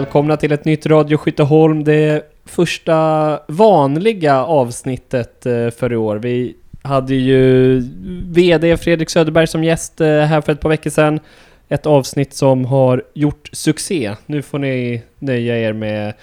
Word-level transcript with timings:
välkomna 0.00 0.36
till 0.36 0.52
ett 0.52 0.64
nytt 0.64 0.86
Radio 0.86 1.16
Skytteholm. 1.16 1.84
Det 1.84 2.22
första 2.44 3.40
vanliga 3.48 4.44
avsnittet 4.44 5.46
eh, 5.46 5.70
för 5.70 5.92
i 5.92 5.96
år. 5.96 6.16
Vi 6.16 6.56
hade 6.82 7.14
ju 7.14 7.80
VD 8.24 8.76
Fredrik 8.76 9.10
Söderberg 9.10 9.46
som 9.46 9.64
gäst 9.64 10.00
eh, 10.00 10.06
här 10.06 10.40
för 10.40 10.52
ett 10.52 10.60
par 10.60 10.68
veckor 10.68 10.90
sedan. 10.90 11.20
Ett 11.68 11.86
avsnitt 11.86 12.34
som 12.34 12.64
har 12.64 13.02
gjort 13.14 13.48
succé. 13.52 14.14
Nu 14.26 14.42
får 14.42 14.58
ni 14.58 15.02
nöja 15.18 15.58
er 15.58 15.72
med 15.72 16.14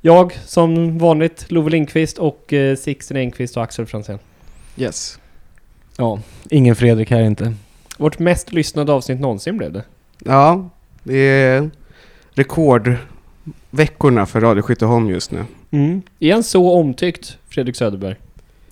jag 0.00 0.38
som 0.44 0.98
vanligt, 0.98 1.50
Love 1.50 1.70
Lindqvist 1.70 2.18
och 2.18 2.52
eh, 2.52 2.76
Sixten 2.76 3.16
Engqvist 3.16 3.56
och 3.56 3.62
Axel 3.62 3.86
Franzén. 3.86 4.18
Yes. 4.76 5.18
Ja, 5.96 6.20
ingen 6.50 6.76
Fredrik 6.76 7.10
här 7.10 7.22
inte. 7.22 7.54
Vårt 7.98 8.18
mest 8.18 8.52
lyssnade 8.52 8.92
avsnitt 8.92 9.20
någonsin 9.20 9.58
blev 9.58 9.72
det. 9.72 9.82
Ja, 10.24 10.70
det 11.02 11.18
är 11.18 11.70
rekordveckorna 12.36 14.26
för 14.26 14.40
Radio 14.40 14.62
Skytteholm 14.62 15.08
just 15.08 15.30
nu. 15.30 15.44
Mm. 15.70 16.02
Är 16.20 16.32
han 16.32 16.42
så 16.42 16.72
omtyckt, 16.72 17.38
Fredrik 17.48 17.76
Söderberg? 17.76 18.16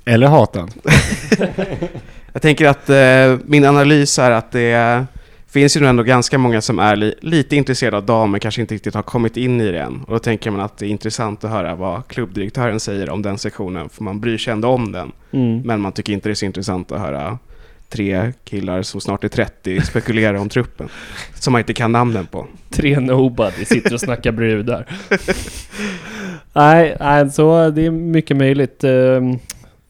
Eller 0.05 0.27
hatad. 0.27 0.71
Jag 2.33 2.43
tänker 2.43 2.67
att 2.67 2.91
eh, 2.91 3.47
min 3.47 3.65
analys 3.65 4.19
är 4.19 4.31
att 4.31 4.53
det 4.53 5.07
finns 5.47 5.77
ju 5.77 5.81
nog 5.81 5.89
ändå 5.89 6.03
ganska 6.03 6.39
många 6.39 6.61
som 6.61 6.79
är 6.79 6.97
li 6.97 7.15
lite 7.21 7.57
intresserade 7.57 7.97
av 7.97 8.07
damer, 8.07 8.39
kanske 8.39 8.61
inte 8.61 8.75
riktigt 8.75 8.95
har 8.95 9.03
kommit 9.03 9.37
in 9.37 9.61
i 9.61 9.73
det 9.73 9.81
än. 9.81 10.05
Och 10.07 10.13
då 10.13 10.19
tänker 10.19 10.51
man 10.51 10.61
att 10.61 10.79
det 10.79 10.87
är 10.87 10.91
intressant 10.91 11.45
att 11.45 11.51
höra 11.51 11.75
vad 11.75 12.09
klubbdirektören 12.09 12.81
säger 12.81 13.11
om 13.11 13.23
den 13.23 13.39
sektionen, 13.39 13.89
för 13.89 14.05
man 14.05 14.21
bryr 14.21 14.39
sig 14.39 14.53
ändå 14.53 14.69
om 14.69 14.93
den. 14.93 15.13
Mm. 15.31 15.63
Men 15.65 15.81
man 15.81 15.93
tycker 15.93 16.13
inte 16.13 16.29
det 16.29 16.33
är 16.33 16.35
så 16.35 16.45
intressant 16.45 16.93
att 16.93 17.01
höra 17.01 17.39
tre 17.95 18.33
killar 18.45 18.83
som 18.83 19.01
snart 19.01 19.25
är 19.25 19.29
30 19.29 19.81
spekulera 19.81 20.41
om 20.41 20.49
truppen, 20.49 20.89
som 21.35 21.53
man 21.53 21.61
inte 21.61 21.75
kan 21.75 21.93
namnen 21.93 22.27
på. 22.27 22.47
Tre 22.71 23.01
nobody 23.01 23.65
sitter 23.65 23.95
och 23.95 24.01
snackar 24.01 24.33
brudar. 24.33 24.87
nej, 26.53 26.97
nej, 27.01 27.31
så 27.31 27.71
det 27.71 27.87
är 27.87 27.91
mycket 27.91 28.37
möjligt. 28.37 28.85
Ehm, 28.85 29.39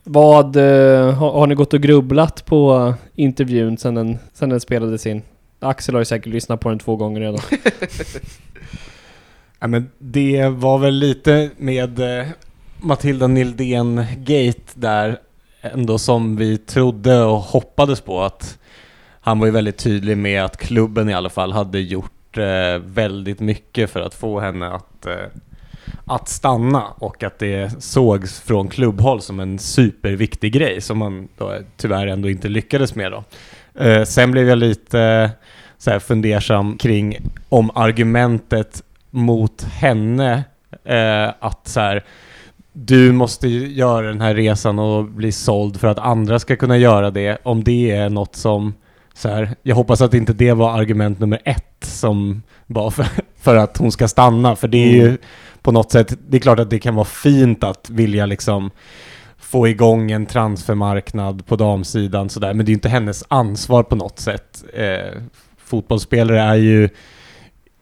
vad, 0.04 0.56
eh, 0.56 1.14
har, 1.14 1.32
har 1.32 1.46
ni 1.46 1.54
gått 1.54 1.74
och 1.74 1.80
grubblat 1.80 2.46
på 2.46 2.94
intervjun 3.14 3.78
sen 3.78 3.94
den, 3.94 4.18
sen 4.32 4.48
den 4.48 4.60
spelades 4.60 5.06
in? 5.06 5.22
Axel 5.60 5.94
har 5.94 6.00
ju 6.00 6.04
säkert 6.04 6.32
lyssnat 6.32 6.60
på 6.60 6.68
den 6.68 6.78
två 6.78 6.96
gånger 6.96 7.20
redan. 7.20 7.40
Ja, 9.58 9.68
men 9.68 9.90
det 9.98 10.48
var 10.48 10.78
väl 10.78 10.94
lite 10.94 11.50
med 11.56 12.00
eh, 12.00 12.26
Matilda 12.80 13.26
Nildén-gate 13.26 14.72
där 14.74 15.18
ändå 15.72 15.98
som 15.98 16.36
vi 16.36 16.58
trodde 16.58 17.22
och 17.22 17.38
hoppades 17.38 18.00
på 18.00 18.22
att 18.22 18.58
han 19.20 19.38
var 19.38 19.46
ju 19.46 19.52
väldigt 19.52 19.78
tydlig 19.78 20.16
med 20.16 20.44
att 20.44 20.56
klubben 20.56 21.08
i 21.08 21.14
alla 21.14 21.30
fall 21.30 21.52
hade 21.52 21.80
gjort 21.80 22.38
eh, 22.38 22.78
väldigt 22.84 23.40
mycket 23.40 23.90
för 23.90 24.00
att 24.00 24.14
få 24.14 24.40
henne 24.40 24.68
att, 24.68 25.06
eh, 25.06 25.26
att 26.04 26.28
stanna 26.28 26.84
och 26.98 27.22
att 27.22 27.38
det 27.38 27.82
sågs 27.82 28.40
från 28.40 28.68
klubbhåll 28.68 29.20
som 29.20 29.40
en 29.40 29.58
superviktig 29.58 30.52
grej 30.52 30.80
som 30.80 30.98
man 30.98 31.28
då 31.38 31.58
tyvärr 31.76 32.06
ändå 32.06 32.30
inte 32.30 32.48
lyckades 32.48 32.94
med 32.94 33.12
då. 33.12 33.24
Eh, 33.84 34.04
sen 34.04 34.30
blev 34.30 34.48
jag 34.48 34.58
lite 34.58 35.00
eh, 35.00 35.30
så 35.78 35.90
här 35.90 35.98
fundersam 35.98 36.78
kring 36.78 37.16
om 37.48 37.70
argumentet 37.74 38.82
mot 39.10 39.62
henne 39.62 40.44
eh, 40.84 41.28
att 41.38 41.68
så 41.68 41.80
här, 41.80 42.04
du 42.76 43.12
måste 43.12 43.48
göra 43.48 44.06
den 44.06 44.20
här 44.20 44.34
resan 44.34 44.78
och 44.78 45.04
bli 45.04 45.32
såld 45.32 45.80
för 45.80 45.88
att 45.88 45.98
andra 45.98 46.38
ska 46.38 46.56
kunna 46.56 46.78
göra 46.78 47.10
det. 47.10 47.38
Om 47.42 47.64
det 47.64 47.90
är 47.90 48.10
något 48.10 48.36
som, 48.36 48.74
så 49.14 49.28
här, 49.28 49.54
jag 49.62 49.76
hoppas 49.76 50.00
att 50.00 50.14
inte 50.14 50.32
det 50.32 50.52
var 50.52 50.78
argument 50.78 51.18
nummer 51.18 51.40
ett 51.44 51.84
som 51.84 52.42
var 52.66 52.90
för, 52.90 53.06
för 53.40 53.56
att 53.56 53.76
hon 53.76 53.92
ska 53.92 54.08
stanna. 54.08 54.56
För 54.56 54.68
det 54.68 54.84
är 54.84 54.92
ju 54.92 55.18
på 55.62 55.72
något 55.72 55.92
sätt, 55.92 56.18
det 56.28 56.36
är 56.36 56.40
klart 56.40 56.58
att 56.58 56.70
det 56.70 56.78
kan 56.78 56.94
vara 56.94 57.04
fint 57.04 57.64
att 57.64 57.90
vilja 57.90 58.26
liksom 58.26 58.70
få 59.38 59.68
igång 59.68 60.10
en 60.10 60.26
transfermarknad 60.26 61.46
på 61.46 61.56
damsidan 61.56 62.28
sådär, 62.28 62.54
men 62.54 62.66
det 62.66 62.70
är 62.70 62.72
ju 62.72 62.76
inte 62.76 62.88
hennes 62.88 63.24
ansvar 63.28 63.82
på 63.82 63.96
något 63.96 64.18
sätt. 64.18 64.64
Eh, 64.74 65.20
fotbollsspelare 65.58 66.40
är 66.40 66.54
ju 66.54 66.88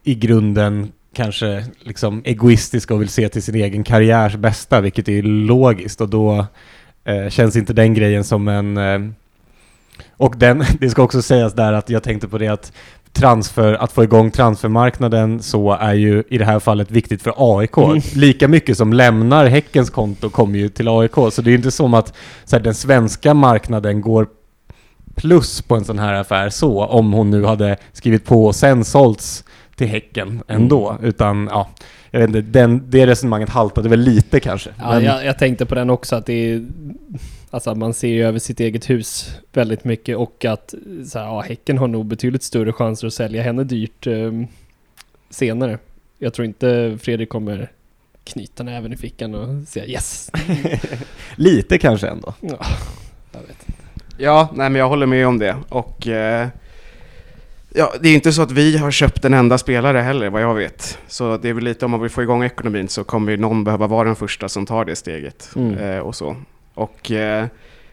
i 0.03 0.15
grunden 0.15 0.91
kanske 1.13 1.65
liksom 1.79 2.21
egoistiska 2.25 2.93
och 2.93 3.01
vill 3.01 3.09
se 3.09 3.29
till 3.29 3.43
sin 3.43 3.55
egen 3.55 3.83
karriärs 3.83 4.35
bästa, 4.35 4.81
vilket 4.81 5.09
är 5.09 5.21
logiskt 5.21 6.01
och 6.01 6.09
då 6.09 6.45
eh, 7.03 7.29
känns 7.29 7.55
inte 7.55 7.73
den 7.73 7.93
grejen 7.93 8.23
som 8.23 8.47
en... 8.47 8.77
Eh, 8.77 8.99
och 10.17 10.35
den, 10.37 10.63
det 10.79 10.89
ska 10.89 11.03
också 11.03 11.21
sägas 11.21 11.53
där 11.53 11.73
att 11.73 11.89
jag 11.89 12.03
tänkte 12.03 12.27
på 12.27 12.37
det 12.37 12.47
att 12.47 12.71
transfer, 13.13 13.73
att 13.73 13.91
få 13.91 14.03
igång 14.03 14.31
transfermarknaden 14.31 15.41
så 15.41 15.71
är 15.71 15.93
ju 15.93 16.23
i 16.29 16.37
det 16.37 16.45
här 16.45 16.59
fallet 16.59 16.91
viktigt 16.91 17.21
för 17.21 17.33
AIK. 17.37 17.77
Mm. 17.77 18.01
Lika 18.13 18.47
mycket 18.47 18.77
som 18.77 18.93
lämnar 18.93 19.45
Häckens 19.45 19.89
konto 19.89 20.29
kommer 20.29 20.59
ju 20.59 20.69
till 20.69 20.87
AIK, 20.87 21.15
så 21.15 21.41
det 21.41 21.49
är 21.49 21.51
ju 21.51 21.57
inte 21.57 21.71
som 21.71 21.93
att 21.93 22.13
så 22.45 22.55
här, 22.55 22.63
den 22.63 22.73
svenska 22.73 23.33
marknaden 23.33 24.01
går 24.01 24.27
plus 25.15 25.61
på 25.61 25.75
en 25.75 25.85
sån 25.85 25.99
här 25.99 26.13
affär 26.13 26.49
så, 26.49 26.85
om 26.85 27.13
hon 27.13 27.29
nu 27.29 27.45
hade 27.45 27.77
skrivit 27.93 28.25
på 28.25 28.45
och 28.45 28.55
sen 28.55 28.85
sålts 28.85 29.43
till 29.75 29.87
Häcken 29.87 30.43
ändå. 30.47 30.89
Mm. 30.89 31.05
Utan, 31.05 31.47
ja, 31.51 31.69
jag 32.11 32.19
vet 32.19 32.27
inte, 32.27 32.41
den, 32.41 32.83
det 32.89 33.07
resonemanget 33.07 33.49
haltade 33.49 33.89
väl 33.89 33.99
lite 33.99 34.39
kanske. 34.39 34.69
Ja, 34.79 34.89
Men- 34.89 35.03
jag, 35.03 35.25
jag 35.25 35.39
tänkte 35.39 35.65
på 35.65 35.75
den 35.75 35.89
också 35.89 36.15
att 36.15 36.25
det 36.25 36.33
är... 36.33 36.67
Alltså 37.49 37.75
man 37.75 37.93
ser 37.93 38.07
ju 38.07 38.25
över 38.25 38.39
sitt 38.39 38.59
eget 38.59 38.89
hus 38.89 39.35
väldigt 39.53 39.83
mycket 39.83 40.17
och 40.17 40.45
att 40.45 40.73
så 41.05 41.19
här, 41.19 41.25
ja, 41.25 41.41
Häcken 41.41 41.77
har 41.77 41.87
nog 41.87 42.05
betydligt 42.05 42.43
större 42.43 42.73
chanser 42.73 43.07
att 43.07 43.13
sälja 43.13 43.43
henne 43.43 43.63
dyrt 43.63 44.07
ehm, 44.07 44.47
senare. 45.29 45.77
Jag 46.19 46.33
tror 46.33 46.45
inte 46.45 46.97
Fredrik 47.01 47.29
kommer 47.29 47.71
knyta 48.23 48.63
näven 48.63 48.93
i 48.93 48.97
fickan 48.97 49.35
och 49.35 49.67
säga 49.67 49.85
yes. 49.85 50.31
lite 51.35 51.77
kanske 51.77 52.07
ändå. 52.07 52.33
Ja, 52.41 52.57
jag 53.31 53.39
vet 53.39 53.49
inte. 53.67 53.83
Ja, 54.17 54.49
nej 54.53 54.69
men 54.69 54.79
jag 54.79 54.89
håller 54.89 55.05
med 55.05 55.27
om 55.27 55.39
det. 55.39 55.55
Och 55.69 56.07
eh, 56.07 56.47
ja, 57.73 57.93
det 58.01 58.09
är 58.09 58.13
inte 58.13 58.31
så 58.33 58.41
att 58.41 58.51
vi 58.51 58.77
har 58.77 58.91
köpt 58.91 59.25
en 59.25 59.33
enda 59.33 59.57
spelare 59.57 59.97
heller, 59.97 60.29
vad 60.29 60.41
jag 60.41 60.55
vet. 60.55 60.97
Så 61.07 61.37
det 61.37 61.49
är 61.49 61.53
väl 61.53 61.63
lite 61.63 61.85
om 61.85 61.91
man 61.91 62.01
vill 62.01 62.09
få 62.09 62.23
igång 62.23 62.43
ekonomin 62.43 62.87
så 62.87 63.03
kommer 63.03 63.31
ju 63.31 63.37
någon 63.37 63.63
behöva 63.63 63.87
vara 63.87 64.03
den 64.03 64.15
första 64.15 64.49
som 64.49 64.65
tar 64.65 64.85
det 64.85 64.95
steget. 64.95 65.49
Mm. 65.55 65.77
Eh, 65.77 65.99
och 65.99 66.15
så. 66.15 66.35
Och 66.73 67.11
eh, 67.11 67.45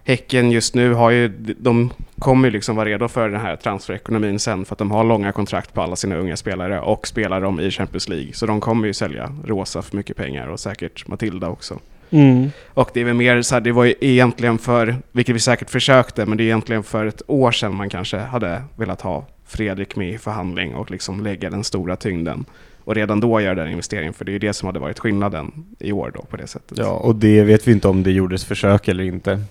Häcken 0.05 0.51
just 0.51 0.75
nu 0.75 0.95
har 0.95 1.11
ju, 1.11 1.29
de 1.59 1.93
kommer 2.19 2.49
ju 2.49 2.53
liksom 2.53 2.77
vara 2.77 2.89
redo 2.89 3.09
för 3.09 3.29
den 3.29 3.41
här 3.41 3.57
transferekonomin 3.57 4.39
sen 4.39 4.65
för 4.65 4.75
att 4.75 4.79
de 4.79 4.91
har 4.91 5.05
långa 5.05 5.33
kontrakt 5.33 5.75
på 5.75 5.83
alla 5.83 5.97
sina 5.97 6.17
unga 6.17 6.37
spelare 6.37 6.81
och 6.81 7.07
spelar 7.07 7.41
dem 7.41 7.61
i 7.61 7.71
Champions 7.71 8.09
League. 8.09 8.33
Så 8.33 8.47
de 8.47 8.61
kommer 8.61 8.87
ju 8.87 8.93
sälja 8.93 9.35
Rosa 9.45 9.83
för 9.83 9.97
mycket 9.97 10.17
pengar 10.17 10.47
och 10.47 10.61
säkert 10.61 11.07
Matilda 11.07 11.49
också. 11.49 11.79
Mm. 12.11 12.51
Och 12.69 12.91
det 12.95 13.01
är 13.01 13.05
väl 13.05 13.15
mer 13.15 13.43
så 13.43 13.55
här, 13.55 13.61
det 13.61 13.73
var 13.73 13.85
ju 13.85 13.95
egentligen 14.01 14.59
för, 14.59 14.97
vilket 15.13 15.35
vi 15.35 15.41
säkert 15.41 15.71
försökte, 15.71 16.27
men 16.27 16.39
det 16.39 16.43
är 16.43 16.47
egentligen 16.47 16.83
för 16.83 17.07
ett 17.07 17.23
år 17.27 17.53
sedan 17.53 17.75
man 17.75 17.91
kanske 17.91 18.19
hade 18.19 18.63
velat 18.77 19.01
ha 19.01 19.27
Fredrik 19.51 19.97
med 19.97 20.11
i 20.15 20.19
förhandling 20.19 20.75
och 20.75 20.91
liksom 20.91 21.25
lägga 21.25 21.51
den 21.51 21.65
stora 21.65 21.97
tyngden. 21.97 22.45
Och 22.85 22.95
redan 22.95 23.21
då 23.21 23.41
göra 23.41 23.55
den 23.55 23.71
investeringen, 23.71 24.13
för 24.13 24.25
det 24.25 24.31
är 24.31 24.33
ju 24.33 24.39
det 24.39 24.53
som 24.53 24.67
hade 24.67 24.79
varit 24.79 24.99
skillnaden 24.99 25.67
i 25.79 25.93
år 25.93 26.13
då 26.15 26.23
på 26.23 26.37
det 26.37 26.47
sättet. 26.47 26.79
Ja, 26.79 26.91
och 26.91 27.17
det 27.17 27.43
vet 27.43 27.69
vi 27.69 27.73
inte 27.73 27.89
om 27.89 28.03
det 28.03 28.13
gjordes 28.13 28.45
försök 28.45 28.89
eller 28.89 29.05
inte. 29.05 29.43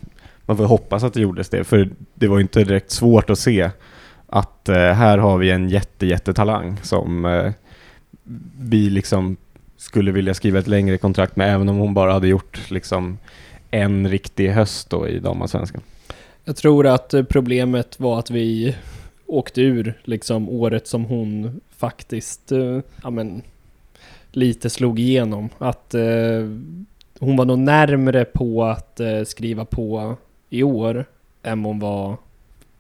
Man 0.41 0.57
får 0.57 0.65
hoppas 0.65 1.03
att 1.03 1.13
det 1.13 1.21
gjordes 1.21 1.49
det, 1.49 1.63
för 1.63 1.89
det 2.13 2.27
var 2.27 2.37
ju 2.37 2.41
inte 2.41 2.63
direkt 2.63 2.91
svårt 2.91 3.29
att 3.29 3.39
se 3.39 3.69
att 4.27 4.69
eh, 4.69 4.75
här 4.75 5.17
har 5.17 5.37
vi 5.37 5.51
en 5.51 5.69
jätte, 5.69 6.05
jättetalang 6.05 6.77
som 6.83 7.25
eh, 7.25 7.52
vi 8.59 8.90
liksom 8.90 9.37
skulle 9.78 10.11
vilja 10.11 10.34
skriva 10.34 10.59
ett 10.59 10.67
längre 10.67 10.97
kontrakt 10.97 11.35
med, 11.35 11.53
även 11.53 11.69
om 11.69 11.78
hon 11.78 11.93
bara 11.93 12.13
hade 12.13 12.28
gjort 12.28 12.72
liksom 12.72 13.17
en 13.72 14.09
riktig 14.09 14.49
höst 14.49 14.90
då 14.90 15.07
i 15.07 15.19
damallsvenskan. 15.19 15.81
Jag 16.43 16.55
tror 16.55 16.87
att 16.87 17.13
eh, 17.13 17.23
problemet 17.23 17.99
var 17.99 18.19
att 18.19 18.29
vi 18.29 18.75
åkte 19.29 19.61
ur 19.61 20.02
liksom 20.03 20.49
året 20.49 20.87
som 20.87 21.05
hon 21.05 21.61
faktiskt, 21.70 22.52
eh, 22.52 22.79
ja 23.03 23.09
men, 23.09 23.41
lite 24.31 24.70
slog 24.70 24.99
igenom. 24.99 25.49
Att 25.58 25.93
eh, 25.93 26.49
hon 27.20 27.37
var 27.37 27.46
nog 27.46 27.59
närmre 27.59 28.26
på 28.26 28.64
att 28.64 28.99
eh, 28.99 29.23
skriva 29.23 29.66
på 29.66 30.17
i 30.49 30.64
år 30.64 31.05
än 31.43 31.66
hon 31.66 31.79
var 31.79 32.17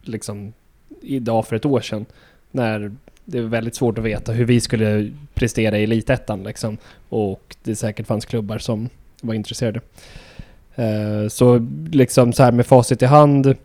liksom 0.01 0.53
idag 1.01 1.47
för 1.47 1.55
ett 1.55 1.65
år 1.65 1.81
sedan. 1.81 2.05
När 2.51 2.91
det 3.25 3.37
är 3.37 3.41
väldigt 3.41 3.75
svårt 3.75 3.97
att 3.97 4.03
veta 4.03 4.31
hur 4.31 4.45
vi 4.45 4.61
skulle 4.61 5.11
prestera 5.33 5.79
i 5.79 5.83
elitettan 5.83 6.43
liksom. 6.43 6.77
Och 7.09 7.55
det 7.63 7.75
säkert 7.75 8.07
fanns 8.07 8.25
klubbar 8.25 8.57
som 8.57 8.89
var 9.21 9.33
intresserade. 9.33 9.81
Eh, 10.75 11.27
så 11.27 11.67
liksom 11.91 12.33
så 12.33 12.43
här 12.43 12.51
med 12.51 12.65
facit 12.65 13.01
i 13.01 13.05
hand 13.05 13.55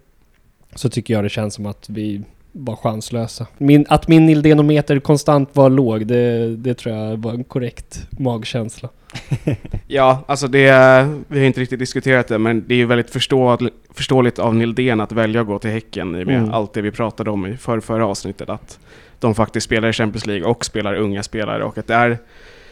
så 0.74 0.88
tycker 0.88 1.14
jag 1.14 1.24
det 1.24 1.28
känns 1.28 1.54
som 1.54 1.66
att 1.66 1.88
vi 1.88 2.22
var 2.56 2.76
chanslösa. 2.76 3.46
Min, 3.58 3.86
att 3.88 4.08
min 4.08 4.26
Nildenometer 4.26 5.00
konstant 5.00 5.48
var 5.52 5.70
låg, 5.70 6.06
det, 6.06 6.56
det 6.56 6.74
tror 6.74 6.94
jag 6.94 7.16
var 7.16 7.32
en 7.32 7.44
korrekt 7.44 8.08
magkänsla. 8.10 8.88
Ja, 9.86 10.24
alltså 10.26 10.48
det, 10.48 10.70
vi 11.28 11.38
har 11.38 11.46
inte 11.46 11.60
riktigt 11.60 11.78
diskuterat 11.78 12.28
det, 12.28 12.38
men 12.38 12.64
det 12.68 12.74
är 12.74 12.78
ju 12.78 12.86
väldigt 12.86 13.10
förstå, 13.10 13.58
förståeligt 13.94 14.38
av 14.38 14.54
Nildén 14.54 15.00
att 15.00 15.12
välja 15.12 15.40
att 15.40 15.46
gå 15.46 15.58
till 15.58 15.70
Häcken 15.70 16.16
i 16.16 16.22
och 16.22 16.26
med 16.26 16.38
Mm. 16.38 16.50
allt 16.54 16.72
det 16.72 16.82
vi 16.82 16.90
pratade 16.90 17.30
om 17.30 17.46
i 17.46 17.56
för, 17.56 17.80
förra 17.80 18.06
avsnittet. 18.06 18.48
Att 18.48 18.78
de 19.18 19.34
faktiskt 19.34 19.64
spelar 19.64 19.88
i 19.88 19.92
Champions 19.92 20.26
League 20.26 20.44
och 20.46 20.64
spelar 20.64 20.94
unga 20.94 21.22
spelare 21.22 21.64
och 21.64 21.78
att 21.78 21.86
det 21.86 21.94
är 21.94 22.18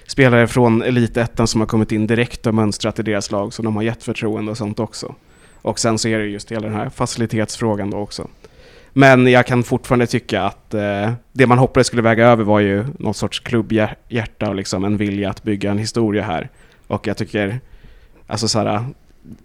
spelare 0.07 0.47
från 0.47 0.83
elitettan 0.83 1.47
som 1.47 1.61
har 1.61 1.69
kommit 1.69 1.93
in 1.93 2.07
direkt 2.07 2.47
och 2.47 2.55
mönstrat 2.55 2.99
i 2.99 3.03
deras 3.03 3.31
lag 3.31 3.53
som 3.53 3.65
de 3.65 3.77
har 3.77 3.83
gett 3.83 4.03
förtroende 4.03 4.51
och 4.51 4.59
sånt 4.59 4.81
också. 4.81 5.15
Och 5.63 5.79
sen 5.79 5.99
så 5.99 6.09
är 6.09 6.19
det 6.19 6.27
just 6.27 6.53
hela 6.53 6.67
den 6.67 6.77
här 6.77 6.89
facilitetsfrågan 6.89 7.91
då 7.91 7.97
också. 7.97 8.29
Men 8.93 9.27
jag 9.27 9.47
kan 9.47 9.63
fortfarande 9.63 10.07
tycka 10.07 10.43
att 10.43 10.75
eh, 10.75 11.13
det 11.33 11.47
man 11.47 11.59
hoppades 11.59 11.87
skulle 11.87 12.03
väga 12.03 12.27
över 12.27 12.45
var 12.45 12.61
ju 12.61 12.85
någon 12.99 13.15
sorts 13.15 13.41
klubbhjärta 13.41 14.49
och 14.49 14.55
liksom 14.55 14.85
en 14.85 14.97
vilja 14.97 15.31
att 15.31 15.43
bygga 15.43 15.71
en 15.71 15.79
historia 15.79 16.23
här. 16.23 16.49
Och 16.87 17.07
jag 17.07 17.17
tycker, 17.17 17.61
alltså 18.27 18.49
såhär, 18.49 18.85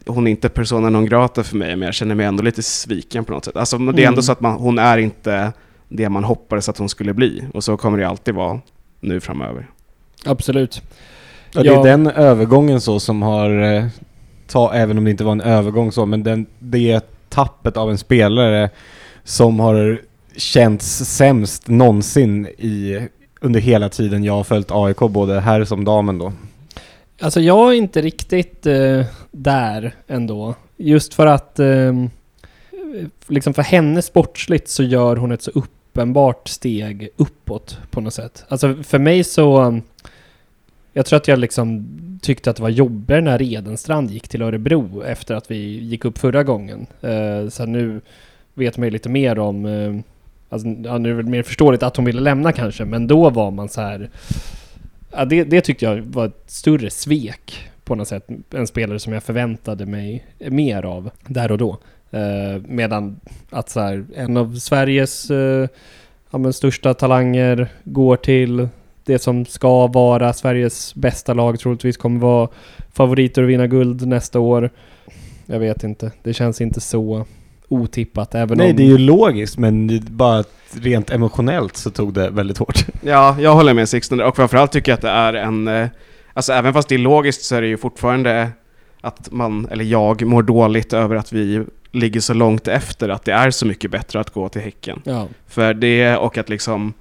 hon 0.06 0.28
är 0.28 0.32
inte 0.32 0.50
persona 0.50 0.90
non 0.90 1.06
grata 1.06 1.44
för 1.44 1.58
mig, 1.58 1.76
men 1.76 1.86
jag 1.86 1.94
känner 1.96 2.16
mig 2.16 2.26
ändå 2.26 2.44
lite 2.44 2.64
sviken 2.64 3.26
på 3.26 3.34
något 3.34 3.46
sätt. 3.46 3.56
Alltså 3.56 3.78
det 3.78 3.84
är 4.04 4.08
ändå 4.08 4.14
Mm. 4.18 4.22
så 4.24 4.32
att 4.32 4.42
man, 4.42 4.54
hon 4.60 4.80
är 4.80 4.98
inte 4.98 5.52
det 5.90 6.10
man 6.10 6.24
hoppades 6.24 6.70
att 6.70 6.78
hon 6.78 6.90
skulle 6.90 7.14
bli. 7.14 7.44
Och 7.54 7.64
så 7.64 7.78
kommer 7.78 7.98
det 7.98 8.08
alltid 8.08 8.36
vara 8.36 8.60
nu 9.00 9.20
framöver. 9.20 9.68
Absolut. 10.26 10.82
Ja, 11.54 11.64
det 11.64 11.70
är 11.70 11.74
Ja. 11.74 11.84
den 11.84 12.08
övergången 12.08 12.82
så 12.82 13.00
som 13.00 13.22
har, 13.22 13.62
eh, 13.76 13.86
ta, 14.48 14.74
även 14.74 14.98
om 14.98 15.04
det 15.04 15.12
inte 15.12 15.24
var 15.24 15.32
en 15.32 15.42
övergång 15.42 15.92
så, 15.92 16.06
men 16.06 16.24
den, 16.24 16.46
det 16.60 17.02
tappet 17.30 17.78
av 17.78 17.90
en 17.92 17.98
spelare 17.98 18.70
som 19.28 19.60
har 19.60 20.02
känts 20.36 20.98
sämst 21.06 21.68
någonsin 21.68 22.46
i, 22.48 23.08
under 23.42 23.60
hela 23.60 23.90
tiden 23.90 24.24
jag 24.24 24.34
har 24.34 24.44
följt 24.44 24.72
AIK, 24.72 24.98
både 24.98 25.40
här 25.40 25.64
som 25.66 25.86
damen 25.86 26.18
då. 26.18 26.34
Alltså 27.22 27.40
jag 27.42 27.70
är 27.70 27.74
inte 27.78 28.02
riktigt 28.02 28.66
eh, 28.66 29.06
där 29.32 29.96
ändå. 30.08 30.56
Just 30.78 31.14
för 31.14 31.28
att 31.28 31.60
ehm, 31.60 32.10
liksom 33.28 33.54
för 33.54 33.62
henne 33.62 34.02
sportsligt 34.02 34.70
så 34.70 34.84
gör 34.84 35.16
hon 35.16 35.32
ett 35.32 35.42
så 35.42 35.52
uppenbart 35.52 36.48
steg 36.48 37.10
uppåt 37.18 37.78
på 37.92 38.02
något 38.02 38.14
sätt. 38.14 38.46
Alltså 38.48 38.84
för 38.84 39.00
mig 39.00 39.24
så... 39.24 39.62
um, 39.62 39.82
Jag 40.94 41.06
tror 41.06 41.18
att 41.18 41.28
jag 41.28 41.40
liksom 41.40 41.88
tyckte 42.22 42.50
att 42.50 42.56
det 42.56 42.62
var 42.62 42.70
jobbigare 42.70 43.22
när 43.22 43.38
Redenstrand 43.38 44.12
gick 44.12 44.28
till 44.28 44.42
Örebro 44.42 45.04
efter 45.04 45.36
att 45.36 45.52
vi 45.52 45.58
gick 45.80 46.06
upp 46.06 46.18
förra 46.18 46.44
gången. 46.44 46.88
Eh, 47.02 47.50
så 47.50 47.66
nu 47.66 48.02
vet 48.58 48.78
man 48.78 48.88
ju 48.88 48.92
lite 48.92 49.10
mer 49.10 49.40
om... 49.40 49.66
Eh, 49.66 49.96
alltså, 50.50 50.68
ja, 50.68 50.98
nu 50.98 51.10
är 51.10 51.14
det 51.14 51.18
väl 51.18 51.26
mer 51.26 51.44
förståeligt 51.44 51.84
att 51.84 51.96
hon 51.96 52.06
ville 52.06 52.22
lämna 52.22 52.52
kanske, 52.52 52.86
men 52.86 53.08
då 53.08 53.30
var 53.30 53.52
man 53.52 53.70
så 53.70 53.82
här... 53.82 54.10
Ja, 55.12 55.26
det, 55.26 55.44
det 55.44 55.62
tyckte 55.62 55.86
jag 55.86 56.02
var 56.02 56.26
ett 56.26 56.44
större 56.46 56.90
svek 56.90 57.70
på 57.84 57.96
något 57.96 58.08
sätt. 58.08 58.28
En 58.50 58.68
spelare 58.68 59.00
som 59.00 59.14
jag 59.14 59.24
förväntade 59.24 59.86
mig 59.86 60.26
mer 60.40 60.86
av 60.86 61.10
där 61.28 61.52
och 61.52 61.58
då. 61.58 61.78
Eh, 62.12 62.62
medan 62.68 63.20
att 63.50 63.70
så 63.70 63.80
här, 63.80 64.06
en 64.16 64.38
av 64.38 64.56
Sveriges 64.56 65.32
eh, 65.32 65.70
ja, 66.32 66.38
men 66.38 66.54
största 66.54 66.94
talanger 66.94 67.68
går 67.84 68.16
till 68.16 68.68
det 69.04 69.20
som 69.20 69.46
ska 69.46 69.88
vara 69.88 70.34
Sveriges 70.34 70.96
bästa 70.96 71.34
lag, 71.34 71.60
troligtvis 71.60 71.98
kommer 71.98 72.20
vara 72.20 72.50
favoriter 72.94 73.44
att 73.44 73.50
vinna 73.50 73.68
guld 73.68 74.08
nästa 74.08 74.40
år. 74.40 74.70
Jag 75.46 75.60
vet 75.60 75.84
inte, 75.84 76.12
det 76.24 76.34
känns 76.34 76.62
inte 76.62 76.82
så 76.82 77.26
otippat 77.68 78.36
även 78.36 78.58
Nej, 78.58 78.70
om... 78.70 78.76
det 78.76 78.84
är 78.84 78.88
ju 78.88 78.98
logiskt, 78.98 79.58
men 79.58 80.02
bara 80.10 80.44
rent 80.72 81.10
emotionellt 81.10 81.78
så 81.78 81.90
tog 81.90 82.14
det 82.14 82.30
väldigt 82.30 82.58
hårt. 82.58 82.86
Ja, 83.02 83.36
jag 83.40 83.54
håller 83.54 83.74
med 83.74 83.90
Sixten 83.90 84.22
och 84.22 84.36
framförallt 84.36 84.72
tycker 84.72 84.92
jag 84.92 84.96
att 84.98 85.02
det 85.02 85.10
är 85.10 85.34
en... 85.34 85.68
eh, 85.68 85.88
Alltså 86.34 86.54
även 86.54 86.74
fast 86.74 86.90
det 86.90 86.96
är 86.96 87.00
logiskt 87.00 87.42
så 87.44 87.56
är 87.56 87.62
det 87.62 87.68
ju 87.68 87.78
fortfarande 87.78 88.50
att 89.02 89.32
man, 89.32 89.68
eller 89.72 89.86
jag, 89.86 90.26
mår 90.26 90.44
dåligt 90.44 90.94
över 90.94 91.16
att 91.16 91.34
vi 91.34 91.66
ligger 91.92 92.20
så 92.20 92.34
långt 92.34 92.68
efter 92.68 93.10
att 93.10 93.26
det 93.26 93.32
är 93.34 93.52
så 93.52 93.66
mycket 93.66 93.92
bättre 93.92 94.20
att 94.20 94.30
gå 94.34 94.50
till 94.50 94.62
Häcken. 94.62 95.02
Ja, 95.04 95.28
För 95.48 95.74
det, 95.74 96.16
och 96.18 96.38
att 96.38 96.50
liksom 96.50 96.94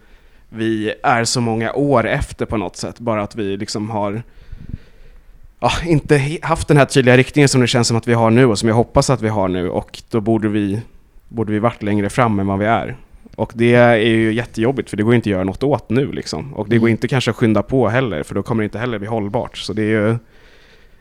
vi 0.49 0.95
är 1.03 1.25
så 1.25 1.41
många 1.41 1.73
år 1.73 2.07
efter 2.07 2.47
på 2.47 2.57
något 2.57 2.77
sätt, 2.77 2.99
bara 2.99 3.23
att 3.23 3.37
vi 3.37 3.57
liksom 3.57 3.91
har 3.91 4.23
ja, 5.61 5.71
inte 5.87 6.39
haft 6.43 6.69
den 6.69 6.77
här 6.77 6.85
tydliga 6.85 7.17
riktningen 7.17 7.49
som 7.49 7.61
det 7.61 7.67
känns 7.67 7.89
som 7.89 7.97
att 7.97 8.09
vi 8.09 8.15
har 8.15 8.31
nu 8.31 8.47
och 8.47 8.59
som 8.59 8.69
jag 8.69 8.77
hoppas 8.77 9.11
att 9.11 9.23
vi 9.23 9.29
har 9.29 9.49
nu 9.49 9.69
och 9.71 10.03
då 10.11 10.21
borde 10.21 10.49
vi, 10.49 10.81
borde 11.29 11.53
vi 11.53 11.59
varit 11.59 11.83
längre 11.83 12.11
fram 12.11 12.41
än 12.41 12.47
vad 12.47 12.59
vi 12.59 12.65
är. 12.65 12.97
Och 13.37 13.53
det 13.55 13.75
är 13.75 13.97
ju 13.97 14.33
jättejobbigt 14.33 14.91
för 14.91 14.97
det 14.97 15.03
går 15.03 15.15
inte 15.15 15.29
att 15.29 15.33
göra 15.33 15.45
något 15.45 15.63
åt 15.63 15.91
nu 15.91 16.13
liksom. 16.13 16.55
Och 16.55 16.69
det 16.69 16.79
går 16.79 16.87
Mm. 16.87 16.93
inte 16.93 17.09
kanske 17.09 17.31
att 17.31 17.37
skynda 17.37 17.63
på 17.63 17.89
heller 17.89 18.23
för 18.23 18.35
då 18.35 18.43
kommer 18.43 18.63
det 18.63 18.65
inte 18.65 18.79
heller 18.79 18.99
bli 18.99 19.09
hållbart. 19.09 19.57
Så 19.59 19.73
det 19.73 19.83
är 19.83 19.87
ju 19.87 20.17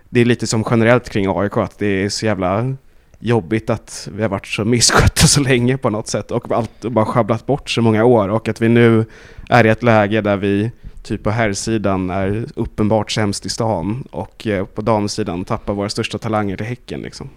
det 0.09 0.19
är 0.21 0.25
lite 0.25 0.47
som 0.47 0.63
generellt 0.71 1.09
kring 1.09 1.27
AIK 1.39 1.57
att 1.57 1.79
det 1.79 1.85
är 1.87 2.09
så 2.09 2.25
jävla 2.25 2.75
jobbigt 3.19 3.69
att 3.69 4.09
vi 4.15 4.21
har 4.21 4.29
varit 4.29 4.47
så 4.47 4.65
misskötta 4.65 5.27
så 5.27 5.41
länge 5.41 5.77
på 5.77 5.89
något 5.89 6.07
sätt 6.07 6.31
och 6.31 6.51
allt 6.51 6.81
bara 6.81 7.05
sjabblat 7.05 7.45
bort 7.45 7.69
så 7.69 7.81
många 7.81 8.05
år 8.05 8.29
och 8.29 8.49
att 8.49 8.61
vi 8.61 8.69
nu 8.69 9.05
är 9.49 9.65
i 9.65 9.69
ett 9.69 9.83
läge 9.83 10.21
där 10.21 10.37
vi 10.37 10.71
typ 11.05 11.23
på 11.23 11.29
herrsidan 11.29 12.09
är 12.09 12.45
uppenbart 12.55 13.11
sämst 13.11 13.45
i 13.45 13.49
stan 13.49 14.07
och 14.11 14.47
eh, 14.47 14.65
på 14.65 14.81
damsidan 14.81 15.45
tappar 15.45 15.73
våra 15.73 15.89
största 15.89 16.17
talanger 16.17 16.57
till 16.57 16.65
Häcken 16.65 17.01
liksom. 17.01 17.29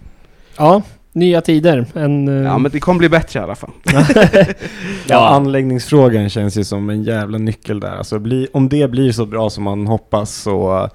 ja 0.57 0.81
nya 1.13 1.41
tider. 1.41 1.85
En, 1.93 2.27
eh, 2.27 2.43
Ja 2.43 2.57
men 2.57 2.71
det 2.71 2.79
kommer 2.79 2.99
bli 2.99 3.09
bättre 3.09 3.39
i 3.39 3.43
alla 3.43 3.55
fall. 3.55 3.71
Ja, 5.07 5.29
anläggningsfrågan 5.29 6.29
känns 6.29 6.57
ju 6.57 6.63
som 6.63 6.89
en 6.89 7.03
jävla 7.03 7.37
nyckel 7.37 7.79
där. 7.79 7.97
Alltså 7.97 8.19
bli, 8.19 8.47
om 8.53 8.69
det 8.69 8.91
blir 8.91 9.11
så 9.11 9.25
bra 9.25 9.49
som 9.49 9.63
man 9.63 9.87
hoppas 9.87 10.35
så 10.35 10.89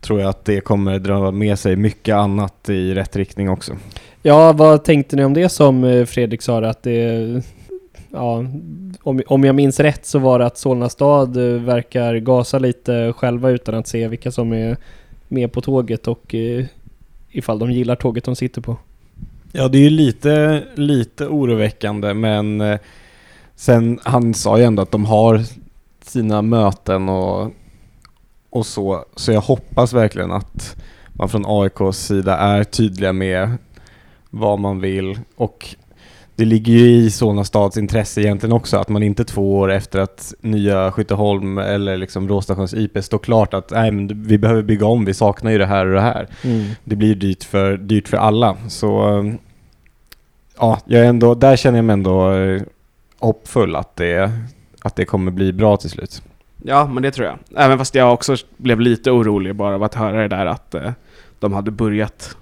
tror 0.00 0.20
jag 0.20 0.28
att 0.28 0.44
det 0.44 0.60
kommer 0.60 0.98
dra 0.98 1.30
med 1.30 1.58
sig 1.58 1.76
mycket 1.76 2.14
annat 2.14 2.68
i 2.68 2.94
rätt 2.94 3.16
riktning 3.16 3.50
också. 3.50 3.72
Ja, 4.22 4.52
vad 4.52 4.84
tänkte 4.84 5.16
ni 5.16 5.24
om 5.24 5.34
det 5.34 5.48
som 5.48 5.84
eh, 5.84 6.04
Fredrik 6.04 6.42
sa 6.42 6.64
att 6.64 6.82
det... 6.82 7.42
Ja, 8.16 8.44
om, 9.02 9.22
om 9.26 9.44
jag 9.44 9.54
minns 9.54 9.80
rätt 9.80 10.06
så 10.06 10.18
var 10.18 10.38
det 10.38 10.46
att 10.46 10.58
Solna 10.58 10.88
stad 10.88 11.36
eh, 11.36 11.60
verkar 11.62 12.16
gasa 12.16 12.58
lite 12.58 13.12
själva 13.16 13.50
utan 13.50 13.74
att 13.74 13.86
se 13.86 14.08
vilka 14.08 14.30
som 14.30 14.52
är 14.52 14.76
med 15.28 15.52
på 15.52 15.60
tåget 15.60 16.08
och 16.08 16.34
eh, 16.34 16.64
ifall 17.30 17.58
de 17.58 17.72
gillar 17.72 17.96
tåget 17.96 18.24
de 18.24 18.36
sitter 18.36 18.60
på. 18.60 18.76
Ja, 19.52 19.68
det 19.68 19.78
är 19.78 19.82
ju 19.82 19.90
lite, 19.90 20.62
lite 20.74 21.26
oroväckande 21.26 22.14
men 22.14 22.60
eh, 22.60 22.78
sen, 23.54 23.98
han 24.02 24.34
sa 24.34 24.58
ju 24.58 24.64
ändå 24.64 24.82
att 24.82 24.90
de 24.90 25.04
har 25.04 25.42
sina 26.02 26.42
möten 26.42 27.08
och, 27.08 27.50
och 28.50 28.66
så. 28.66 29.04
Så 29.16 29.32
jag 29.32 29.40
hoppas 29.40 29.92
verkligen 29.92 30.32
att 30.32 30.76
man 31.12 31.28
från 31.28 31.44
AIKs 31.46 31.98
sida 31.98 32.36
är 32.36 32.64
tydliga 32.64 33.12
med 33.12 33.56
vad 34.30 34.58
man 34.58 34.80
vill 34.80 35.18
och 35.36 35.76
det 36.36 36.44
ligger 36.44 36.72
ju 36.72 36.86
i 36.86 37.10
Solna 37.10 37.44
stads 37.44 37.76
intresse 37.76 38.20
egentligen 38.20 38.52
också 38.52 38.76
att 38.76 38.88
man 38.88 39.02
inte 39.02 39.24
två 39.24 39.56
år 39.58 39.72
efter 39.72 39.98
att 39.98 40.34
nya 40.40 40.92
Skytteholm 40.92 41.58
eller 41.58 41.96
liksom 41.96 42.28
Råstations 42.28 42.74
IP 42.74 43.04
står 43.04 43.18
klart 43.18 43.54
att 43.54 43.70
nej, 43.70 43.90
men 43.90 44.22
vi 44.22 44.38
behöver 44.38 44.62
bygga 44.62 44.86
om, 44.86 45.04
vi 45.04 45.14
saknar 45.14 45.50
ju 45.50 45.58
det 45.58 45.66
här 45.66 45.86
och 45.86 45.94
det 45.94 46.00
här 46.00 46.28
det 46.84 46.96
blir 46.96 47.14
dyrt 47.14 47.44
för, 47.44 47.76
dyrt 47.76 48.08
för 48.08 48.16
alla. 48.16 48.56
Så 48.68 49.18
eh, 49.18 49.34
ja, 50.58 50.78
jag 50.84 51.04
är 51.04 51.08
ändå, 51.08 51.34
där 51.34 51.56
känner 51.56 51.78
jag 51.78 51.84
mig 51.84 51.94
ändå 51.94 52.32
eh, 52.32 52.62
hoppfull 53.18 53.76
att 53.76 53.96
det, 53.96 54.32
att 54.82 54.96
det 54.96 55.04
kommer 55.04 55.30
bli 55.30 55.52
bra 55.52 55.76
till 55.76 55.90
slut. 55.90 56.22
Ja 56.62 56.86
men 56.86 57.02
det 57.02 57.10
tror 57.10 57.26
jag. 57.26 57.38
Även 57.56 57.78
fast 57.78 57.94
jag 57.94 58.12
också 58.12 58.36
blev 58.56 58.80
lite 58.80 59.10
orolig 59.10 59.56
bara 59.56 59.74
av 59.74 59.82
att 59.82 59.94
höra 59.94 60.22
det 60.22 60.28
där 60.28 60.46
att 60.46 60.74
eh, 60.74 60.90
de 61.38 61.52
hade 61.52 61.70
börjat 61.70 62.36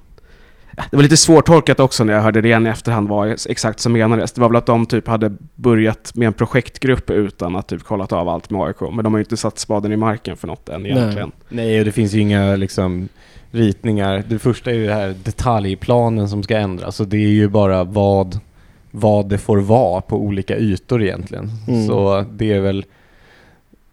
det 0.90 0.96
var 0.96 1.02
lite 1.02 1.16
svårtolkat 1.16 1.80
också 1.80 2.04
när 2.04 2.12
jag 2.12 2.20
hörde 2.20 2.40
det 2.40 2.48
igen 2.48 2.66
i 2.66 2.70
efterhand 2.70 3.08
vad 3.08 3.30
exakt 3.48 3.80
som 3.80 3.92
menades. 3.92 4.32
Det 4.32 4.40
var 4.40 4.48
väl 4.48 4.56
att 4.56 4.66
de 4.66 4.86
typ 4.86 5.08
hade 5.08 5.32
börjat 5.54 6.12
med 6.14 6.26
en 6.26 6.32
projektgrupp 6.32 7.10
utan 7.10 7.56
att 7.56 7.68
typ 7.68 7.82
kollat 7.82 8.12
av 8.12 8.28
allt 8.28 8.50
med 8.50 8.62
AIK. 8.62 8.80
Men 8.80 9.04
de 9.04 9.12
har 9.12 9.18
ju 9.18 9.24
inte 9.24 9.36
satt 9.36 9.58
spaden 9.58 9.92
i 9.92 9.96
marken 9.96 10.36
för 10.36 10.46
något 10.46 10.68
än 10.68 10.86
egentligen. 10.86 11.32
Nej, 11.48 11.78
och 11.78 11.84
det 11.84 11.92
finns 11.92 12.12
ju 12.12 12.20
inga 12.20 12.56
liksom 12.56 13.08
ritningar. 13.50 14.24
Det 14.28 14.38
första 14.38 14.70
är 14.70 14.74
ju 14.74 14.86
det 14.86 14.94
här 14.94 15.14
detaljplanen 15.24 16.28
som 16.28 16.42
ska 16.42 16.56
ändras. 16.58 16.96
Så 16.96 17.04
det 17.04 17.16
är 17.16 17.28
ju 17.28 17.48
bara 17.48 17.84
vad, 17.84 18.40
vad 18.90 19.28
det 19.28 19.38
får 19.38 19.58
vara 19.58 20.00
på 20.00 20.16
olika 20.16 20.56
ytor 20.56 21.02
egentligen. 21.02 21.50
Mm. 21.68 21.86
Så 21.86 22.24
det 22.30 22.52
är 22.52 22.60
väl 22.60 22.84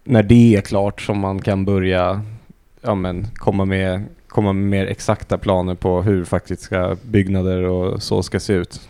när 0.04 0.24
det 0.24 0.56
är 0.56 0.62
klart 0.62 1.02
som 1.02 1.20
man 1.20 1.42
kan 1.42 1.66
börja 1.66 2.22
ja, 2.82 2.96
men, 2.96 3.28
komma, 3.36 3.66
med, 3.66 4.04
komma 4.32 4.54
med 4.54 4.66
mer 4.66 4.86
exakta 4.86 5.38
planer 5.38 5.76
på 5.76 6.02
hur 6.02 6.26
faktiska 6.26 6.98
byggnader 7.04 7.64
och 7.64 8.04
så 8.04 8.24
ska 8.24 8.40
se 8.40 8.54
ut. 8.54 8.82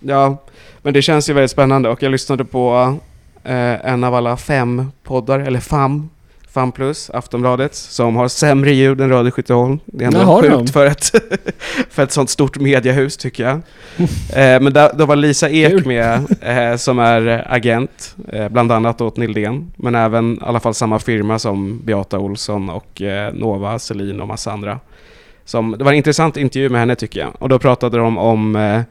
Ja, 0.00 0.36
men 0.82 0.94
det 0.94 1.02
känns 1.02 1.30
ju 1.30 1.32
väldigt 1.32 1.50
spännande 1.50 1.88
och 1.88 2.02
jag 2.02 2.12
lyssnade 2.12 2.44
på 2.44 2.96
eh, 3.44 3.86
en 3.86 4.04
av 4.04 4.14
alla 4.14 4.36
fem 4.36 4.86
poddar, 5.02 5.38
eller 5.38 5.60
FAM, 5.60 6.10
FAM 6.56 6.72
plus, 6.72 7.10
Aftonbladet, 7.10 7.74
som 7.74 8.16
har 8.16 8.28
sämre 8.28 8.72
ljud 8.72 9.00
än 9.00 9.10
Radio 9.10 9.30
Skytteholm. 9.30 9.78
Det 9.86 10.04
är 10.04 10.06
ändå 10.06 10.20
Jaha, 10.20 10.42
sjukt 10.42 10.54
de. 10.56 10.66
för 10.66 10.86
ett, 10.86 11.04
för 11.90 12.02
ett 12.02 12.12
sånt 12.12 12.30
stort 12.30 12.58
mediehus 12.58 13.16
tycker 13.16 13.44
jag. 13.44 13.54
eh, 14.32 14.60
men 14.60 14.72
där, 14.72 14.90
då 14.94 15.06
var 15.06 15.16
Lisa 15.16 15.50
Ek 15.50 15.86
med, 15.86 16.36
eh, 16.40 16.76
som 16.76 16.98
är 16.98 17.28
eh, 17.28 17.52
agent, 17.52 18.16
eh, 18.32 18.48
bland 18.48 18.72
annat 18.72 19.00
åt 19.00 19.16
Nildén, 19.16 19.72
men 19.76 19.94
även 19.94 20.34
i 20.34 20.38
alla 20.42 20.60
fall 20.60 20.74
samma 20.74 20.98
firma 20.98 21.38
som 21.38 21.80
Beata 21.84 22.18
Olsson 22.18 22.70
och 22.70 23.02
eh, 23.02 23.34
Nova, 23.34 23.78
Selin 23.78 24.20
och 24.20 24.28
massa 24.28 24.52
andra. 24.52 24.80
Som, 25.44 25.74
det 25.78 25.84
var 25.84 25.92
en 25.92 25.98
intressant 25.98 26.36
intervju 26.36 26.68
med 26.68 26.80
henne 26.80 26.94
tycker 26.94 27.20
jag. 27.20 27.30
Och 27.38 27.48
då 27.48 27.58
pratade 27.58 27.98
de 27.98 28.18
om 28.18 28.84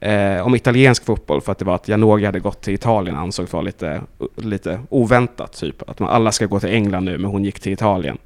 eh, 0.00 0.46
om 0.46 0.54
italiensk 0.54 1.04
fotboll 1.04 1.40
för 1.40 1.52
att 1.52 1.58
det 1.58 1.64
var 1.64 1.74
att 1.74 1.88
Janogy 1.88 2.24
hade 2.24 2.40
gått 2.40 2.62
till 2.62 2.74
Italien 2.74 3.16
ansågs 3.16 3.52
vara 3.52 3.62
lite, 3.62 4.00
lite 4.36 4.80
oväntat. 4.88 5.52
Typ. 5.52 5.90
Att 5.90 5.98
man, 5.98 6.08
alla 6.08 6.32
ska 6.32 6.46
gå 6.46 6.60
till 6.60 6.68
England 6.68 7.04
nu, 7.04 7.18
men 7.18 7.30
hon 7.30 7.44
gick 7.44 7.60
till 7.60 7.72
Italien. 7.72 8.18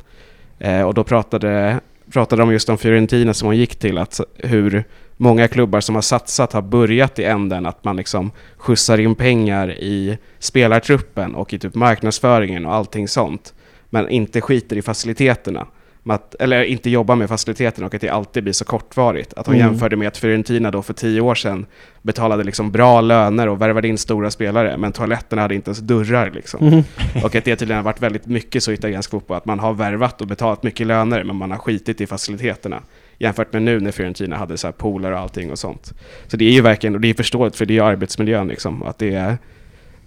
Eh, 0.58 0.82
och 0.82 0.94
då 0.94 1.04
pratade, 1.04 1.80
pratade 2.12 2.42
de 2.42 2.52
just 2.52 2.68
om 2.68 2.78
Fiorentina 2.78 3.34
som 3.34 3.46
hon 3.46 3.56
gick 3.56 3.76
till, 3.76 3.98
att 3.98 4.20
hur 4.36 4.84
många 5.16 5.48
klubbar 5.48 5.80
som 5.80 5.94
har 5.94 6.02
satsat 6.02 6.52
har 6.52 6.62
börjat 6.62 7.18
i 7.18 7.24
änden 7.24 7.66
att 7.66 7.84
man 7.84 7.96
liksom 7.96 8.30
skjutsar 8.56 9.00
in 9.00 9.14
pengar 9.14 9.70
i 9.70 10.18
spelartruppen 10.38 11.34
och 11.34 11.54
i 11.54 11.58
typ 11.58 11.74
marknadsföringen 11.74 12.66
och 12.66 12.74
allting 12.74 13.08
sånt. 13.08 13.54
Men 13.90 14.08
inte 14.08 14.40
skiter 14.40 14.76
i 14.76 14.82
faciliteterna. 14.82 15.66
Att, 16.06 16.34
eller 16.34 16.64
inte 16.64 16.90
jobbar 16.90 17.16
med 17.16 17.28
faciliteterna 17.28 17.86
och 17.86 17.94
att 17.94 18.00
det 18.00 18.08
alltid 18.08 18.42
blir 18.42 18.52
så 18.52 18.64
kortvarigt. 18.64 19.34
Att 19.34 19.46
hon 19.46 19.54
Mm. 19.54 19.66
jämförde 19.66 19.96
med 19.96 20.08
att 20.08 20.16
Fiorentina 20.16 20.70
då 20.70 20.82
för 20.82 20.92
tio 20.94 21.20
år 21.20 21.34
sedan 21.34 21.66
betalade 22.02 22.44
liksom 22.44 22.70
bra 22.70 23.00
löner 23.00 23.48
och 23.48 23.60
värvade 23.62 23.88
in 23.88 23.98
stora 23.98 24.30
spelare, 24.30 24.76
men 24.76 24.92
toaletterna 24.92 25.42
hade 25.42 25.54
inte 25.54 25.68
ens 25.68 25.78
dörrar. 25.78 26.30
Liksom. 26.30 26.68
Mm. 26.68 26.84
Och 27.24 27.34
att 27.34 27.44
det 27.44 27.56
tydligen 27.56 27.76
har 27.76 27.82
varit 27.82 28.02
väldigt 28.02 28.26
mycket 28.26 28.62
så 28.62 28.70
i 28.70 28.74
italiensk 28.74 29.10
fotboll, 29.10 29.36
att 29.36 29.44
man 29.44 29.58
har 29.58 29.72
värvat 29.74 30.20
och 30.20 30.26
betalat 30.26 30.62
mycket 30.62 30.86
löner, 30.86 31.24
men 31.24 31.36
man 31.36 31.50
har 31.50 31.58
skitit 31.58 32.00
i 32.00 32.06
faciliteterna. 32.06 32.82
Jämfört 33.18 33.52
med 33.52 33.62
nu 33.62 33.80
när 33.80 33.90
Fiorentina 33.92 34.36
hade 34.36 34.58
så 34.58 34.66
här 34.66 34.72
pooler 34.72 35.12
och 35.12 35.18
allting 35.18 35.50
och 35.50 35.58
sånt. 35.58 35.92
Så 36.26 36.36
det 36.36 36.44
är 36.44 36.52
ju 36.52 36.60
verkligen, 36.60 36.94
och 36.94 37.00
det 37.00 37.10
är 37.10 37.14
förståeligt 37.14 37.56
för 37.56 37.66
det 37.66 37.78
är 37.78 37.82
arbetsmiljön 37.82 38.48
liksom, 38.48 38.82
att 38.82 38.98
det 38.98 39.14
är, 39.14 39.38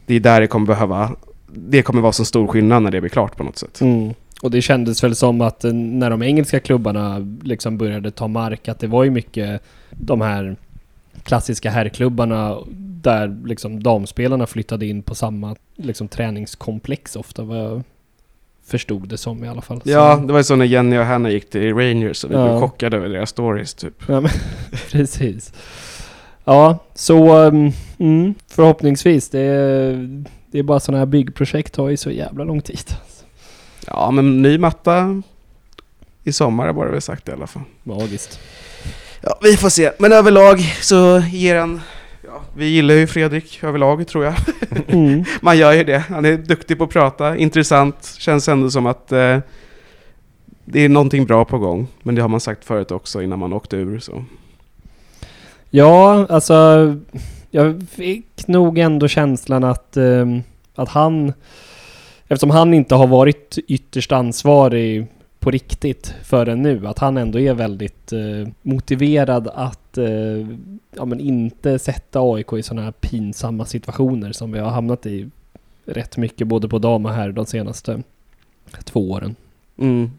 det 0.06 0.16
är 0.16 0.20
där 0.20 0.42
det 0.42 0.48
kommer 0.48 0.68
behöva, 0.68 1.12
det 1.48 1.82
kommer 1.82 2.02
vara 2.02 2.12
så 2.12 2.26
stor 2.26 2.48
skillnad 2.48 2.84
när 2.84 2.92
det 2.92 3.02
blir 3.02 3.10
klart 3.10 3.38
på 3.38 3.44
något 3.44 3.58
sätt. 3.58 3.82
Mm. 3.82 4.14
Och 4.42 4.52
det 4.52 4.62
kändes 4.62 5.04
väl 5.04 5.16
som 5.16 5.42
att 5.42 5.64
eh, 5.64 5.74
när 5.74 6.10
de 6.10 6.24
engelska 6.24 6.60
klubbarna 6.60 7.28
liksom 7.44 7.78
började 7.78 8.12
ta 8.12 8.28
mark, 8.28 8.68
att 8.68 8.80
det 8.80 8.88
var 8.88 9.04
ju 9.04 9.12
mycket 9.12 9.62
de 9.92 10.22
här 10.22 10.56
klassiska 11.24 11.70
herrklubbarna 11.70 12.58
där 13.02 13.38
liksom 13.46 13.84
damspelarna 13.84 14.46
flyttade 14.48 14.86
in 14.86 15.02
på 15.04 15.16
samma 15.16 15.56
liksom 15.76 16.08
träningskomplex 16.08 17.16
ofta, 17.16 17.44
vad 17.44 17.58
jag 17.58 17.84
förstod 18.66 19.08
det 19.10 19.18
som 19.18 19.44
i 19.44 19.48
alla 19.48 19.62
fall. 19.62 19.82
Så- 19.82 19.90
Ja, 19.90 20.16
det 20.28 20.32
var 20.34 20.40
ju 20.40 20.44
så 20.44 20.56
när 20.56 20.66
Jenny 20.66 20.98
och 20.98 21.06
Hanna 21.06 21.30
gick 21.30 21.50
till 21.50 21.74
Rangers 21.76 22.24
och 22.24 22.32
vi 22.32 22.36
Ja. 22.36 22.48
blev 22.48 22.60
chockade 22.60 22.98
över 22.98 23.10
deras 23.10 23.30
stories 23.30 23.74
typ. 23.74 24.04
Ja, 24.08 24.22
men, 24.22 24.32
precis. 24.92 25.54
Ja, 26.46 26.78
så 26.96 27.46
um, 27.48 27.72
mm, 27.98 28.34
förhoppningsvis. 28.48 29.30
Det 29.30 29.40
är, 29.40 30.24
det 30.52 30.60
är 30.60 30.64
bara 30.64 30.80
sådana 30.80 31.00
här 31.00 31.06
byggprojekt 31.06 31.74
tar 31.74 31.90
ju 31.90 31.98
så 31.98 32.12
jävla 32.12 32.44
lång 32.44 32.62
tid. 32.62 32.80
Ja, 33.86 34.12
men 34.12 34.42
ny 34.42 34.58
matta 34.58 35.22
i 36.24 36.32
sommar 36.32 36.74
var 36.74 36.86
det 36.86 36.92
väl 36.92 37.02
sagt 37.02 37.30
i 37.30 37.32
alla 37.32 37.48
fall. 37.48 37.64
Magiskt. 37.84 38.40
Ja, 39.22 39.40
vi 39.42 39.58
får 39.58 39.70
se. 39.70 39.92
Men 40.00 40.14
överlag 40.14 40.60
så 40.82 41.20
ger 41.20 41.60
han... 41.60 41.82
Ja, 42.26 42.42
vi 42.56 42.66
gillar 42.66 42.96
ju 42.96 43.08
Fredrik 43.08 43.64
överlag 43.64 44.08
tror 44.08 44.26
jag. 44.26 44.34
Mm. 44.88 45.24
Man 45.42 45.58
gör 45.58 45.74
ju 45.74 45.84
det. 45.84 45.98
Han 45.98 46.26
är 46.26 46.38
duktig 46.38 46.78
på 46.78 46.84
att 46.84 46.90
prata, 46.90 47.38
intressant. 47.38 48.16
Känns 48.18 48.48
ändå 48.48 48.70
som 48.70 48.86
att 48.86 49.12
eh, 49.12 49.38
det 50.66 50.80
är 50.82 50.90
någonting 50.90 51.26
bra 51.26 51.46
på 51.46 51.58
gång. 51.58 51.88
Men 52.04 52.16
det 52.16 52.22
har 52.22 52.30
man 52.30 52.40
sagt 52.40 52.66
förut 52.66 52.92
också 52.92 53.22
innan 53.22 53.40
man 53.40 53.54
åkte 53.54 53.78
ur. 53.78 54.00
Så. 54.00 54.24
Ja, 55.70 56.28
alltså 56.30 56.56
jag 57.52 57.86
fick 57.92 58.48
nog 58.48 58.78
ändå 58.78 59.08
känslan 59.08 59.64
att, 59.64 59.98
ehm, 59.98 60.42
att 60.76 60.90
han, 60.90 61.34
eftersom 62.28 62.50
han 62.50 62.74
inte 62.74 62.96
har 62.96 63.08
varit 63.08 63.58
ytterst 63.68 64.12
ansvarig 64.12 65.08
på 65.40 65.52
riktigt 65.52 66.14
förrän 66.24 66.62
nu, 66.62 66.88
att 66.88 67.00
han 67.00 67.18
ändå 67.18 67.40
är 67.40 67.54
väldigt 67.54 68.14
eh, 68.14 68.48
motiverad 68.62 69.48
att 69.56 69.98
eh, 69.98 70.08
ja, 70.96 71.06
men 71.06 71.20
inte 71.20 71.80
sätta 71.80 72.20
AIK 72.22 72.54
i 72.54 72.64
sådana 72.64 72.82
här 72.86 72.92
pinsamma 72.92 73.66
situationer 73.66 74.32
som 74.32 74.52
vi 74.52 74.60
har 74.60 74.70
hamnat 74.70 75.06
i 75.06 75.30
rätt 75.86 76.18
mycket 76.18 76.48
både 76.48 76.70
på 76.70 76.80
dam 76.80 77.06
och 77.06 77.14
här 77.14 77.32
de 77.32 77.46
senaste 77.46 78.04
två 78.84 79.12
åren. 79.12 79.36
Mm. 79.78 80.12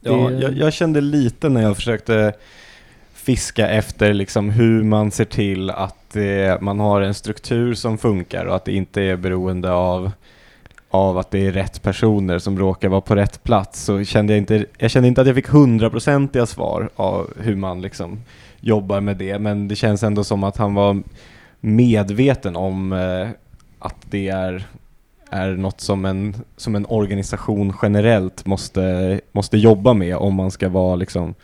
Ja, 0.00 0.12
Det- 0.12 0.38
jag, 0.40 0.52
jag 0.52 0.72
kände 0.72 1.00
lite 1.00 1.48
när 1.48 1.62
jag 1.62 1.76
försökte 1.76 2.32
fiska 3.14 3.68
efter 3.68 4.12
liksom 4.12 4.50
hur 4.50 4.82
man 4.84 5.10
ser 5.10 5.24
till 5.24 5.70
att 5.70 6.16
eh, 6.16 6.60
man 6.60 6.80
har 6.80 7.00
en 7.00 7.14
struktur 7.14 7.74
som 7.74 7.98
funkar 7.98 8.44
och 8.44 8.56
att 8.56 8.64
det 8.64 8.72
inte 8.72 9.02
är 9.02 9.16
beroende 9.16 9.72
av, 9.72 10.10
av 10.90 11.18
att 11.18 11.30
det 11.30 11.46
är 11.46 11.52
rätt 11.52 11.82
personer 11.82 12.38
som 12.38 12.58
råkar 12.58 12.88
vara 12.88 13.00
på 13.00 13.14
rätt 13.14 13.44
plats. 13.44 13.84
Så 13.84 14.04
kände 14.04 14.32
jag, 14.32 14.38
inte, 14.38 14.66
jag 14.78 14.90
kände 14.90 15.08
inte 15.08 15.20
att 15.20 15.26
jag 15.26 15.36
fick 15.36 15.48
hundraprocentiga 15.48 16.46
svar 16.46 16.90
av 16.96 17.30
hur 17.38 17.56
man 17.56 17.80
liksom 17.80 18.20
jobbar 18.60 19.00
med 19.00 19.16
det, 19.16 19.38
men 19.38 19.68
det 19.68 19.76
känns 19.76 20.02
ändå 20.02 20.24
som 20.24 20.44
att 20.44 20.56
han 20.56 20.74
var 20.74 21.02
medveten 21.60 22.56
om 22.56 22.92
eh, 22.92 23.28
att 23.78 23.96
det 24.10 24.28
är 24.28 24.66
är 25.30 25.50
något 25.50 25.80
som 25.80 26.04
en, 26.04 26.34
som 26.56 26.76
en 26.76 26.86
organisation 26.88 27.72
generellt 27.82 28.46
måste, 28.46 29.20
måste 29.32 29.58
jobba 29.58 29.94
med 29.94 30.16
om 30.16 30.34
man 30.34 30.50
ska 30.50 30.68
vara 30.68 30.96
liksom 30.96 31.34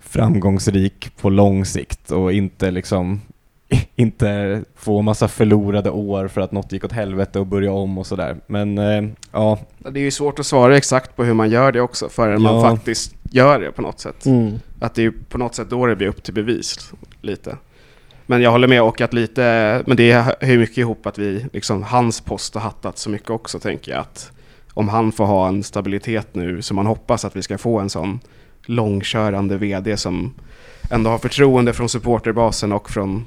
framgångsrik 0.00 1.16
på 1.16 1.30
lång 1.30 1.64
sikt 1.64 2.10
och 2.10 2.32
inte 2.32 2.70
liksom 2.70 3.20
inte 3.96 4.62
få 4.76 5.02
massa 5.02 5.28
förlorade 5.28 5.90
år 5.90 6.28
för 6.28 6.40
att 6.40 6.52
något 6.52 6.72
gick 6.72 6.84
åt 6.84 6.92
helvete 6.92 7.38
och 7.38 7.46
börja 7.46 7.72
om 7.72 7.98
och 7.98 8.06
sådär. 8.06 8.36
Men 8.46 8.78
eh, 8.78 9.04
ja, 9.32 9.58
Det 9.78 10.00
är 10.00 10.04
ju 10.04 10.10
svårt 10.10 10.38
att 10.38 10.46
svara 10.46 10.76
exakt 10.76 11.16
på 11.16 11.24
hur 11.24 11.34
man 11.34 11.50
gör 11.50 11.72
det 11.72 11.80
också 11.80 12.08
förrän 12.08 12.42
man 12.42 12.54
Ja. 12.54 12.70
faktiskt 12.70 13.14
gör 13.30 13.60
det 13.60 13.72
på 13.72 13.82
något 13.82 14.00
sätt. 14.00 14.26
Mm. 14.26 14.58
Att 14.80 14.94
det 14.94 15.04
är 15.04 15.12
på 15.28 15.38
något 15.38 15.54
sätt 15.54 15.70
då 15.70 15.86
det 15.86 15.96
blir 15.96 16.08
upp 16.08 16.22
till 16.22 16.34
bevis 16.34 16.92
lite. 17.20 17.56
Men 18.26 18.42
jag 18.42 18.50
håller 18.50 18.68
med 18.68 18.82
och 18.82 19.00
att 19.00 19.12
lite, 19.12 19.42
men 19.86 19.96
det 19.96 20.12
hör 20.12 20.58
mycket 20.58 20.78
ihop 20.78 21.06
att 21.06 21.18
vi, 21.18 21.46
liksom 21.52 21.82
hans 21.82 22.20
post 22.20 22.54
har 22.54 22.60
hattat 22.60 22.98
så 22.98 23.10
mycket 23.10 23.30
också 23.30 23.58
tänker 23.58 23.92
jag 23.92 24.00
att 24.00 24.32
om 24.74 24.88
han 24.88 25.12
får 25.12 25.24
ha 25.24 25.48
en 25.48 25.62
stabilitet 25.62 26.34
nu 26.34 26.62
så 26.62 26.74
man 26.74 26.86
hoppas 26.86 27.24
att 27.24 27.36
vi 27.36 27.42
ska 27.42 27.58
få 27.58 27.78
en 27.78 27.90
sån 27.90 28.20
långkörande 28.66 29.56
vd 29.56 29.96
som 29.96 30.34
ändå 30.90 31.10
har 31.10 31.18
förtroende 31.18 31.72
från 31.72 31.88
supporterbasen 31.88 32.72
och 32.72 32.90
från 32.90 33.26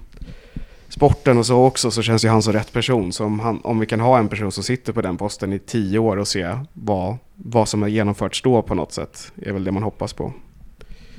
sporten 0.94 1.38
och 1.38 1.46
så 1.46 1.64
också 1.64 1.92
så 1.92 2.02
känns 2.02 2.26
ju 2.26 2.30
han 2.30 2.42
som 2.42 2.54
rätt 2.54 2.74
person. 2.74 3.14
Så 3.14 3.26
om, 3.26 3.40
han, 3.40 3.62
om 3.64 3.80
vi 3.80 3.86
kan 3.86 4.00
ha 4.00 4.20
en 4.20 4.28
person 4.28 4.52
som 4.52 4.64
sitter 4.64 4.94
på 4.94 5.02
den 5.02 5.18
posten 5.18 5.54
i 5.54 5.60
tio 5.60 6.00
år 6.00 6.18
och 6.18 6.28
se 6.28 6.58
vad, 6.74 7.18
vad 7.36 7.68
som 7.68 7.82
har 7.82 7.90
genomförts 7.90 8.42
då 8.42 8.62
på 8.62 8.76
något 8.76 8.92
sätt 8.92 9.32
är 9.42 9.52
väl 9.52 9.64
det 9.64 9.72
man 9.72 9.84
hoppas 9.84 10.14
på. 10.14 10.34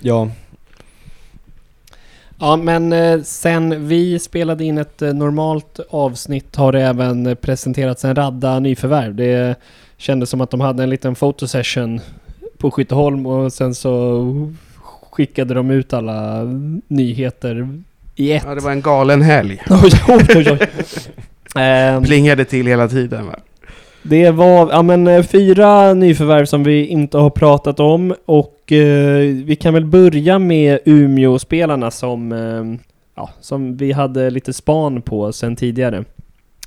ja, 0.00 0.30
Ja, 2.38 2.56
men 2.56 2.92
eh, 2.92 3.20
sen 3.22 3.88
vi 3.88 4.18
spelade 4.18 4.64
in 4.64 4.78
ett 4.78 5.02
eh, 5.02 5.14
normalt 5.14 5.80
avsnitt 5.90 6.56
har 6.56 6.72
det 6.72 6.82
även 6.82 7.36
presenterats 7.36 8.04
en 8.04 8.14
radda 8.14 8.58
nyförvärv. 8.58 9.14
Det 9.14 9.54
kändes 9.96 10.30
som 10.30 10.40
att 10.40 10.50
de 10.50 10.60
hade 10.60 10.82
en 10.82 10.90
liten 10.90 11.14
fotosession 11.14 12.00
på 12.58 12.70
Skytteholm 12.70 13.26
och 13.26 13.52
sen 13.52 13.74
så 13.74 14.52
skickade 15.10 15.54
de 15.54 15.70
ut 15.70 15.92
alla 15.92 16.42
nyheter 16.88 17.82
i 18.16 18.32
ett. 18.32 18.44
Ja, 18.46 18.54
det 18.54 18.60
var 18.60 18.70
en 18.70 18.80
galen 18.80 19.22
helg. 19.22 19.62
Oj, 19.70 19.90
oj, 20.08 20.50
oj. 20.50 20.58
Ehm, 21.56 22.04
Plingade 22.04 22.44
till 22.44 22.66
hela 22.66 22.88
tiden 22.88 23.26
va? 23.26 23.34
det 24.06 24.30
var 24.30 24.72
ja, 24.72 24.82
men, 24.82 25.06
eh, 25.06 25.22
fyra 25.22 25.94
nyförvärv 25.94 26.44
som 26.44 26.64
vi 26.64 26.86
inte 26.86 27.18
har 27.18 27.30
pratat 27.30 27.80
om 27.80 28.14
och 28.26 28.72
eh, 28.72 29.18
vi 29.44 29.56
kan 29.60 29.74
väl 29.74 29.84
börja 29.84 30.38
med 30.38 30.78
Umeå-spelarna 30.84 31.90
som, 31.90 32.32
eh, 32.32 32.80
ja, 33.14 33.30
som 33.40 33.76
vi 33.76 33.92
hade 33.92 34.30
lite 34.30 34.52
span 34.52 35.02
på 35.02 35.32
sen 35.32 35.56
tidigare. 35.56 36.04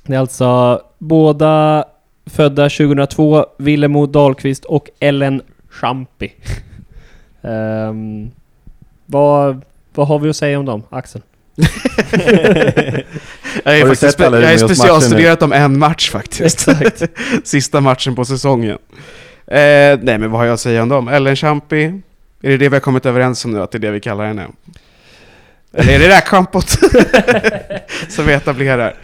Det 0.06 0.14
är 0.14 0.18
alltså 0.18 0.82
båda 0.98 1.84
födda 2.26 2.62
2002, 2.68 3.46
Willemo 3.58 4.06
Dahlqvist 4.06 4.64
och 4.64 4.90
Ellen 5.00 5.42
Champi. 5.68 6.32
Ehm, 7.42 8.30
vad, 9.06 9.64
vad 9.94 10.08
har 10.08 10.18
vi 10.18 10.30
att 10.30 10.36
säga 10.36 10.58
om 10.58 10.64
dem, 10.64 10.82
Axel? 10.90 11.22
Jag 13.64 13.78
är, 13.80 13.86
faktiskt 13.86 14.18
spe- 14.18 14.40
jag 14.40 14.52
är 14.52 14.58
specialstuderat 14.58 15.42
om 15.42 15.52
en 15.52 15.78
match 15.78 16.10
faktiskt. 16.10 16.68
Exakt. 16.68 17.02
Sista 17.44 17.80
matchen 17.80 18.14
på 18.14 18.24
säsongen. 18.24 18.78
Eh, 19.46 19.98
nej 20.02 20.18
men 20.18 20.30
vad 20.30 20.40
har 20.40 20.44
jag 20.46 20.54
att 20.54 20.60
säga 20.60 20.82
om 20.82 20.88
dem? 20.88 21.08
Ellen 21.08 21.36
Champi, 21.36 21.84
är 22.42 22.50
det 22.50 22.56
det 22.56 22.68
vi 22.68 22.74
har 22.76 22.80
kommit 22.80 23.06
överens 23.06 23.44
om 23.44 23.50
nu 23.50 23.62
att 23.62 23.70
det 23.70 23.78
är 23.78 23.80
det 23.80 23.90
vi 23.90 24.00
kallar 24.00 24.26
henne? 24.26 24.46
Eller 25.72 25.92
är 25.94 25.98
det 25.98 26.08
räkschampot 26.08 26.68
som 28.08 28.26
vi 28.26 28.32
etablerar? 28.32 28.94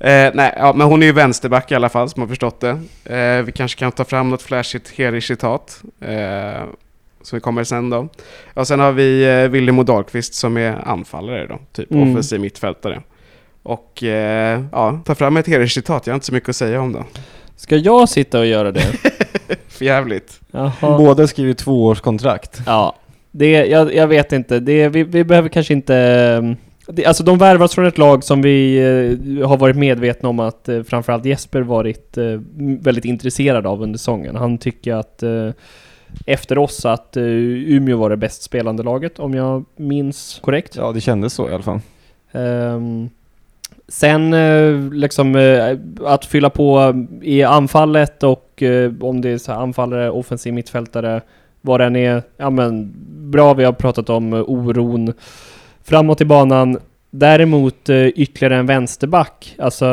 Eh, 0.00 0.30
nej, 0.34 0.54
ja, 0.56 0.72
men 0.72 0.86
hon 0.86 1.02
är 1.02 1.06
ju 1.06 1.12
vänsterback 1.12 1.70
i 1.72 1.74
alla 1.74 1.88
fall 1.88 2.08
som 2.10 2.22
har 2.22 2.28
förstått 2.28 2.60
det. 2.60 2.80
Eh, 3.16 3.42
vi 3.42 3.52
kanske 3.52 3.78
kan 3.78 3.92
ta 3.92 4.04
fram 4.04 4.30
något 4.30 4.42
flashigt 4.42 4.90
Heri-citat. 4.90 5.82
Eh, 6.00 6.62
som 7.22 7.36
vi 7.36 7.40
kommer 7.40 7.64
sen 7.64 7.90
då. 7.90 8.08
Och 8.54 8.66
sen 8.66 8.80
har 8.80 8.92
vi 8.92 9.24
eh, 9.42 9.48
Willemo 9.50 9.82
Dahlqvist 9.82 10.34
som 10.34 10.56
är 10.56 10.88
anfallare 10.88 11.46
då, 11.46 11.58
typ 11.72 11.90
Mm. 11.92 12.10
offensiv 12.10 12.40
mittfältare. 12.40 13.02
Och 13.62 14.02
eh, 14.02 14.62
ja, 14.72 15.00
ta 15.04 15.14
fram 15.14 15.36
ett 15.36 15.46
Heri-citat, 15.46 16.06
jag 16.06 16.12
har 16.12 16.16
inte 16.16 16.26
så 16.26 16.34
mycket 16.34 16.48
att 16.48 16.56
säga 16.56 16.80
om 16.80 16.92
det. 16.92 17.04
Ska 17.56 17.76
jag 17.76 18.08
sitta 18.08 18.38
och 18.38 18.46
göra 18.46 18.72
det? 18.72 18.82
För 19.68 19.84
jävligt. 19.84 20.40
Jaha. 20.50 20.72
båda 20.98 21.26
skriver 21.26 21.52
tvåårskontrakt. 21.54 22.60
Ja, 22.66 22.96
det, 23.30 23.50
jag, 23.50 23.94
jag 23.94 24.06
vet 24.06 24.32
inte. 24.32 24.60
Det, 24.60 24.88
vi, 24.88 25.02
vi 25.02 25.24
behöver 25.24 25.48
kanske 25.48 25.72
inte... 25.74 25.96
ehm, 25.96 26.56
det, 26.86 27.04
alltså 27.06 27.24
de 27.24 27.38
värvas 27.38 27.74
från 27.74 27.86
ett 27.86 27.98
lag 27.98 28.24
som 28.24 28.42
vi 28.42 28.76
eh, 29.40 29.48
har 29.48 29.56
varit 29.56 29.76
medvetna 29.76 30.28
om 30.28 30.40
att 30.40 30.68
eh, 30.68 30.82
framförallt 30.82 31.24
Jesper 31.24 31.60
varit 31.60 32.18
eh, 32.18 32.24
väldigt 32.80 33.04
intresserad 33.04 33.66
av 33.66 33.82
under 33.82 33.98
säsongen. 33.98 34.36
Han 34.36 34.58
tycker 34.58 34.94
att 34.94 35.22
eh, 35.22 35.48
efter 36.26 36.58
oss 36.58 36.84
att 36.84 37.16
eh, 37.16 37.22
Umeå 37.22 37.96
var 37.96 38.10
det 38.10 38.16
bäst 38.16 38.42
spelande 38.42 38.82
laget, 38.82 39.18
om 39.18 39.34
jag 39.34 39.64
minns 39.76 40.40
korrekt. 40.42 40.76
Ja, 40.76 40.92
det 40.92 41.00
kändes 41.00 41.34
så 41.34 41.50
i 41.50 41.54
alla 41.54 41.62
fall. 41.62 41.80
Ehm, 42.32 43.10
sen 43.88 44.34
eh, 44.34 44.92
liksom 44.92 45.36
eh, 45.36 45.78
att 46.04 46.24
fylla 46.24 46.50
på 46.50 46.94
i 47.22 47.42
anfallet 47.42 48.22
och 48.22 48.62
om 49.00 49.20
det 49.20 49.28
är 49.28 49.38
så 49.38 49.52
anfallare, 49.52 50.10
offensiv 50.10 50.54
mittfältare, 50.54 51.20
vad 51.60 51.80
den 51.80 51.96
är. 51.96 52.22
Ja 52.36 52.50
men 52.50 52.92
bra, 53.30 53.54
vi 53.54 53.64
har 53.64 53.72
pratat 53.72 54.10
om 54.10 54.32
oron 54.32 55.12
framåt 55.84 56.20
i 56.20 56.24
banan. 56.24 56.78
Däremot 57.10 57.90
ytterligare 57.90 58.56
en 58.56 58.66
vänsterback. 58.66 59.54
Alltså 59.58 59.86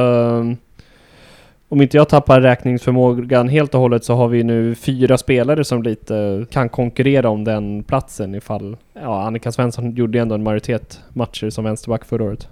om 1.70 1.82
inte 1.82 1.98
jag 1.98 2.10
tappar 2.10 2.42
räkningsförmågan 2.42 3.50
helt 3.50 3.76
och 3.76 3.82
hållet 3.82 4.04
så 4.04 4.16
har 4.16 4.28
vi 4.28 4.44
nu 4.44 4.76
fyra 4.76 5.18
spelare 5.18 5.64
som 5.64 5.84
lite 5.84 6.46
kan 6.52 6.70
konkurrera 6.70 7.30
om 7.30 7.44
den 7.44 7.84
platsen 7.84 8.36
ifall... 8.36 8.78
Ja, 8.94 9.24
Annika 9.24 9.52
Svensson 9.52 9.92
gjorde 9.92 10.18
ju 10.18 10.22
ändå 10.22 10.36
en 10.36 10.44
majoritet 10.44 11.00
matcher 11.10 11.50
som 11.50 11.64
vänsterback 11.64 12.06
förra 12.06 12.24
året. 12.24 12.48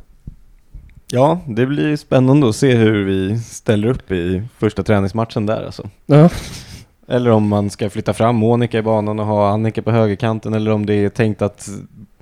Ja, 1.12 1.40
det 1.48 1.66
blir 1.66 1.96
spännande 1.96 2.50
att 2.50 2.56
se 2.56 2.76
hur 2.76 3.06
vi 3.06 3.40
ställer 3.40 3.88
upp 3.88 4.12
i 4.12 4.44
första 4.58 4.84
träningsmatchen 4.84 5.46
där 5.46 5.66
alltså. 5.66 5.90
Ja. 6.06 6.30
Eller 7.08 7.32
om 7.32 7.48
man 7.48 7.70
ska 7.70 7.90
flytta 7.90 8.14
fram 8.14 8.36
Monica 8.36 8.78
i 8.78 8.82
banan 8.82 9.20
och 9.20 9.26
ha 9.26 9.50
Annika 9.50 9.82
på 9.82 9.92
högerkanten 9.92 10.54
eller 10.54 10.72
om 10.72 10.86
det 10.86 10.94
är 10.94 11.10
tänkt 11.10 11.42
att 11.42 11.70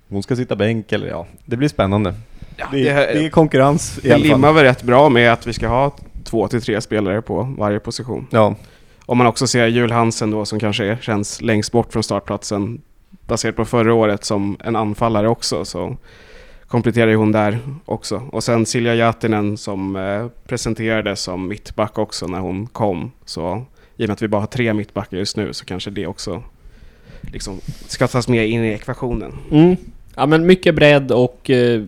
hon 0.09 0.23
ska 0.23 0.35
sitta 0.35 0.55
bänk 0.55 0.91
eller 0.91 1.07
ja, 1.07 1.25
det 1.45 1.57
blir 1.57 1.69
spännande. 1.69 2.13
Ja, 2.57 2.67
det, 2.71 2.89
är, 2.89 2.95
det 2.95 3.25
är 3.25 3.29
konkurrens 3.29 3.97
i 3.97 4.07
det 4.07 4.13
alla 4.13 4.23
fall. 4.23 4.31
limmar 4.31 4.53
väl 4.53 4.63
rätt 4.63 4.83
bra 4.83 5.09
med 5.09 5.33
att 5.33 5.47
vi 5.47 5.53
ska 5.53 5.67
ha 5.67 5.91
två 6.35 6.47
till 6.47 6.61
tre 6.61 6.81
spelare 6.81 7.21
på 7.21 7.55
varje 7.57 7.79
position. 7.79 8.27
Ja, 8.29 8.55
Om 9.05 9.17
man 9.17 9.27
också 9.27 9.47
ser 9.47 9.67
Jul 9.67 9.91
Hansen 9.91 10.31
då 10.31 10.45
som 10.45 10.59
kanske 10.59 10.85
är, 10.85 10.97
känns 11.01 11.41
längst 11.41 11.71
bort 11.71 11.93
från 11.93 12.03
startplatsen 12.03 12.81
baserat 13.27 13.55
på 13.55 13.65
förra 13.65 13.93
året 13.93 14.25
som 14.25 14.57
en 14.63 14.75
anfallare 14.75 15.29
också 15.29 15.65
så 15.65 15.97
kompletterar 16.67 17.07
ju 17.07 17.15
hon 17.15 17.31
där 17.31 17.59
också. 17.85 18.23
Och 18.31 18.43
sen 18.43 18.65
Silja 18.65 18.95
Jatinen 18.95 19.57
som 19.57 19.95
eh, 19.95 20.27
presenterades 20.47 21.21
som 21.21 21.47
mittback 21.47 21.97
också 21.97 22.27
när 22.27 22.39
hon 22.39 22.67
kom. 22.67 23.11
Så 23.25 23.65
i 23.97 24.03
och 24.03 24.07
med 24.07 24.13
att 24.13 24.21
vi 24.21 24.27
bara 24.27 24.41
har 24.41 24.47
tre 24.47 24.73
mittbackar 24.73 25.17
just 25.17 25.37
nu 25.37 25.53
så 25.53 25.65
kanske 25.65 25.89
det 25.89 26.07
också 26.07 26.43
liksom 27.21 27.59
ska 27.87 28.07
tas 28.07 28.27
med 28.27 28.47
in 28.49 28.63
i 28.63 28.67
ekvationen. 28.67 29.31
Mm. 29.51 29.75
Ja 30.15 30.25
men 30.25 30.45
mycket 30.45 30.75
bredd 30.75 31.11
och 31.11 31.49
eh, 31.49 31.83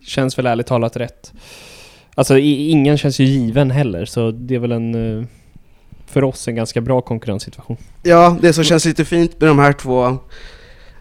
känns 0.00 0.38
väl 0.38 0.46
ärligt 0.46 0.66
talat 0.66 0.96
rätt. 0.96 1.32
Alltså 2.14 2.38
i, 2.38 2.68
ingen 2.70 2.98
känns 2.98 3.18
ju 3.20 3.24
given 3.24 3.70
heller 3.70 4.04
så 4.04 4.30
det 4.30 4.54
är 4.54 4.58
väl 4.58 4.72
en... 4.72 5.18
Eh, 5.20 5.24
för 6.06 6.24
oss 6.24 6.48
en 6.48 6.54
ganska 6.54 6.80
bra 6.80 7.00
konkurrenssituation. 7.00 7.76
Ja, 8.02 8.36
det 8.40 8.52
som 8.52 8.64
känns 8.64 8.84
lite 8.84 9.04
fint 9.04 9.40
med 9.40 9.48
de 9.50 9.58
här 9.58 9.72
två 9.72 10.18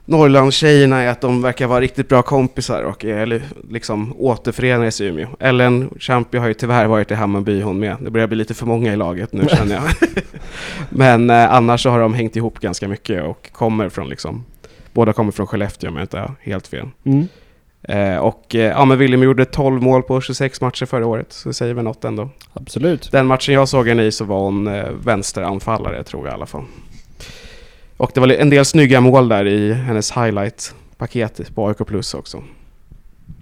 Norrlandstjejerna 0.06 1.02
är 1.02 1.08
att 1.08 1.22
de 1.22 1.42
verkar 1.42 1.68
vara 1.68 1.82
riktigt 1.82 2.10
bra 2.10 2.22
kompisar 2.22 2.84
och 2.84 3.06
är 3.06 3.26
li- 3.26 3.42
liksom 3.70 4.14
återförenades 4.18 5.02
i 5.02 5.06
Umeå. 5.06 5.28
Ellen 5.40 5.90
Champi 6.00 6.38
har 6.38 6.48
ju 6.48 6.54
tyvärr 6.54 6.86
varit 6.88 7.12
i 7.12 7.14
Hammarby 7.14 7.62
hon 7.62 7.80
med. 7.80 7.96
Det 8.02 8.12
börjar 8.12 8.28
bli 8.28 8.38
lite 8.38 8.54
för 8.54 8.66
många 8.66 8.94
i 8.94 8.96
laget 8.96 9.34
nu 9.34 9.48
känner 9.50 9.76
jag. 9.76 9.84
Men 10.90 11.30
eh, 11.30 11.54
annars 11.54 11.84
så 11.84 11.90
har 11.90 12.00
de 12.00 12.14
hängt 12.14 12.36
ihop 12.36 12.60
ganska 12.60 12.88
mycket 12.88 13.24
och 13.24 13.50
kommer 13.52 13.90
från 13.90 14.10
liksom 14.10 14.46
Båda 14.94 15.14
kommer 15.14 15.32
från 15.32 15.48
Skellefteå 15.48 15.90
om 15.90 15.96
jag 15.96 16.04
inte 16.04 16.20
har 16.20 16.36
helt 16.42 16.68
fel. 16.68 16.88
Mm. 17.04 17.28
Eh, 17.84 18.18
och 18.18 18.56
eh, 18.56 18.62
ja, 18.62 18.86
men 18.86 18.98
William 18.98 19.24
gjorde 19.24 19.46
12 19.46 19.82
mål 19.82 20.04
på 20.04 20.22
26 20.22 20.62
matcher 20.62 20.86
förra 20.86 21.08
året, 21.08 21.34
så 21.34 21.50
det 21.50 21.54
säger 21.54 21.74
väl 21.74 21.84
något 21.84 22.04
ändå. 22.06 22.30
Absolut. 22.54 23.12
Den 23.12 23.26
matchen 23.28 23.54
jag 23.54 23.70
såg 23.70 23.88
henne 23.88 24.04
i 24.04 24.12
så 24.12 24.26
var 24.26 24.40
hon 24.40 24.68
eh, 24.68 24.90
vänsteranfallare 25.04 26.04
tror 26.04 26.26
jag 26.26 26.32
i 26.32 26.36
alla 26.36 26.46
fall. 26.46 26.64
Och 27.98 28.12
det 28.14 28.20
var 28.20 28.28
en 28.28 28.50
del 28.50 28.66
snygga 28.66 29.02
mål 29.02 29.30
där 29.30 29.46
i 29.48 29.74
hennes 29.74 30.12
highlight-paket 30.12 31.56
på 31.56 31.68
AIK 31.68 31.78
Plus 31.88 32.14
också. 32.14 32.44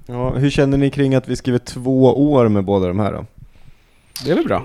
ja, 0.05 0.29
hur 0.29 0.49
känner 0.49 0.77
ni 0.77 0.89
kring 0.89 1.15
att 1.15 1.27
vi 1.27 1.35
skriver 1.35 1.59
två 1.59 2.31
år 2.31 2.47
med 2.47 2.63
båda 2.63 2.87
de 2.87 2.99
här 2.99 3.11
då? 3.11 3.25
Det 4.25 4.31
är 4.31 4.35
väl 4.35 4.45
bra? 4.45 4.63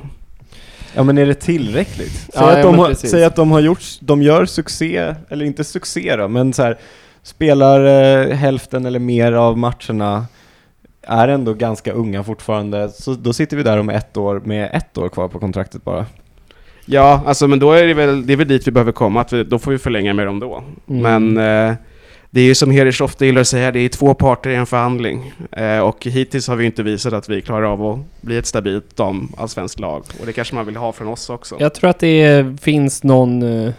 Ja 0.95 1.03
men 1.03 1.19
är 1.19 1.27
det 1.27 1.35
tillräckligt? 1.35 2.13
Säg, 2.13 2.31
Ja, 2.35 2.51
att, 2.51 2.59
ja, 2.59 2.63
de 2.65 2.79
har, 2.79 2.95
säg 2.95 3.25
att 3.25 3.37
de 3.37 3.51
har 3.51 3.61
gjort, 3.61 3.83
de 4.01 4.23
gör 4.23 4.47
succé, 4.47 5.15
eller 5.29 5.45
inte 5.45 5.65
succé 5.65 6.17
då, 6.17 6.29
men 6.29 6.53
så 6.53 6.63
här, 6.63 6.79
spelar 7.23 7.85
eh, 7.85 8.37
hälften 8.37 8.87
eller 8.87 8.99
mer 8.99 9.33
av 9.33 9.59
matcherna, 9.59 10.27
är 11.03 11.29
ändå 11.29 11.55
ganska 11.55 11.93
unga 11.93 12.25
fortfarande, 12.25 12.89
så 12.89 13.15
då 13.15 13.33
sitter 13.33 13.57
vi 13.57 13.63
där 13.63 13.79
om 13.79 13.89
ett 13.89 14.17
år 14.17 14.43
med 14.45 14.71
ett 14.73 14.99
år 14.99 15.09
kvar 15.09 15.29
på 15.29 15.39
kontraktet 15.39 15.85
bara. 15.85 16.07
Ja, 16.87 17.23
alltså 17.27 17.49
men 17.49 17.59
då 17.59 17.73
är 17.73 17.87
det 17.87 17.95
väl, 17.95 18.27
det 18.27 18.33
är 18.33 18.37
väl 18.37 18.49
dit 18.49 18.67
vi 18.67 18.71
behöver 18.71 18.93
komma, 18.93 19.21
att 19.21 19.33
vi, 19.33 19.45
då 19.45 19.59
får 19.59 19.71
vi 19.71 19.79
förlänga 19.79 20.15
med 20.15 20.27
dem 20.27 20.41
då. 20.41 20.65
Mm. 20.89 21.33
Men 21.33 21.69
eh, 21.71 21.75
det 22.31 22.41
är 22.41 22.45
ju 22.45 22.55
som 22.55 22.71
Herisch 22.71 23.01
ofta 23.03 23.25
gillar 23.25 23.41
att 23.41 23.49
säga, 23.49 23.71
det 23.71 23.81
är 23.81 23.89
två 23.89 24.15
parter 24.15 24.51
i 24.51 24.55
en 24.55 24.67
förhandling. 24.67 25.33
Eh, 25.53 25.79
och 25.79 26.07
hittills 26.07 26.49
har 26.49 26.57
vi 26.57 26.65
inte 26.65 26.83
visat 26.83 27.13
att 27.13 27.29
vi 27.29 27.43
klarar 27.43 27.73
av 27.73 27.87
att 27.87 27.99
bli 28.21 28.37
ett 28.37 28.47
stabilt 28.47 28.97
damallsvenskt 28.97 29.81
lag. 29.81 30.05
Och 30.21 30.27
det 30.27 30.33
kanske 30.33 30.55
man 30.55 30.67
vill 30.67 30.77
ha 30.77 30.93
från 30.93 31.09
oss 31.09 31.31
också. 31.31 31.57
Jag 31.59 31.75
tror 31.75 31.91
att 31.91 31.99
det 31.99 32.47
finns 32.61 33.05
någon, 33.05 33.43
eh, 33.43 33.73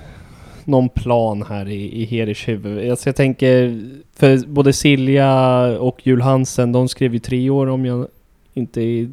någon 0.68 0.90
plan 0.90 1.44
här 1.50 1.68
i, 1.70 2.02
i 2.02 2.06
Herish 2.06 2.48
huvud. 2.48 2.92
Alltså 2.92 3.10
jag 3.10 3.16
tänker, 3.16 3.82
för 4.16 4.48
både 4.48 4.74
Silja 4.74 5.32
och 5.80 6.08
Jul 6.08 6.22
Hansen, 6.22 6.72
de 6.72 6.88
skrev 6.90 7.14
ju 7.14 7.20
tre 7.20 7.50
år 7.50 7.68
om 7.68 7.86
jag 7.86 8.08
inte 8.54 8.82
är 8.82 9.10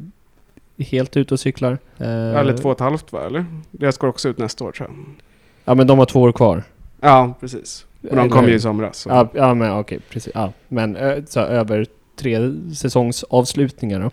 helt 0.77 1.17
ute 1.17 1.33
och 1.33 1.39
cyklar. 1.39 1.77
Eh, 1.97 2.07
Eller 2.09 2.57
två 2.57 2.69
och 2.69 2.75
ett 2.75 2.79
halvt 2.81 3.11
va, 3.13 3.25
eller? 3.25 3.45
Deras 3.71 3.97
går 3.97 4.07
också 4.07 4.29
ut 4.29 4.37
nästa 4.37 4.63
år 4.63 4.71
tror 4.71 4.89
jag. 4.89 4.97
Ja 5.65 5.73
men 5.75 5.87
de 5.87 5.99
har 5.99 6.05
två 6.05 6.21
år 6.21 6.31
kvar. 6.31 6.63
Ja, 7.01 7.33
precis. 7.39 7.85
Och 8.01 8.07
de 8.15 8.19
Eller- 8.19 8.29
kom 8.29 8.47
ju 8.47 8.53
i 8.55 8.59
somras. 8.59 8.97
Så. 8.97 9.09
Ja, 9.09 9.29
ja 9.33 9.53
men 9.53 9.71
okej, 9.79 9.99
precis. 10.09 10.31
Ja, 10.35 10.51
men 10.67 10.95
ö, 10.95 11.21
så 11.27 11.39
över 11.39 11.85
tre 12.15 12.51
säsongsavslutningar 12.75 13.99
då. 13.99 14.11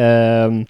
Ehm, 0.00 0.66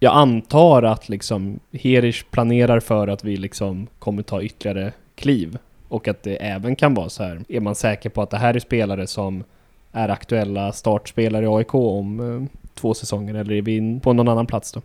jag 0.00 0.14
antar 0.14 0.82
att 0.82 1.08
liksom 1.08 1.60
Herish 1.72 2.24
planerar 2.30 2.80
för 2.80 3.08
att 3.08 3.24
vi 3.24 3.36
liksom 3.36 3.86
kommer 3.98 4.22
ta 4.22 4.42
ytterligare 4.42 4.92
kliv. 5.18 5.58
Och 5.88 6.08
att 6.08 6.22
det 6.22 6.36
även 6.36 6.76
kan 6.76 6.94
vara 6.94 7.08
så 7.08 7.22
här. 7.22 7.40
Är 7.48 7.60
man 7.60 7.74
säker 7.74 8.10
på 8.10 8.22
att 8.22 8.30
det 8.30 8.36
här 8.36 8.54
är 8.54 8.58
spelare 8.58 9.06
som 9.06 9.44
är 9.92 10.08
aktuella 10.08 10.72
startspelare 10.72 11.44
i 11.44 11.48
AIK 11.48 11.74
om 11.74 12.20
eh, 12.20 12.58
två 12.74 12.94
säsonger 12.94 13.34
eller 13.34 13.52
är 13.54 13.62
vi 13.62 14.00
på 14.02 14.12
någon 14.12 14.28
annan 14.28 14.46
plats 14.46 14.72
då? 14.72 14.82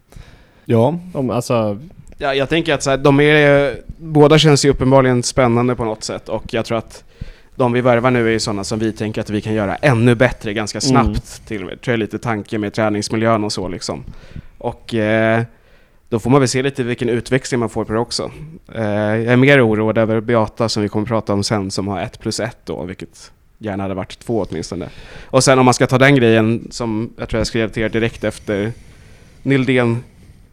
Ja, 0.66 1.00
Om, 1.14 1.30
alltså, 1.30 1.80
Ja, 2.18 2.34
jag 2.34 2.50
tänker 2.50 2.74
att 2.74 2.84
så 2.84 2.90
här, 2.90 2.98
de 2.98 3.20
är, 3.20 3.76
båda 3.98 4.38
känns 4.38 4.66
ju 4.66 4.70
uppenbarligen 4.70 5.24
spännande 5.24 5.76
på 5.76 5.86
något 5.86 6.04
sätt 6.04 6.30
och 6.30 6.54
jag 6.54 6.66
tror 6.66 6.78
att 6.78 7.04
de 7.56 7.72
vi 7.74 7.82
värvar 7.82 8.12
nu 8.12 8.28
är 8.28 8.32
ju 8.32 8.40
sådana 8.40 8.64
som 8.64 8.80
vi 8.80 8.92
tänker 8.92 9.22
att 9.22 9.30
vi 9.30 9.42
kan 9.42 9.54
göra 9.54 9.76
ännu 9.76 10.16
bättre 10.16 10.54
ganska 10.54 10.82
snabbt 10.82 11.08
Mm. 11.08 11.48
till 11.48 11.62
och 11.62 11.68
med. 11.68 11.82
Tror 11.82 11.92
jag 11.92 11.94
är 11.94 11.98
lite 11.98 12.20
tanke 12.20 12.58
med 12.58 12.74
träningsmiljön 12.74 13.44
och 13.44 13.52
så 13.52 13.68
liksom. 13.68 14.04
Och 14.58 14.94
eh, 14.94 15.44
då 16.14 16.20
får 16.20 16.30
man 16.30 16.42
väl 16.42 16.48
se 16.48 16.64
lite 16.64 16.84
vilken 16.84 17.10
utväxling 17.10 17.60
man 17.60 17.70
får 17.70 17.86
på 17.86 17.94
det 17.94 18.00
också. 18.00 18.32
Eh, 18.76 18.84
jag 18.84 19.34
är 19.34 19.38
mer 19.38 19.68
oroad 19.68 19.98
över 19.98 20.22
Beata 20.22 20.70
som 20.70 20.84
vi 20.84 20.90
kommer 20.90 21.06
prata 21.06 21.34
om 21.34 21.44
sen 21.44 21.72
som 21.72 21.88
har 21.88 22.02
ett 22.02 22.20
plus 22.20 22.40
ett 22.40 22.58
då, 22.66 22.84
vilket 22.84 23.32
gärna 23.58 23.84
hade 23.84 23.96
varit 23.96 24.20
två 24.20 24.46
åtminstone. 24.50 24.90
Och 25.26 25.44
sen 25.44 25.60
om 25.60 25.66
man 25.66 25.74
ska 25.74 25.88
ta 25.88 25.98
den 25.98 26.16
grejen 26.16 26.68
som 26.72 27.14
jag 27.18 27.30
tror 27.30 27.40
jag 27.40 27.48
skrev 27.48 27.70
till 27.70 27.84
er 27.84 27.90
direkt 27.90 28.24
efter 28.24 28.72
Nildén 29.44 30.04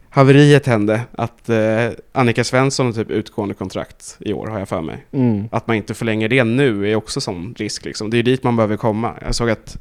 haveriet 0.09 0.67
hände, 0.67 1.01
att 1.11 1.49
eh, 1.49 1.87
Annika 2.11 2.43
Svensson 2.43 2.85
har 2.85 2.93
typ 2.93 3.09
utgående 3.09 3.55
kontrakt 3.55 4.17
i 4.19 4.33
år 4.33 4.47
har 4.47 4.59
jag 4.59 4.69
för 4.69 4.81
mig. 4.81 5.05
mm. 5.11 5.47
Att 5.51 5.67
man 5.67 5.75
inte 5.75 5.93
förlänger 5.93 6.29
det 6.29 6.43
nu 6.43 6.91
är 6.91 6.95
också 6.95 7.21
sån 7.21 7.55
risk 7.57 7.85
liksom. 7.85 8.09
Det 8.09 8.17
är 8.17 8.23
dit 8.23 8.43
man 8.43 8.55
behöver 8.55 8.77
komma. 8.77 9.13
Jag 9.21 9.35
såg 9.35 9.49
att 9.49 9.77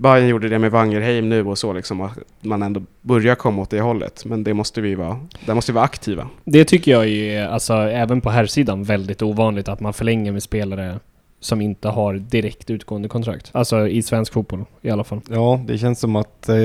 Bayern 0.00 0.28
gjorde 0.28 0.48
det 0.48 0.58
med 0.58 0.70
Wangerheim 0.70 1.28
nu 1.28 1.46
och 1.46 1.58
så 1.58 1.72
liksom, 1.72 2.00
att 2.00 2.18
man 2.40 2.62
ändå 2.62 2.82
börjar 3.00 3.34
komma 3.34 3.62
åt 3.62 3.70
det 3.70 3.80
hållet. 3.80 4.24
Men 4.24 4.44
det 4.44 4.54
måste 4.54 4.80
vi 4.80 4.94
vara, 4.94 5.20
där 5.46 5.54
måste 5.54 5.72
vi 5.72 5.74
vara 5.74 5.84
aktiva. 5.84 6.28
Det 6.44 6.64
tycker 6.64 6.90
jag 6.90 7.08
ju 7.08 7.32
är, 7.32 7.46
alltså 7.48 7.74
även 7.74 8.20
på 8.20 8.30
här 8.30 8.46
sidan 8.46 8.84
väldigt 8.84 9.22
ovanligt 9.22 9.68
att 9.68 9.80
man 9.80 9.92
förlänger 9.92 10.32
med 10.32 10.42
spelare 10.42 11.00
som 11.40 11.60
inte 11.60 11.88
har 11.88 12.14
direkt 12.14 12.70
utgående 12.70 13.08
kontrakt. 13.08 13.50
Alltså 13.52 13.88
i 13.88 14.02
svensk 14.02 14.32
fotboll 14.32 14.64
i 14.82 14.90
alla 14.90 15.04
fall. 15.04 15.20
ja 15.30 15.60
det 15.66 15.78
känns 15.78 16.00
som 16.00 16.16
att 16.16 16.48
eh, 16.48 16.56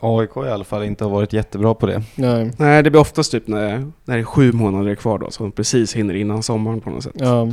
AIK 0.00 0.30
i 0.36 0.40
alla 0.50 0.64
fall 0.64 0.84
inte 0.84 1.04
har 1.04 1.10
varit 1.10 1.32
jättebra 1.32 1.74
på 1.74 1.86
det. 1.86 2.02
Nej. 2.14 2.50
Nej, 2.56 2.82
det 2.82 2.90
blir 2.90 3.00
oftast 3.00 3.32
typ 3.32 3.46
när, 3.48 3.78
när 4.04 4.14
det 4.14 4.20
är 4.22 4.24
sju 4.24 4.52
månader 4.52 4.94
kvar 4.94 5.18
då, 5.18 5.30
så 5.30 5.42
de 5.42 5.52
precis 5.52 5.96
hinner 5.96 6.14
innan 6.14 6.42
sommaren 6.42 6.80
på 6.80 6.90
något 6.90 7.04
sätt. 7.04 7.12
Ja. 7.14 7.48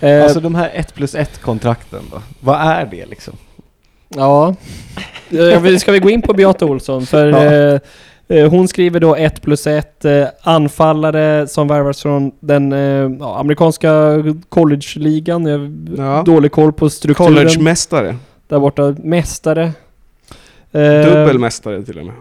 Eh, 0.00 0.22
Alltså 0.24 0.40
de 0.40 0.54
här 0.54 0.70
1 0.74 0.94
plus 0.94 1.14
1 1.14 1.38
kontrakten 1.38 2.00
då, 2.12 2.22
vad 2.40 2.60
är 2.60 2.86
det 2.86 3.06
liksom? 3.06 3.34
Ja. 4.08 4.54
Eh, 5.30 5.76
Ska 5.76 5.92
vi 5.92 5.98
gå 5.98 6.10
in 6.10 6.22
på 6.22 6.32
Beata 6.32 6.64
Olsson? 6.66 7.06
För 7.06 7.26
Ja. 7.28 7.44
eh, 7.44 7.80
eh, 8.38 8.50
hon 8.50 8.68
skriver 8.68 9.00
då 9.00 9.16
1 9.16 9.42
plus 9.42 9.66
1 9.66 10.04
eh, 10.04 10.26
anfallare 10.42 11.46
som 11.48 11.68
värvas 11.68 12.02
från 12.02 12.32
den 12.40 12.72
eh, 12.72 13.10
ja, 13.20 13.38
amerikanska 13.38 14.22
college-ligan. 14.48 15.46
Jag 15.46 15.58
har 16.04 16.16
Ja. 16.16 16.22
dålig 16.22 16.52
koll 16.52 16.72
på 16.72 16.90
strukturen 16.90 17.34
Collegemästare. 17.34 18.16
där 18.48 18.58
borta. 18.58 18.96
Mästare. 19.02 19.62
Eh, 20.72 20.80
Dubbel 21.04 21.38
mästare 21.38 21.82
till 21.82 21.98
och 21.98 22.06
med. 22.06 22.14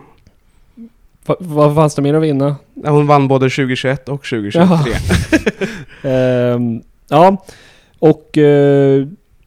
va- 1.26 1.36
Vad 1.39 1.76
fanns 1.76 1.95
det 1.95 2.02
mer 2.02 2.13
att 2.13 2.24
vinna? 2.24 2.56
Ja, 2.74 2.89
Hon 2.89 3.08
vann 3.08 3.28
både 3.28 3.50
2021 3.50 4.10
och 4.10 4.24
2023. 4.24 4.62
Jaha. 4.62 4.86
Ehm, 6.56 6.82
ja, 7.10 7.45
och 8.00 8.38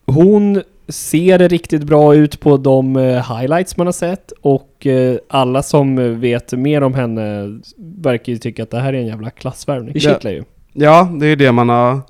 hon 0.07 0.63
ser 0.89 1.49
riktigt 1.49 1.83
bra 1.83 2.15
ut 2.15 2.41
på 2.41 2.57
de 2.57 2.97
eh, 2.97 3.39
highlights 3.39 3.77
man 3.77 3.87
har 3.87 3.93
sett 3.93 4.33
och 4.41 4.87
eh, 4.87 5.19
alla 5.29 5.63
som 5.63 6.21
vet 6.21 6.53
mer 6.53 6.83
om 6.83 6.95
henne 6.95 7.59
verkar 7.77 8.33
ju 8.33 8.39
tycka 8.39 8.63
att 8.63 8.71
det 8.71 8.81
här 8.81 8.93
är 8.93 8.99
en 8.99 9.07
jävla 9.07 9.31
klassvärvning. 9.31 9.93
Det 9.93 10.01
kittlar 10.01 10.31
ju. 10.31 10.45
Ja, 10.73 11.11
det 11.21 11.27
är 11.27 11.37
det 11.37 11.53
man 11.53 11.69
har 11.69 12.01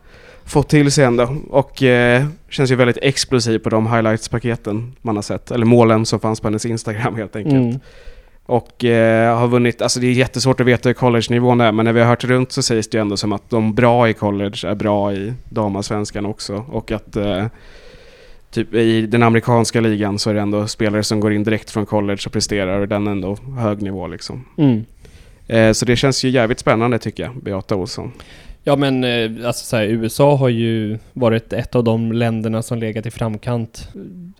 fått 0.44 0.68
till 0.68 0.92
sig 0.92 1.04
ändå. 1.04 1.36
Och 1.50 1.82
eh, 1.82 2.24
känns 2.48 2.70
ju 2.70 2.74
väldigt 2.74 2.98
explosiv 3.02 3.58
på 3.58 3.70
de 3.70 3.86
highlights-paketen 3.86 4.92
man 5.02 5.16
har 5.16 5.22
sett. 5.22 5.50
Eller 5.50 5.66
målen 5.66 6.06
som 6.06 6.20
fanns 6.20 6.40
på 6.40 6.46
hennes 6.46 6.66
Instagram 6.66 7.16
helt 7.16 7.36
enkelt. 7.36 7.54
Mm. 7.54 7.80
Och 8.46 8.84
eh, 8.84 9.38
har 9.38 9.48
vunnit, 9.48 9.82
alltså 9.82 10.00
det 10.00 10.06
är 10.06 10.12
jättesvårt 10.12 10.60
att 10.60 10.66
veta 10.66 10.88
hur 10.88 10.94
college-nivån 10.94 11.60
är, 11.60 11.72
men 11.72 11.84
när 11.84 11.92
vi 11.92 12.00
har 12.00 12.06
hört 12.06 12.24
runt 12.24 12.52
så 12.52 12.62
sägs 12.62 12.88
det 12.88 12.98
ju 12.98 13.02
ändå 13.02 13.16
som 13.16 13.32
att 13.32 13.50
de 13.50 13.74
bra 13.74 14.08
i 14.08 14.14
college 14.14 14.68
är 14.68 14.74
bra 14.74 15.12
i 15.12 15.32
damallsvenskan 15.48 16.26
också. 16.26 16.64
Och 16.68 16.92
att 16.92 17.16
eh, 17.16 17.46
typ 18.50 18.74
i 18.74 19.06
den 19.06 19.22
amerikanska 19.22 19.80
ligan 19.80 20.18
så 20.18 20.30
är 20.30 20.34
det 20.34 20.40
ändå 20.40 20.66
spelare 20.66 21.02
som 21.02 21.20
går 21.20 21.32
in 21.32 21.44
direkt 21.44 21.70
från 21.70 21.87
college 21.87 22.22
och 22.26 22.32
presterar 22.32 22.80
och 22.80 22.88
den 22.88 23.06
är 23.06 23.11
ändå 23.11 23.37
hög 23.58 23.82
nivå 23.82 24.06
liksom. 24.06 24.44
Mm. 24.58 24.84
Eh, 25.46 25.72
så 25.72 25.84
det 25.84 25.96
känns 25.96 26.24
ju 26.24 26.30
jävligt 26.30 26.58
spännande 26.58 26.98
tycker 26.98 27.22
jag, 27.22 27.42
Beata 27.42 27.76
Olsson. 27.76 28.12
Ja 28.64 28.76
men 28.76 29.04
eh, 29.04 29.46
alltså 29.46 29.64
så 29.64 29.76
här, 29.76 29.84
USA 29.84 30.37
har 30.37 30.48
ju 30.48 30.98
varit 31.12 31.52
ett 31.52 31.74
av 31.74 31.84
de 31.84 32.12
länderna 32.12 32.62
som 32.62 32.78
legat 32.78 33.06
i 33.06 33.11
framkant. 33.11 33.88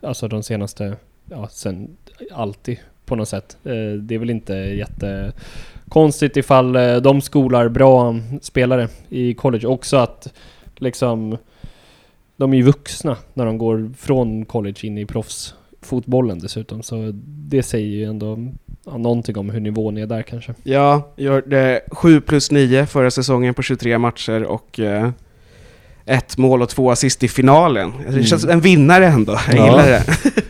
Alltså 0.01 0.27
de 0.27 0.43
senaste, 0.43 0.95
ja 1.29 1.47
sen 1.47 1.97
alltid 2.31 2.77
på 3.05 3.15
något 3.15 3.29
sätt. 3.29 3.57
Eh, 3.63 4.01
Det 4.01 4.15
är 4.15 4.19
väl 4.19 4.29
inte 4.29 4.53
jättekonstigt 4.53 6.37
ifall 6.37 6.73
de 7.03 7.21
skolar 7.21 7.69
bra 7.69 8.15
spelare 8.41 8.87
i 9.09 9.33
college. 9.33 9.67
Också 9.67 9.97
att 9.97 10.33
liksom 10.75 11.37
de 12.39 12.53
är 12.53 12.57
ju 12.57 12.63
vuxna 12.63 13.17
när 13.33 13.45
de 13.45 13.57
går 13.57 13.91
från 13.97 14.45
college 14.45 14.75
in 14.81 14.97
i 14.97 15.05
proffsfotbollen 15.05 16.39
dessutom. 16.39 16.83
Så 16.83 17.11
det 17.25 17.63
säger 17.63 17.87
ju 17.87 18.03
ändå 18.03 18.37
ja, 18.85 18.97
någonting 18.97 19.37
om 19.37 19.49
hur 19.49 19.59
nivån 19.59 19.97
är 19.97 20.05
där 20.05 20.21
kanske. 20.21 20.53
Ja, 20.63 21.13
gjorde 21.17 21.81
7 21.91 22.21
plus 22.21 22.51
9 22.51 22.85
förra 22.85 23.11
säsongen 23.11 23.53
på 23.53 23.61
23 23.61 23.97
matcher 23.97 24.43
och 24.43 24.79
eh, 24.79 25.09
ett 26.05 26.37
mål 26.37 26.61
och 26.61 26.69
två 26.69 26.91
assist 26.91 27.23
i 27.23 27.27
finalen. 27.27 27.91
Det 28.03 28.09
Mm. 28.13 28.23
känns 28.23 28.45
en 28.45 28.61
vinnare 28.61 29.05
ändå, 29.07 29.37
jag 29.47 29.57
Ja. 29.57 29.65
gillar 29.65 29.87
det. 29.87 30.03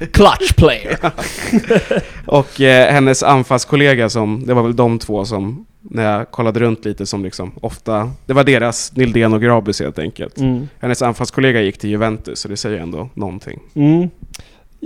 Clutch 0.12 0.54
player! 0.54 0.98
Och 2.26 2.62
eh, 2.62 2.92
hennes 2.94 3.24
anfallskollega 3.24 4.10
som, 4.10 4.44
det 4.46 4.54
var 4.54 4.64
väl 4.64 4.76
de 4.76 5.00
två 5.00 5.26
som, 5.26 5.66
när 5.82 6.04
jag 6.04 6.32
kollade 6.32 6.60
runt 6.60 6.86
lite 6.86 7.06
som 7.06 7.24
liksom 7.24 7.52
ofta, 7.62 8.12
det 8.26 8.34
var 8.34 8.44
deras 8.44 8.96
Nildén 8.96 9.34
och 9.34 9.42
Grabus 9.42 9.80
helt 9.80 10.00
enkelt. 10.00 10.38
Mm. 10.38 10.68
Hennes 10.80 11.02
anfallskollega 11.02 11.62
gick 11.62 11.78
till 11.78 11.90
Juventus 11.90 12.40
så 12.40 12.48
det 12.48 12.58
säger 12.58 12.80
ändå 12.80 13.10
någonting. 13.14 13.60
Mm. 13.74 14.10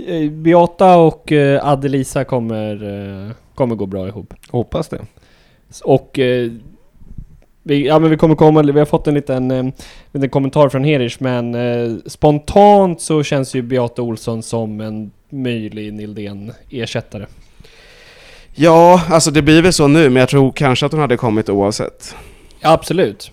Eh, 0.06 0.30
Beata 0.30 0.96
och 0.96 1.32
eh, 1.32 1.68
Adelisa 1.68 2.24
kommer, 2.24 2.74
eh, 3.24 3.30
kommer 3.54 3.74
gå 3.74 3.86
bra 3.86 4.08
ihop. 4.08 4.34
Hoppas 4.50 4.88
det. 4.88 5.00
Och 5.84 6.18
vi, 7.66 7.86
ja, 7.86 7.98
men 7.98 8.10
vi 8.10 8.16
kommer 8.16 8.34
komma, 8.34 8.62
vi 8.62 8.78
har 8.78 8.86
fått 8.86 9.06
en 9.06 9.14
liten, 9.14 9.50
eh, 9.50 9.64
liten 10.12 10.30
kommentar 10.30 10.68
från 10.68 10.84
Herish 10.84 11.16
men 11.18 11.54
eh, 11.54 11.96
spontant 12.06 13.00
så 13.00 13.22
känns 13.22 13.54
ju 13.54 13.62
Beata 13.62 14.02
Olsson 14.02 14.42
som 14.42 14.80
en 14.80 15.10
möjlig 15.30 15.92
Nildén 15.92 16.52
ersättare. 16.70 17.26
Ja, 18.54 19.02
alltså 19.10 19.30
det 19.30 19.42
blir 19.42 19.62
väl 19.62 19.72
så 19.72 19.86
nu, 19.88 20.10
men 20.10 20.20
jag 20.20 20.28
tror 20.28 20.52
kanske 20.52 20.86
att 20.86 20.92
hon 20.92 21.00
hade 21.00 21.16
kommit 21.16 21.48
oavsett. 21.48 22.14
Ja, 22.60 22.72
absolut. 22.72 23.30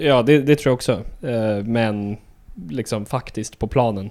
Ja, 0.00 0.22
det, 0.22 0.38
det 0.38 0.56
tror 0.56 0.70
jag 0.70 0.74
också. 0.74 0.92
Eh, 1.22 1.64
men 1.64 2.16
liksom 2.68 3.06
faktiskt 3.06 3.58
på 3.58 3.66
planen. 3.66 4.10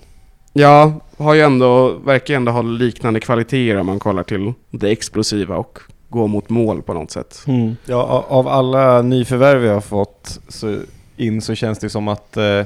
Ja, 0.54 0.94
har 1.18 1.34
ju 1.34 1.42
ändå, 1.42 1.90
verkar 1.90 2.34
ju 2.34 2.36
ändå 2.36 2.52
ha 2.52 2.62
liknande 2.62 3.20
kvaliteter 3.20 3.78
om 3.80 3.86
man 3.86 4.00
kollar 4.00 4.24
till 4.24 4.54
det 4.72 4.90
explosiva 4.92 5.56
och 5.58 5.80
gå 6.10 6.28
mot 6.28 6.50
mål 6.50 6.82
på 6.82 6.94
något 6.94 7.12
sätt. 7.12 7.46
Ja, 7.86 8.08
a- 8.10 8.34
av 8.34 8.48
alla 8.48 9.02
nyförvärv 9.02 9.62
vi 9.62 9.68
har 9.68 9.82
fått 9.82 10.40
så 10.48 10.78
in 11.18 11.42
så 11.42 11.56
känns 11.56 11.80
det 11.80 11.90
som 11.90 12.08
att 12.08 12.38
eh, 12.38 12.62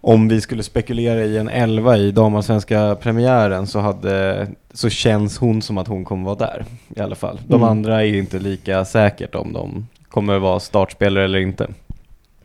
om 0.00 0.28
vi 0.28 0.40
skulle 0.40 0.62
spekulera 0.62 1.24
i 1.24 1.38
en 1.38 1.48
elva 1.48 1.96
i 1.96 2.10
damallsvenska 2.10 2.96
premiären 3.02 3.66
så, 3.66 3.78
hade, 3.78 4.48
så 4.74 4.90
känns 4.90 5.38
hon 5.38 5.62
som 5.62 5.78
att 5.78 5.88
hon 5.88 6.04
kommer 6.04 6.24
vara 6.24 6.34
där 6.36 6.64
i 6.96 7.00
alla 7.00 7.14
fall. 7.14 7.40
De 7.46 7.54
Mm. 7.54 7.68
andra 7.68 8.02
är 8.04 8.14
inte 8.18 8.38
lika 8.38 8.84
säkert 8.84 9.34
om 9.34 9.52
de 9.52 9.86
kommer 10.08 10.38
vara 10.38 10.60
startspelare 10.60 11.24
eller 11.24 11.38
inte. 11.38 11.68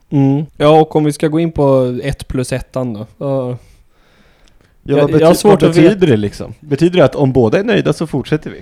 Mm. 0.09 0.45
Ja, 0.57 0.79
och 0.81 0.95
om 0.95 1.03
vi 1.03 1.11
ska 1.13 1.27
gå 1.27 1.39
in 1.39 1.51
på 1.51 1.99
1 2.03 2.27
plus 2.27 2.51
1 2.53 2.73
då. 2.73 3.05
Ja. 3.17 3.57
Jag- 4.83 4.97
vad, 4.97 5.09
bety- 5.11 5.19
jag 5.19 5.27
har 5.27 5.33
svårt 5.33 5.61
vad 5.61 5.69
att 5.69 5.75
betyder 5.75 6.07
det 6.07 6.17
liksom? 6.17 6.53
Betyder 6.59 6.97
det 6.97 7.05
att 7.05 7.15
om 7.15 7.31
båda 7.31 7.59
är 7.59 7.63
nöjda 7.63 7.93
så 7.93 8.07
fortsätter 8.07 8.49
vi? 8.49 8.61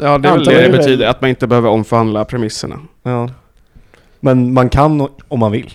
Ja, 0.00 0.18
det 0.18 0.28
är 0.28 0.32
väl 0.32 0.44
det 0.44 0.62
det 0.62 0.78
betyder, 0.78 1.06
att 1.06 1.20
man 1.20 1.30
inte 1.30 1.46
behöver 1.46 1.68
omförhandla 1.68 2.24
premisserna. 2.24 2.78
Ja. 3.02 3.30
Men 4.20 4.52
man 4.52 4.68
kan 4.68 5.08
om 5.28 5.40
man 5.40 5.52
vill. 5.52 5.70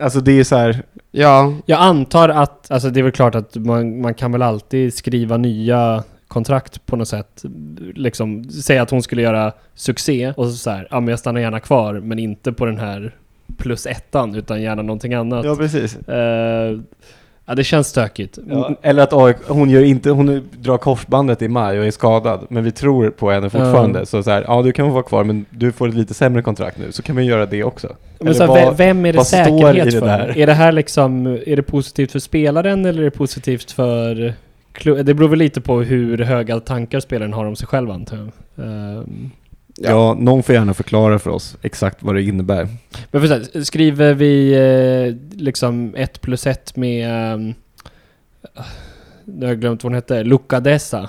Alltså 0.00 0.20
det 0.20 0.32
är 0.40 0.44
så 0.44 0.56
här, 0.56 0.82
Ja, 1.10 1.52
Jag 1.66 1.80
antar 1.80 2.28
att, 2.28 2.70
alltså 2.70 2.90
det 2.90 3.00
är 3.00 3.02
väl 3.02 3.12
klart 3.12 3.34
att 3.34 3.54
man, 3.56 4.00
man 4.00 4.14
kan 4.14 4.32
väl 4.32 4.42
alltid 4.42 4.94
skriva 4.94 5.36
nya 5.36 6.04
kontrakt 6.28 6.86
på 6.86 6.96
något 6.96 7.08
sätt. 7.08 7.44
Liksom, 7.94 8.44
säga 8.44 8.82
att 8.82 8.90
hon 8.90 9.02
skulle 9.02 9.22
göra 9.22 9.52
succé 9.74 10.32
och 10.36 10.48
så, 10.48 10.70
här, 10.70 10.88
ja 10.90 11.00
men 11.00 11.08
jag 11.08 11.18
stannar 11.18 11.40
gärna 11.40 11.60
kvar 11.60 11.94
men 11.94 12.18
inte 12.18 12.52
på 12.52 12.66
den 12.66 12.78
här 12.78 13.14
plus 13.58 13.86
ettan 13.86 14.34
utan 14.34 14.62
gärna 14.62 14.82
någonting 14.82 15.14
annat. 15.14 15.44
ja 15.44 15.56
precis. 15.56 16.08
Eh, 16.08 16.78
ja 17.46 17.54
det 17.54 17.64
känns 17.64 17.86
stökigt. 17.88 18.38
Ja, 18.48 18.74
eller 18.82 19.02
att 19.02 19.12
AIK, 19.12 19.36
hon, 19.48 19.70
gör 19.70 19.82
inte, 19.82 20.10
hon 20.10 20.48
drar 20.58 20.78
korsbandet 20.78 21.42
i 21.42 21.48
maj 21.48 21.78
och 21.78 21.86
är 21.86 21.90
skadad, 21.90 22.46
men 22.50 22.64
vi 22.64 22.70
tror 22.72 23.10
på 23.10 23.30
henne 23.30 23.50
fortfarande. 23.50 23.98
Ja. 23.98 24.04
Så, 24.06 24.22
så 24.22 24.30
här, 24.30 24.44
ja 24.48 24.62
du 24.62 24.72
kan 24.72 24.86
få 24.86 24.92
vara 24.92 25.02
kvar 25.02 25.24
men 25.24 25.44
du 25.50 25.72
får 25.72 25.88
ett 25.88 25.94
lite 25.94 26.14
sämre 26.14 26.42
kontrakt 26.42 26.78
nu, 26.78 26.92
så 26.92 27.02
kan 27.02 27.16
vi 27.16 27.22
göra 27.24 27.46
det 27.46 27.64
också. 27.64 27.96
Men 28.20 28.34
så 28.34 28.40
här, 28.42 28.48
vad- 28.48 28.76
ve- 28.76 28.84
vem 28.86 29.06
är 29.06 29.12
det 29.12 29.24
säkerhet 29.24 29.84
det 29.90 29.98
för? 29.98 30.06
där? 30.06 30.38
Är 30.38 30.46
det 30.46 30.54
här 30.54 30.72
liksom, 30.72 31.26
är 31.46 31.56
det 31.56 31.62
positivt 31.62 32.12
för 32.12 32.18
spelaren 32.18 32.86
eller 32.86 33.00
är 33.00 33.04
det 33.04 33.10
positivt 33.10 33.70
för 33.70 34.34
Det 34.84 35.14
beror 35.14 35.28
väl 35.28 35.38
lite 35.38 35.60
på 35.60 35.80
hur 35.80 36.18
höga 36.18 36.60
tankar 36.60 37.00
spelaren 37.00 37.32
har 37.32 37.44
om 37.46 37.56
sig 37.56 37.66
själv 37.68 37.90
antar 37.90 38.16
jag. 38.16 38.30
Ehm, 38.66 39.30
Ja. 39.80 40.16
någon 40.18 40.42
får 40.42 40.54
gärna 40.54 40.74
förklara 40.74 41.18
för 41.18 41.30
oss 41.30 41.56
exakt 41.62 42.02
vad 42.02 42.14
det 42.14 42.22
innebär. 42.22 42.68
Men 43.10 43.20
för 43.20 43.28
här, 43.28 43.62
skriver 43.64 44.14
vi 44.14 44.52
eh, 44.54 45.38
liksom 45.40 45.94
ett 45.96 46.20
plus 46.20 46.46
ett 46.46 46.76
med... 46.76 47.10
ehm, 47.34 47.54
nu 49.24 49.46
har 49.46 49.52
jag 49.52 49.60
glömt 49.60 49.84
vad 49.84 49.90
hon 49.92 49.94
hette. 49.94 50.24
Luca 50.24 50.60
Dessa. 50.60 51.08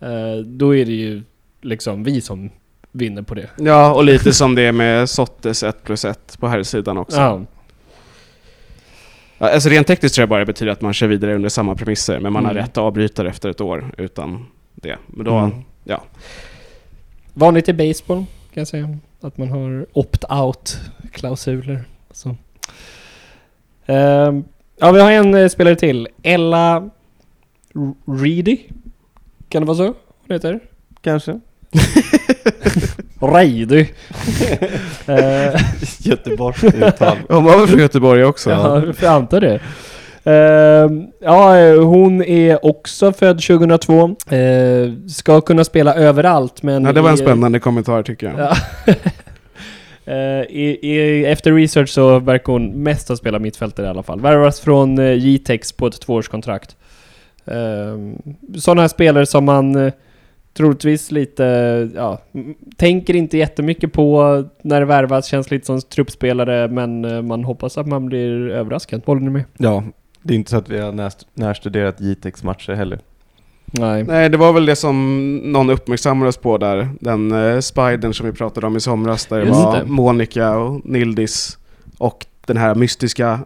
Eh, 0.00 0.36
då 0.46 0.76
är 0.76 0.84
det 0.84 0.92
ju 0.92 1.22
liksom 1.62 2.04
vi 2.04 2.20
som 2.20 2.50
vinner 2.92 3.22
på 3.22 3.34
det. 3.34 3.46
ja, 3.58 3.94
och 3.94 4.04
lite 4.04 4.32
som 4.32 4.54
det 4.54 4.62
är 4.62 4.72
med 4.72 5.10
Sottes 5.10 5.62
1 5.62 5.84
plus 5.84 6.04
1 6.04 6.36
på 6.40 6.48
här 6.48 6.62
sidan 6.62 6.98
också. 6.98 7.20
Ja. 7.20 7.40
Alltså 9.42 9.68
rent 9.68 9.86
tekniskt 9.86 10.14
tror 10.14 10.22
jag 10.22 10.28
bara 10.28 10.40
det 10.40 10.46
betyder 10.46 10.72
att 10.72 10.80
man 10.80 10.92
kör 10.94 11.06
vidare 11.06 11.34
under 11.34 11.48
samma 11.48 11.74
premisser, 11.74 12.20
men 12.20 12.32
man 12.32 12.44
har 12.44 12.50
Mm. 12.52 12.62
rätt 12.62 12.70
att 12.70 12.78
avbryta 12.78 13.22
det 13.22 13.28
efter 13.28 13.48
ett 13.48 13.60
år 13.60 13.94
utan 13.98 14.46
det. 14.74 14.96
Men 15.06 15.24
då, 15.24 15.34
Mm. 15.36 15.56
ja. 15.84 16.02
Vanligt 17.34 17.68
i 17.68 17.72
baseball 17.72 18.18
kan 18.54 18.60
jag 18.60 18.68
säga. 18.68 18.98
Att 19.20 19.38
man 19.38 19.48
har 19.48 19.86
opt-out 19.92 20.78
klausuler. 21.12 21.84
Så. 22.10 22.36
Ehm, 23.86 24.44
ja, 24.78 24.92
vi 24.92 25.00
har 25.00 25.10
en 25.10 25.34
eh, 25.34 25.48
spelare 25.48 25.76
till. 25.76 26.08
Ella 26.22 26.90
R- 27.74 27.94
Reedy. 28.22 28.58
Kan 29.48 29.62
det 29.62 29.66
vara 29.66 29.76
så 29.76 29.84
hon 29.86 29.94
heter? 30.28 30.60
Kanske? 31.02 31.40
Reedy. 33.20 33.86
Eh, 35.06 35.60
Göteborgs 35.98 36.64
uttal. 36.64 37.16
Hon 37.28 37.44
var 37.44 37.58
väl 37.58 37.68
från 37.68 37.80
Göteborg 37.80 38.24
också? 38.24 38.50
Ja, 38.50 38.82
jag 39.02 39.12
antar 39.12 39.40
det. 39.40 39.60
Ehm, 40.24 41.06
ja, 41.20 41.74
hon 41.74 42.22
är 42.24 42.66
också 42.66 43.12
född 43.12 43.42
2002. 43.42 44.16
Eh, 44.30 44.92
ska 45.08 45.40
kunna 45.40 45.64
spela 45.64 45.94
överallt 45.94 46.62
men... 46.62 46.84
Ja, 46.84 46.92
det 46.92 47.00
var 47.00 47.08
en 47.08 47.14
i- 47.14 47.18
spännande 47.18 47.58
kommentar 47.60 48.02
tycker 48.02 48.26
jag. 48.26 48.40
Ja. 48.86 48.94
Eh, 50.04 50.16
i, 50.48 50.78
i, 50.82 51.24
efter 51.26 51.52
research 51.52 51.88
så 51.88 52.18
verkar 52.18 52.52
hon 52.52 52.82
mest 52.82 53.08
ha 53.08 53.16
spelat 53.16 53.42
mittfältare 53.42 53.86
i 53.86 53.88
alla 53.88 54.02
fall. 54.02 54.20
Värvas 54.20 54.60
från 54.60 54.98
uh, 54.98 55.18
Jtex 55.18 55.72
på 55.72 55.86
ett 55.86 56.00
tvåårskontrakt. 56.00 56.76
Uh, 57.48 58.14
Sådana 58.58 58.80
här 58.80 58.88
spelare 58.88 59.26
som 59.26 59.44
man 59.44 59.76
uh, 59.76 59.92
troligtvis 60.56 61.10
lite, 61.10 61.44
ja, 61.94 62.18
tänker 62.76 63.16
inte 63.16 63.38
jättemycket 63.38 63.92
på 63.92 64.44
när 64.62 64.80
det 64.80 64.86
värvas, 64.86 65.26
känns 65.26 65.50
lite 65.50 65.66
som 65.66 65.80
truppspelare 65.80 66.68
men 66.68 67.04
eh, 67.04 67.22
man 67.22 67.44
hoppas 67.44 67.78
att 67.78 67.86
man 67.86 68.06
blir 68.06 68.48
överraskad. 68.50 69.02
Håller 69.06 69.20
ni 69.20 69.30
med? 69.30 69.44
Ja, 69.58 69.82
det 70.22 70.34
är 70.34 70.36
inte 70.36 70.50
så 70.50 70.56
att 70.56 70.68
vi 70.68 70.78
har 70.78 70.92
näst, 70.92 71.26
närstuderat 71.34 72.00
Jitex 72.00 72.42
matcher 72.42 72.72
heller. 72.72 72.98
Nej. 73.72 74.04
Nej, 74.04 74.28
det 74.28 74.36
var 74.36 74.52
väl 74.52 74.66
det 74.66 74.76
som 74.76 75.36
någon 75.36 75.70
uppmärksammade 75.70 76.28
oss 76.28 76.36
på 76.36 76.58
där. 76.58 76.88
Den 77.00 77.32
uh, 77.32 77.60
spidern 77.60 78.14
som 78.14 78.26
vi 78.26 78.32
pratade 78.32 78.66
om 78.66 78.76
i 78.76 78.80
somras. 78.80 79.26
Där 79.26 79.38
det 79.38 79.46
Just 79.46 79.60
var 79.60 79.76
det. 79.78 79.84
Monica 79.86 80.56
och 80.58 80.80
Nildis 80.84 81.58
och 81.98 82.26
den 82.46 82.56
här 82.56 82.74
mystiska 82.74 83.40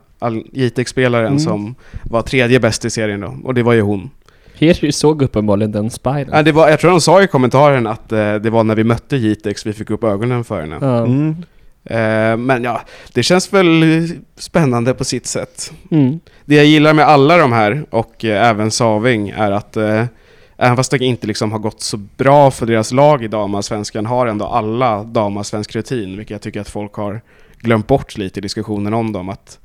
JTX-spelaren 0.53 1.27
Mm. 1.27 1.38
som 1.38 1.75
var 2.03 2.23
tredje 2.23 2.61
bäst 2.61 2.85
i 2.85 2.90
serien 2.90 3.21
då. 3.21 3.35
Och 3.45 3.55
det 3.55 3.62
var 3.62 3.73
ju 3.73 3.81
hon. 3.81 4.11
Heri 4.59 4.93
såg 4.93 5.23
uppenbarligen 5.23 5.73
den 5.73 5.90
spidern. 5.90 6.29
Ja, 6.33 6.43
det 6.43 6.53
var, 6.53 6.69
jag 6.69 6.81
tror 6.81 6.90
de 6.90 7.01
sa 7.01 7.23
i 7.23 7.27
kommentaren 7.27 7.87
att 7.87 8.12
eh, 8.12 8.35
det 8.35 8.51
var 8.51 8.64
när 8.64 8.75
vi 8.75 8.85
mötte 8.85 9.17
JTX 9.17 9.67
vi 9.67 9.73
fick 9.73 9.90
upp 9.90 10.05
ögonen 10.05 10.45
för 10.45 10.61
henne. 10.61 10.79
Ja. 10.81 10.99
Mm. 10.99 11.37
Eh, 11.85 12.37
men 12.37 12.64
ja, 12.64 12.81
det 13.12 13.23
känns 13.23 13.53
väl 13.53 14.09
spännande 14.37 14.95
på 14.95 15.05
sitt 15.05 15.27
sätt. 15.27 15.73
Mm. 15.90 16.21
Det 16.45 16.55
jag 16.55 16.64
gillar 16.64 16.95
med 16.95 17.05
alla 17.05 17.37
de 17.37 17.53
här 17.53 17.87
och 17.90 18.25
eh, 18.25 18.49
även 18.49 18.71
Saving 18.71 19.29
är 19.29 19.51
att 19.51 19.77
eh, 19.77 20.05
även 20.57 20.77
fast 20.77 20.90
det 20.90 20.99
inte 20.99 21.27
liksom 21.27 21.53
har 21.53 21.59
gått 21.59 21.81
så 21.81 21.97
bra 21.97 22.51
för 22.51 22.67
deras 22.67 22.93
lag 22.93 23.25
i 23.25 23.29
damallsvenskan 23.29 24.07
har 24.07 24.27
ändå 24.27 24.47
alla 24.47 25.03
damallsvensk 25.05 25.75
rutin, 25.75 26.17
vilket 26.17 26.31
jag 26.31 26.40
tycker 26.40 26.61
att 26.61 26.69
folk 26.69 26.95
har 26.95 27.21
glömt 27.59 27.87
bort 27.87 28.17
lite 28.17 28.40
i 28.40 28.43
diskussionen 28.43 28.95
om 28.95 29.12
dem. 29.12 29.29
Att, 29.29 29.59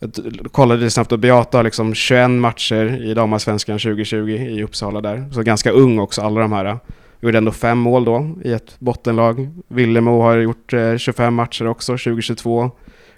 jag 0.00 0.12
kollade 0.14 0.48
kollade 0.48 0.90
snabbt 0.90 1.12
och 1.12 1.18
Beata 1.18 1.58
har 1.58 1.64
liksom 1.64 1.94
21 1.94 2.30
matcher 2.30 3.04
i 3.04 3.14
damallsvenskan 3.14 3.78
2020 3.78 4.28
i 4.30 4.62
Uppsala 4.62 5.00
där. 5.00 5.28
Så 5.32 5.42
ganska 5.42 5.70
ung 5.70 5.98
också, 5.98 6.22
alla 6.22 6.40
de 6.40 6.52
här. 6.52 6.78
Gjorde 7.20 7.38
ändå 7.38 7.52
fem 7.52 7.78
mål 7.78 8.04
då 8.04 8.36
i 8.44 8.52
ett 8.52 8.76
bottenlag. 8.78 9.48
Villemo 9.68 10.22
har 10.22 10.36
gjort 10.36 10.72
eh, 10.72 10.96
25 10.96 11.34
matcher 11.34 11.66
också 11.66 11.92
2022. 11.92 12.70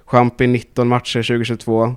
Champi 0.05 0.47
19 0.47 0.89
matcher 0.89 1.23
2022. 1.23 1.97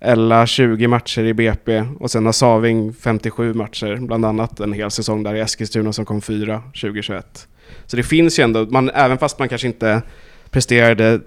Ella 0.00 0.46
20 0.46 0.86
matcher 0.88 1.24
i 1.24 1.34
BP 1.34 1.84
och 2.00 2.10
sen 2.10 2.26
har 2.26 2.32
Saving 2.32 2.92
57 2.92 3.54
matcher, 3.54 3.96
bland 3.96 4.24
annat 4.24 4.60
en 4.60 4.72
hel 4.72 4.90
säsong 4.90 5.22
där 5.22 5.34
i 5.34 5.40
Eskilstuna 5.40 5.92
som 5.92 6.04
kom 6.04 6.20
fyra 6.20 6.62
2021. 6.80 7.48
Så 7.86 7.96
det 7.96 8.02
finns 8.02 8.38
ju 8.38 8.42
ändå, 8.44 8.66
man, 8.70 8.90
även 8.90 9.18
fast 9.18 9.38
man 9.38 9.48
kanske 9.48 9.66
inte 9.66 10.02
presterade 10.50 11.20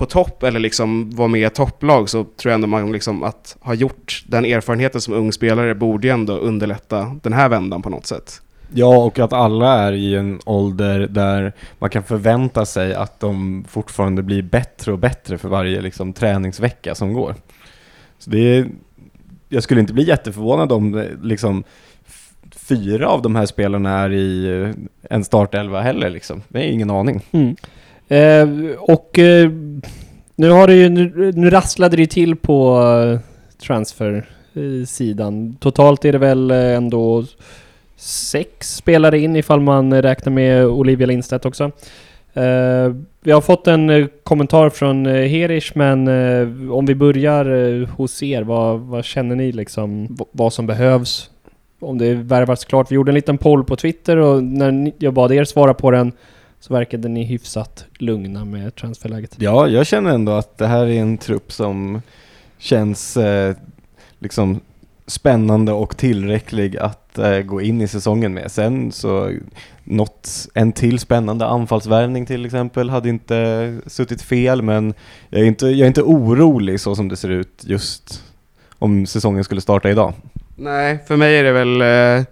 på 0.00 0.06
topp 0.06 0.42
eller 0.42 0.60
liksom 0.60 1.10
var 1.10 1.28
med 1.28 1.46
i 1.46 1.50
topplag 1.50 2.08
så 2.08 2.24
tror 2.24 2.50
jag 2.50 2.54
ändå 2.54 2.66
man 2.66 2.92
liksom 2.92 3.22
att 3.22 3.56
ha 3.60 3.74
gjort 3.74 4.24
den 4.26 4.44
erfarenheten 4.44 5.00
som 5.00 5.14
ung 5.14 5.32
spelare 5.32 5.74
borde 5.74 6.06
ju 6.06 6.12
ändå 6.12 6.36
underlätta 6.36 7.16
den 7.22 7.32
här 7.32 7.48
vändan 7.48 7.82
på 7.82 7.90
något 7.90 8.06
sätt. 8.06 8.40
Ja, 8.74 9.04
och 9.04 9.18
att 9.18 9.32
alla 9.32 9.78
är 9.78 9.92
i 9.92 10.14
en 10.14 10.40
ålder 10.44 11.00
där 11.00 11.52
man 11.78 11.90
kan 11.90 12.02
förvänta 12.02 12.66
sig 12.66 12.94
att 12.94 13.20
de 13.20 13.64
fortfarande 13.68 14.22
blir 14.22 14.42
bättre 14.42 14.92
och 14.92 14.98
bättre 14.98 15.38
för 15.38 15.48
varje 15.48 15.80
liksom, 15.80 16.12
träningsvecka 16.12 16.94
som 16.94 17.12
går. 17.12 17.34
Så 18.18 18.30
det 18.30 18.38
är, 18.38 18.66
jag 19.48 19.62
skulle 19.62 19.80
inte 19.80 19.94
bli 19.94 20.08
jätteförvånad 20.08 20.72
om 20.72 20.98
eh, 20.98 21.04
liksom, 21.22 21.64
fyra 22.56 23.08
av 23.08 23.22
de 23.22 23.36
här 23.36 23.46
spelarna 23.46 23.98
är 23.98 24.12
i 24.12 24.62
eh, 24.62 24.70
en 25.10 25.24
startelva 25.24 25.80
heller. 25.80 26.10
Liksom. 26.10 26.42
Det 26.48 26.58
är 26.58 26.70
ingen 26.70 26.90
aning. 26.90 27.22
Mm. 27.30 27.56
Eh, 28.10 28.76
och 28.78 29.18
eh, 29.18 29.50
nu 30.40 30.50
har 30.50 30.66
det 30.66 30.74
ju, 30.74 30.88
nu, 30.88 31.32
nu 31.34 31.50
rasslade 31.50 31.96
det 31.96 32.02
ju 32.02 32.06
till 32.06 32.36
på 32.36 32.82
transfersidan. 33.66 34.22
transfer-sidan. 34.54 35.56
Totalt 35.60 36.04
är 36.04 36.12
det 36.12 36.18
väl 36.18 36.50
eh, 36.50 36.74
ändå 36.74 37.24
sex 37.96 38.76
spelare 38.76 39.18
in 39.18 39.36
ifall 39.36 39.60
man 39.60 40.02
räknar 40.02 40.32
med 40.32 40.66
Olivia 40.66 41.06
Lindstedt 41.06 41.46
också. 41.46 41.64
Uh, 42.36 42.94
vi 43.20 43.32
har 43.32 43.40
fått 43.40 43.66
en 43.66 43.90
uh, 43.90 44.06
kommentar 44.22 44.70
från 44.70 45.06
uh, 45.06 45.26
Herish, 45.28 45.72
men 45.74 46.08
om 46.72 46.86
vi 46.86 46.94
börjar 46.94 47.84
hos 47.86 48.22
er, 48.22 48.42
vad, 48.42 48.80
vad 48.80 49.04
känner 49.04 49.36
ni 49.36 49.52
liksom, 49.52 50.06
v- 50.06 50.24
vad 50.32 50.52
som 50.52 50.66
behövs? 50.66 51.30
Om 51.80 51.98
det 51.98 52.14
värvas 52.14 52.64
klart. 52.64 52.90
Vi 52.90 52.94
gjorde 52.94 53.10
en 53.10 53.14
liten 53.14 53.38
poll 53.38 53.64
på 53.64 53.76
Twitter 53.76 54.16
och 54.16 54.42
när 54.42 54.70
ni, 54.70 54.94
jag 54.98 55.14
bad 55.14 55.32
er 55.32 55.44
svara 55.44 55.74
på 55.74 55.90
den 55.90 56.12
så 56.60 56.74
verkade 56.74 57.08
ni 57.08 57.24
hyfsat 57.24 57.84
lugna 57.98 58.44
med 58.44 58.74
transferläget. 58.74 59.36
Ja, 59.38 59.68
jag 59.68 59.86
känner 59.86 60.10
ändå 60.10 60.32
att 60.32 60.58
det 60.58 60.66
här 60.66 60.86
är 60.86 61.00
en 61.00 61.18
trupp 61.18 61.52
som 61.52 62.02
känns 62.58 63.16
eh, 63.16 63.56
liksom 64.18 64.60
spännande 65.06 65.72
och 65.72 65.96
tillräcklig 65.96 66.76
att 66.76 67.18
eh, 67.18 67.38
gå 67.38 67.60
in 67.60 67.80
i 67.80 67.88
säsongen 67.88 68.34
med. 68.34 68.50
Sen 68.50 68.92
så 68.92 69.32
något, 69.84 70.48
en 70.54 70.72
till 70.72 70.98
spännande 70.98 71.46
anfallsvärvning 71.46 72.26
till 72.26 72.46
exempel 72.46 72.90
hade 72.90 73.08
inte 73.08 73.76
suttit 73.86 74.22
fel 74.22 74.62
men 74.62 74.94
jag 75.28 75.40
är 75.40 75.46
inte, 75.46 75.66
jag 75.66 75.80
är 75.80 75.86
inte 75.86 76.02
orolig 76.02 76.80
så 76.80 76.94
som 76.94 77.08
det 77.08 77.16
ser 77.16 77.28
ut 77.28 77.64
just 77.66 78.24
om 78.78 79.06
säsongen 79.06 79.44
skulle 79.44 79.60
starta 79.60 79.90
idag. 79.90 80.12
Nej, 80.56 80.98
för 81.06 81.16
mig 81.16 81.38
är 81.38 81.44
det 81.44 81.52
väl... 81.52 81.80
Eh, 81.80 82.24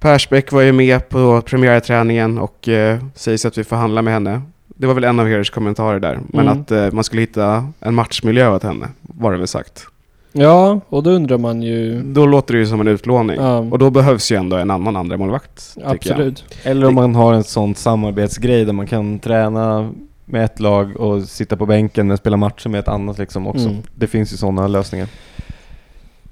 Persbäck 0.00 0.52
var 0.52 0.60
ju 0.62 0.72
med 0.72 1.08
på 1.08 1.42
premiärträningen 1.46 2.38
och 2.38 2.68
eh, 2.68 2.98
sägs 3.14 3.44
att 3.46 3.58
vi 3.58 3.64
förhandlar 3.64 4.02
med 4.02 4.12
henne. 4.12 4.42
Det 4.66 4.86
var 4.86 4.94
väl 4.94 5.04
en 5.04 5.20
av 5.20 5.26
Heros 5.26 5.50
kommentarer 5.50 6.00
där. 6.00 6.18
Men 6.28 6.48
Mm. 6.48 6.60
att 6.60 6.70
eh, 6.70 6.92
man 6.92 7.04
skulle 7.04 7.22
hitta 7.22 7.66
en 7.80 7.94
matchmiljö 7.94 8.48
åt 8.54 8.62
henne, 8.62 8.88
var 9.02 9.32
det 9.32 9.38
väl 9.38 9.46
sagt. 9.48 9.86
Ja, 10.32 10.80
och 10.88 11.02
då 11.02 11.10
undrar 11.10 11.38
man 11.38 11.62
ju... 11.62 12.02
Då 12.02 12.26
låter 12.26 12.54
det 12.54 12.60
ju 12.60 12.66
som 12.66 12.80
en 12.80 12.88
utlåning. 12.88 13.36
Ja, 13.40 13.58
Och 13.58 13.78
då 13.78 13.90
behövs 13.90 14.32
ju 14.32 14.36
ändå 14.36 14.56
en 14.56 14.70
annan 14.70 14.96
andra 14.96 15.16
målvakt 15.16 15.74
tycker 15.74 15.86
jag. 15.88 15.94
absolut. 15.96 16.44
Eller 16.62 16.86
om 16.86 16.94
man 16.94 17.14
har 17.14 17.34
en 17.34 17.44
sån 17.44 17.74
samarbetsgrej 17.74 18.64
där 18.64 18.72
man 18.72 18.86
kan 18.86 19.18
träna 19.18 19.90
med 20.24 20.44
ett 20.44 20.60
lag 20.60 20.96
och 20.96 21.22
sitta 21.22 21.56
på 21.56 21.66
bänken 21.66 22.08
men 22.08 22.16
spela 22.16 22.36
matcher 22.36 22.68
med 22.68 22.78
ett 22.78 22.88
annat 22.88 23.18
liksom 23.18 23.46
också. 23.46 23.68
Mm. 23.68 23.82
Det 23.94 24.06
finns 24.06 24.32
ju 24.32 24.36
sådana 24.36 24.66
lösningar. 24.68 25.08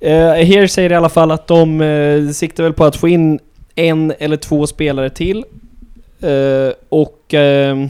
Eh, 0.01 0.33
Here 0.33 0.69
säger 0.69 0.93
i 0.93 0.95
alla 0.95 1.09
fall 1.09 1.31
att 1.31 1.47
de 1.47 1.81
eh, 1.81 2.29
siktar 2.29 2.63
väl 2.65 2.73
på 2.73 2.85
att 2.85 2.97
få 2.97 3.09
in 3.09 3.39
en 3.77 4.13
eller 4.19 4.37
två 4.37 4.67
spelare 4.67 5.11
till. 5.11 5.45
Eh, 6.21 6.73
och 6.89 7.35
eh, 7.35 7.87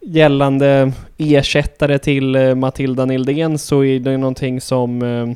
gällande 0.00 0.92
ersättare 1.18 1.98
till 1.98 2.34
eh, 2.34 2.54
Matilda 2.54 3.04
Nildén 3.04 3.58
så 3.58 3.84
är 3.84 4.00
det 4.00 4.16
någonting 4.16 4.60
som 4.60 5.02
ehm, 5.02 5.34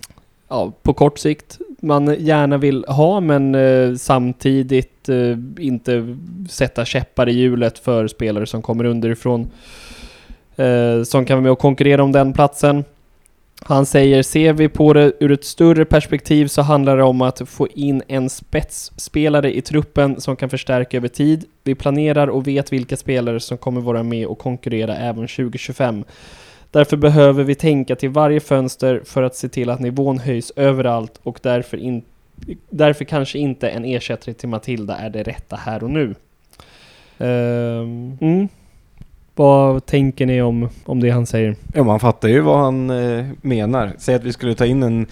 ja, 0.48 0.72
på 0.82 0.94
kort 0.94 1.18
sikt 1.18 1.58
man 1.82 2.16
gärna 2.18 2.58
vill 2.58 2.84
ha 2.88 3.20
men 3.20 3.54
eh, 3.54 3.94
samtidigt 3.94 5.08
eh, 5.08 5.38
inte 5.58 6.16
sätta 6.50 6.84
käppar 6.84 7.28
i 7.28 7.32
hjulet 7.32 7.78
för 7.78 8.08
spelare 8.08 8.46
som 8.46 8.62
kommer 8.62 8.84
underifrån. 8.84 9.50
Eh, 10.56 11.02
som 11.02 11.24
kan 11.24 11.36
vara 11.36 11.42
med 11.42 11.52
och 11.52 11.58
konkurrera 11.58 12.02
om 12.02 12.12
den 12.12 12.32
platsen. 12.32 12.84
Han 13.64 13.86
säger, 13.86 14.22
ser 14.22 14.52
vi 14.52 14.68
på 14.68 14.92
det 14.92 15.12
ur 15.20 15.32
ett 15.32 15.44
större 15.44 15.84
perspektiv 15.84 16.46
så 16.46 16.62
handlar 16.62 16.96
det 16.96 17.02
om 17.02 17.22
att 17.22 17.48
få 17.48 17.68
in 17.68 18.02
en 18.08 18.30
spetsspelare 18.30 19.56
i 19.56 19.62
truppen 19.62 20.20
som 20.20 20.36
kan 20.36 20.50
förstärka 20.50 20.96
över 20.96 21.08
tid. 21.08 21.44
Vi 21.64 21.74
planerar 21.74 22.28
och 22.28 22.46
vet 22.46 22.72
vilka 22.72 22.96
spelare 22.96 23.40
som 23.40 23.58
kommer 23.58 23.80
vara 23.80 24.02
med 24.02 24.26
och 24.26 24.38
konkurrera 24.38 24.96
även 24.96 25.28
2025. 25.28 26.04
Därför 26.70 26.96
behöver 26.96 27.44
vi 27.44 27.54
tänka 27.54 27.96
till 27.96 28.10
varje 28.10 28.40
fönster 28.40 29.02
för 29.04 29.22
att 29.22 29.36
se 29.36 29.48
till 29.48 29.70
att 29.70 29.80
nivån 29.80 30.18
höjs 30.18 30.52
överallt 30.56 31.20
och 31.22 31.38
därför, 31.42 31.76
in, 31.76 32.02
därför 32.70 33.04
kanske 33.04 33.38
inte 33.38 33.68
en 33.68 33.84
ersättare 33.84 34.34
till 34.34 34.48
Matilda 34.48 34.96
är 34.96 35.10
det 35.10 35.22
rätta 35.22 35.56
här 35.56 35.84
och 35.84 35.90
nu. 35.90 36.14
Um, 37.18 38.18
mm. 38.20 38.48
Vad 39.34 39.86
tänker 39.86 40.26
ni 40.26 40.42
om, 40.42 40.68
om 40.84 41.00
det 41.00 41.10
han 41.10 41.26
säger? 41.26 41.56
Ja, 41.74 41.84
man 41.84 42.00
fattar 42.00 42.28
ju 42.28 42.40
vad 42.40 42.58
han 42.58 42.90
eh, 42.90 43.26
menar. 43.42 43.92
Säg 43.98 44.14
att 44.14 44.24
vi 44.24 44.32
skulle 44.32 44.54
ta 44.54 44.66
in 44.66 44.82
en, 44.82 45.06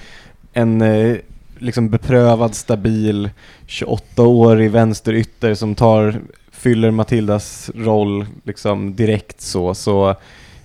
en 0.53 0.83
eh, 0.83 1.17
liksom 1.59 1.91
beprövad, 1.91 2.55
stabil 2.55 3.31
28-årig 3.67 4.71
vänsterytter 4.71 5.55
som 5.55 5.75
tar, 5.75 6.15
fyller 6.51 6.91
Matildas 6.91 7.71
roll 7.75 8.27
liksom 8.45 8.95
direkt 8.95 9.41
så, 9.41 9.75
så 9.75 10.15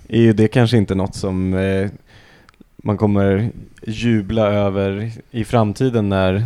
är 0.08 0.20
ju 0.20 0.32
det 0.32 0.48
kanske 0.48 0.76
inte 0.76 0.94
något 0.94 1.14
som 1.14 1.54
eh, 1.54 1.88
man 2.76 2.96
kommer 2.96 3.50
jubla 3.82 4.46
över 4.46 5.10
i 5.30 5.44
framtiden 5.44 6.08
när, 6.08 6.44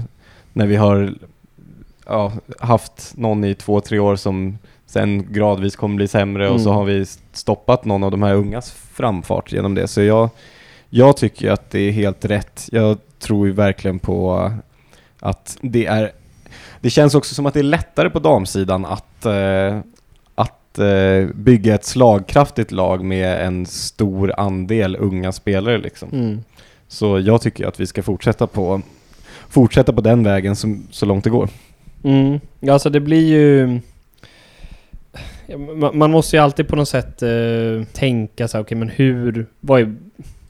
när 0.52 0.66
vi 0.66 0.76
har 0.76 1.14
ja, 2.06 2.32
haft 2.58 3.12
någon 3.16 3.44
i 3.44 3.54
två, 3.54 3.80
tre 3.80 3.98
år 3.98 4.16
som 4.16 4.58
sen 4.90 5.32
gradvis 5.32 5.76
kommer 5.76 5.96
bli 5.96 6.08
sämre 6.08 6.48
och 6.48 6.60
så 6.60 6.68
Mm. 6.68 6.76
har 6.78 6.84
vi 6.84 7.06
stoppat 7.32 7.84
någon 7.84 8.02
av 8.04 8.10
de 8.10 8.22
här 8.22 8.34
ungas 8.34 8.72
framfart 8.72 9.52
genom 9.52 9.74
det. 9.74 9.88
Så 9.88 10.02
jag, 10.02 10.28
jag 10.88 11.16
tycker 11.16 11.50
att 11.50 11.70
det 11.70 11.78
är 11.80 11.92
helt 11.92 12.24
rätt. 12.24 12.68
Jag 12.72 12.98
tror 13.18 13.46
ju 13.46 13.52
verkligen 13.52 13.98
på 13.98 14.50
att 15.20 15.58
det 15.60 15.86
är 15.86 16.12
det 16.80 16.90
känns 16.90 17.14
också 17.14 17.34
som 17.34 17.46
att 17.46 17.54
det 17.54 17.60
är 17.60 17.64
lättare 17.64 18.10
på 18.10 18.18
damsidan 18.18 18.84
att, 18.84 19.26
eh, 19.26 19.80
att 20.34 20.78
eh, 20.78 21.26
bygga 21.34 21.74
ett 21.74 21.84
slagkraftigt 21.84 22.70
lag 22.72 23.04
med 23.04 23.46
en 23.46 23.66
stor 23.66 24.32
andel 24.36 24.96
unga 24.96 25.32
spelare 25.32 25.78
liksom. 25.78 26.08
Mm. 26.12 26.40
Så 26.88 27.20
jag 27.20 27.40
tycker 27.42 27.66
att 27.66 27.80
vi 27.80 27.86
ska 27.86 28.02
fortsätta 28.02 28.46
på, 28.46 28.82
fortsätta 29.48 29.92
på 29.92 30.00
den 30.00 30.24
vägen 30.24 30.56
som, 30.56 30.86
så 30.90 31.06
långt 31.06 31.24
det 31.24 31.30
går. 31.30 31.48
Mm. 32.04 32.40
Alltså 32.70 32.90
det 32.90 33.00
blir 33.00 33.26
ju... 33.28 33.80
Man 35.92 36.10
måste 36.10 36.36
ju 36.36 36.42
alltid 36.42 36.68
på 36.68 36.76
något 36.76 36.88
sätt 36.88 37.22
eh, 37.22 37.84
tänka 37.92 38.48
så 38.48 38.56
här, 38.56 38.64
okej 38.64 38.76
men 38.78 38.88
hur... 38.88 39.46
Vad 39.60 39.80
är 39.80 39.94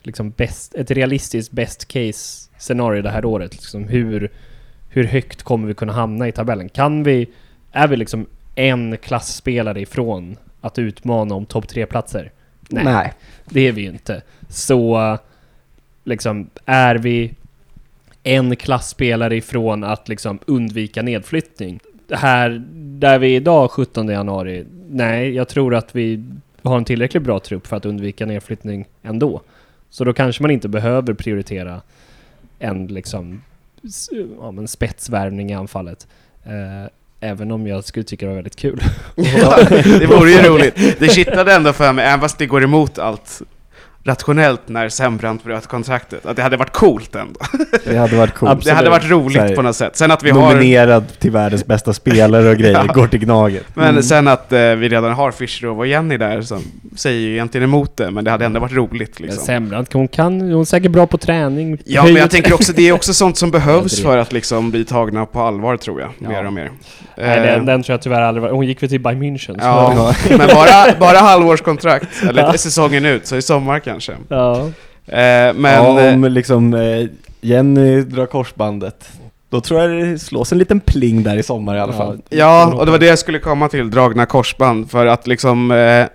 liksom 0.02 0.30
bäst, 0.30 0.74
ett 0.74 0.90
realistiskt 0.90 1.52
best 1.52 1.88
case 1.88 2.50
scenario 2.58 3.02
det 3.02 3.10
här 3.10 3.24
året? 3.24 3.52
Liksom 3.52 3.84
hur, 3.84 4.30
hur 4.88 5.04
högt 5.04 5.42
kommer 5.42 5.68
vi 5.68 5.74
kunna 5.74 5.92
hamna 5.92 6.28
i 6.28 6.32
tabellen? 6.32 6.68
Kan 6.68 7.02
vi, 7.02 7.28
är 7.72 7.88
vi 7.88 7.96
liksom 7.96 8.26
en 8.54 8.96
klassspelare 8.96 9.80
ifrån 9.80 10.36
att 10.60 10.78
utmana 10.78 11.34
om 11.34 11.46
topp 11.46 11.68
tre 11.68 11.86
platser? 11.86 12.32
Nej, 12.68 13.12
det 13.44 13.60
är 13.60 13.72
vi 13.72 13.82
ju 13.82 13.88
inte. 13.88 14.22
Så 14.48 15.18
liksom, 16.04 16.50
är 16.64 16.94
vi 16.94 17.34
en 18.22 18.56
klassspelare 18.56 19.36
ifrån 19.36 19.84
att 19.84 20.08
liksom 20.08 20.38
undvika 20.46 21.02
nedflyttning? 21.02 21.80
Här, 22.12 22.64
där 22.74 23.18
vi 23.18 23.32
är 23.32 23.36
idag, 23.36 23.70
17 23.70 24.08
januari, 24.08 24.66
nej, 24.90 25.34
jag 25.34 25.48
tror 25.48 25.74
att 25.74 25.96
vi 25.96 26.24
har 26.62 26.76
en 26.76 26.84
tillräckligt 26.84 27.22
bra 27.22 27.40
trupp 27.40 27.66
för 27.66 27.76
att 27.76 27.86
undvika 27.86 28.26
nedflyttning 28.26 28.86
ändå. 29.02 29.40
Så 29.90 30.04
då 30.04 30.12
kanske 30.12 30.42
man 30.42 30.50
inte 30.50 30.68
behöver 30.68 31.14
prioritera 31.14 31.80
en 32.58 32.86
liksom 32.86 33.42
ja, 34.40 34.50
men 34.50 34.68
spetsvärvning 34.68 35.50
i 35.50 35.54
anfallet. 35.54 36.06
Eh, 36.44 36.90
även 37.20 37.50
om 37.50 37.66
jag 37.66 37.84
skulle 37.84 38.04
tycka 38.04 38.26
det 38.26 38.30
var 38.30 38.36
väldigt 38.36 38.56
kul. 38.56 38.80
Ja, 39.16 39.58
det 39.84 40.06
vore 40.06 40.30
ju 40.30 40.38
roligt. 40.48 40.98
Det 40.98 41.08
kittlade 41.08 41.54
ändå 41.54 41.72
för 41.72 41.92
mig, 41.92 42.04
även 42.04 42.20
fast 42.20 42.38
det 42.38 42.46
går 42.46 42.64
emot 42.64 42.98
allt 42.98 43.42
rationellt 44.04 44.60
när 44.66 44.88
Sembrant 44.88 45.44
bröt 45.44 45.66
kontraktet. 45.66 46.26
Att 46.26 46.36
det 46.36 46.42
hade 46.42 46.56
varit 46.56 46.72
coolt 46.72 47.14
ändå. 47.14 47.40
Det 47.84 47.96
hade 47.96 48.16
varit 48.16 48.34
coolt. 48.34 48.64
Det 48.64 48.72
hade 48.72 48.90
varit 48.90 49.10
roligt 49.10 49.36
här, 49.38 49.56
på 49.56 49.62
något 49.62 49.76
sätt. 49.76 49.96
Sen 49.96 50.10
att 50.10 50.22
vi 50.22 50.30
har... 50.30 50.40
Nominerad 50.52 51.04
till 51.18 51.30
världens 51.30 51.66
bästa 51.66 51.92
spelare 51.92 52.48
och 52.50 52.56
grejer, 52.58 52.84
Ja. 52.86 52.92
går 52.92 53.06
till 53.06 53.18
Gnaget. 53.20 53.64
Men 53.74 53.88
Mm. 53.88 54.02
sen 54.02 54.28
att 54.28 54.52
eh, 54.52 54.58
vi 54.60 54.88
redan 54.88 55.12
har 55.12 55.30
Fischerov 55.32 55.78
och 55.78 55.86
Jenny 55.86 56.16
där 56.16 56.42
som 56.42 56.62
säger 56.96 57.20
ju 57.20 57.32
egentligen 57.32 57.64
emot 57.64 57.96
det, 57.96 58.10
men 58.10 58.24
det 58.24 58.30
hade 58.30 58.44
ändå 58.44 58.60
varit 58.60 58.72
roligt 58.72 59.20
liksom. 59.20 59.44
Sembrant, 59.44 59.92
hon 59.92 60.08
kan, 60.08 60.40
hon 60.40 60.60
är 60.60 60.64
säkert 60.64 60.90
bra 60.90 61.06
på 61.06 61.18
träning. 61.18 61.78
Ja, 61.84 62.02
men 62.04 62.16
jag 62.16 62.30
tänker 62.30 62.54
också, 62.54 62.72
det 62.72 62.88
är 62.88 62.92
också 62.92 63.14
sånt 63.14 63.36
som 63.36 63.50
behövs 63.60 64.02
för 64.02 64.18
att 64.18 64.32
liksom 64.32 64.70
bli 64.70 64.84
tagna 64.84 65.26
på 65.26 65.40
allvar 65.40 65.76
tror 65.76 66.00
jag, 66.00 66.10
Ja. 66.18 66.28
mer 66.28 66.46
och 66.46 66.52
mer. 66.52 66.70
Nej, 67.16 67.38
Eh, 67.38 67.42
den, 67.42 67.66
den 67.66 67.82
tror 67.82 67.94
jag 67.94 68.02
tyvärr 68.02 68.20
aldrig 68.22 68.42
var... 68.42 68.50
Hon 68.50 68.66
gick 68.66 68.82
väl 68.82 68.90
till 68.90 69.00
Bayern 69.00 69.22
München. 69.22 69.54
så- 69.54 69.54
Ja, 69.60 70.14
men 70.38 70.48
bara, 70.48 70.98
bara 71.00 71.18
halvårskontrakt, 71.18 72.08
eller 72.28 72.42
Ja. 72.42 72.52
säsongen 72.52 73.04
ut, 73.06 73.26
så 73.26 73.36
i 73.36 73.42
sommar 73.42 73.78
kanske. 73.90 74.16
ja. 74.28 74.70
Eh, 75.06 75.54
men... 75.54 75.64
ja, 75.64 76.00
eh, 76.00 76.14
om 76.14 76.24
liksom 76.24 76.74
eh, 76.74 77.06
Jenny 77.40 78.00
drar 78.00 78.26
korsbandet, 78.26 79.10
då 79.50 79.60
tror 79.60 79.80
jag 79.80 79.90
det 79.90 80.18
slås 80.18 80.52
en 80.52 80.58
liten 80.58 80.80
pling 80.80 81.22
där 81.22 81.36
i 81.36 81.42
sommar 81.42 81.76
i 81.76 81.80
alla 81.80 81.92
fall. 81.92 82.20
Ja, 82.28 82.74
och 82.74 82.86
det 82.86 82.92
var 82.92 82.98
det 82.98 83.06
jag 83.06 83.18
skulle 83.18 83.38
komma 83.38 83.68
till, 83.68 83.90
dragna 83.90 84.26
korsband, 84.26 84.90
för 84.90 85.06
att 85.06 85.26
liksom... 85.26 85.70
Eh, 85.70 86.06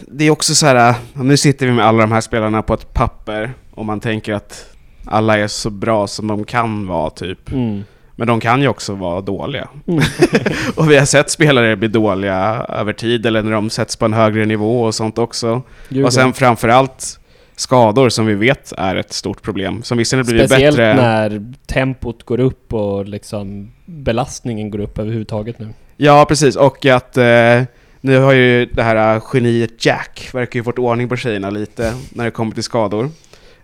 det 0.00 0.24
är 0.24 0.30
också 0.30 0.54
så 0.54 0.66
här, 0.66 0.88
eh, 0.88 0.96
nu 1.14 1.36
sitter 1.36 1.66
vi 1.66 1.72
med 1.72 1.86
alla 1.86 2.00
de 2.00 2.12
här 2.12 2.20
spelarna 2.20 2.62
på 2.62 2.74
ett 2.74 2.92
papper, 2.94 3.52
och 3.74 3.86
man 3.86 4.00
tänker 4.00 4.32
att 4.32 4.66
alla 5.04 5.38
är 5.38 5.46
så 5.46 5.70
bra 5.70 6.06
som 6.06 6.26
de 6.26 6.44
kan 6.44 6.86
vara, 6.86 7.10
typ. 7.10 7.52
Mm. 7.52 7.84
Men 8.16 8.26
de 8.26 8.40
kan 8.40 8.62
ju 8.62 8.68
också 8.68 8.94
vara 8.94 9.20
dåliga. 9.20 9.68
Mm. 9.86 10.02
och 10.76 10.90
vi 10.90 10.98
har 10.98 11.06
sett 11.06 11.30
spelare 11.30 11.76
bli 11.76 11.88
dåliga 11.88 12.66
över 12.68 12.92
tid, 12.92 13.26
eller 13.26 13.42
när 13.42 13.52
de 13.52 13.70
sätts 13.70 13.96
på 13.96 14.04
en 14.04 14.12
högre 14.12 14.44
nivå 14.44 14.82
och 14.82 14.94
sånt 14.94 15.18
också. 15.18 15.62
Djurgården. 15.88 16.06
Och 16.06 16.12
sen 16.12 16.32
framförallt 16.32 17.18
skador 17.56 18.08
som 18.08 18.26
vi 18.26 18.34
vet 18.34 18.72
är 18.78 18.96
ett 18.96 19.12
stort 19.12 19.42
problem. 19.42 19.82
Som 19.82 19.98
visserligen 19.98 20.26
har 20.26 20.32
blivit 20.32 20.50
Speciellt 20.50 20.76
bättre. 20.76 20.94
när 20.94 21.52
tempot 21.66 22.22
går 22.22 22.40
upp 22.40 22.72
och 22.72 23.08
liksom 23.08 23.72
belastningen 23.86 24.70
går 24.70 24.80
upp 24.80 24.98
överhuvudtaget 24.98 25.58
nu. 25.58 25.68
Ja, 25.96 26.24
precis. 26.28 26.56
Och 26.56 26.86
att 26.86 27.16
eh, 27.16 27.62
nu 28.00 28.18
har 28.18 28.32
ju 28.32 28.66
det 28.66 28.82
här 28.82 29.16
eh, 29.16 29.22
geniet 29.32 29.86
Jack 29.86 30.28
verkar 30.32 30.60
ju 30.60 30.64
fått 30.64 30.78
ordning 30.78 31.08
på 31.08 31.16
tjejerna 31.16 31.50
lite 31.50 31.94
när 32.10 32.24
det 32.24 32.30
kommer 32.30 32.54
till 32.54 32.62
skador. 32.62 33.10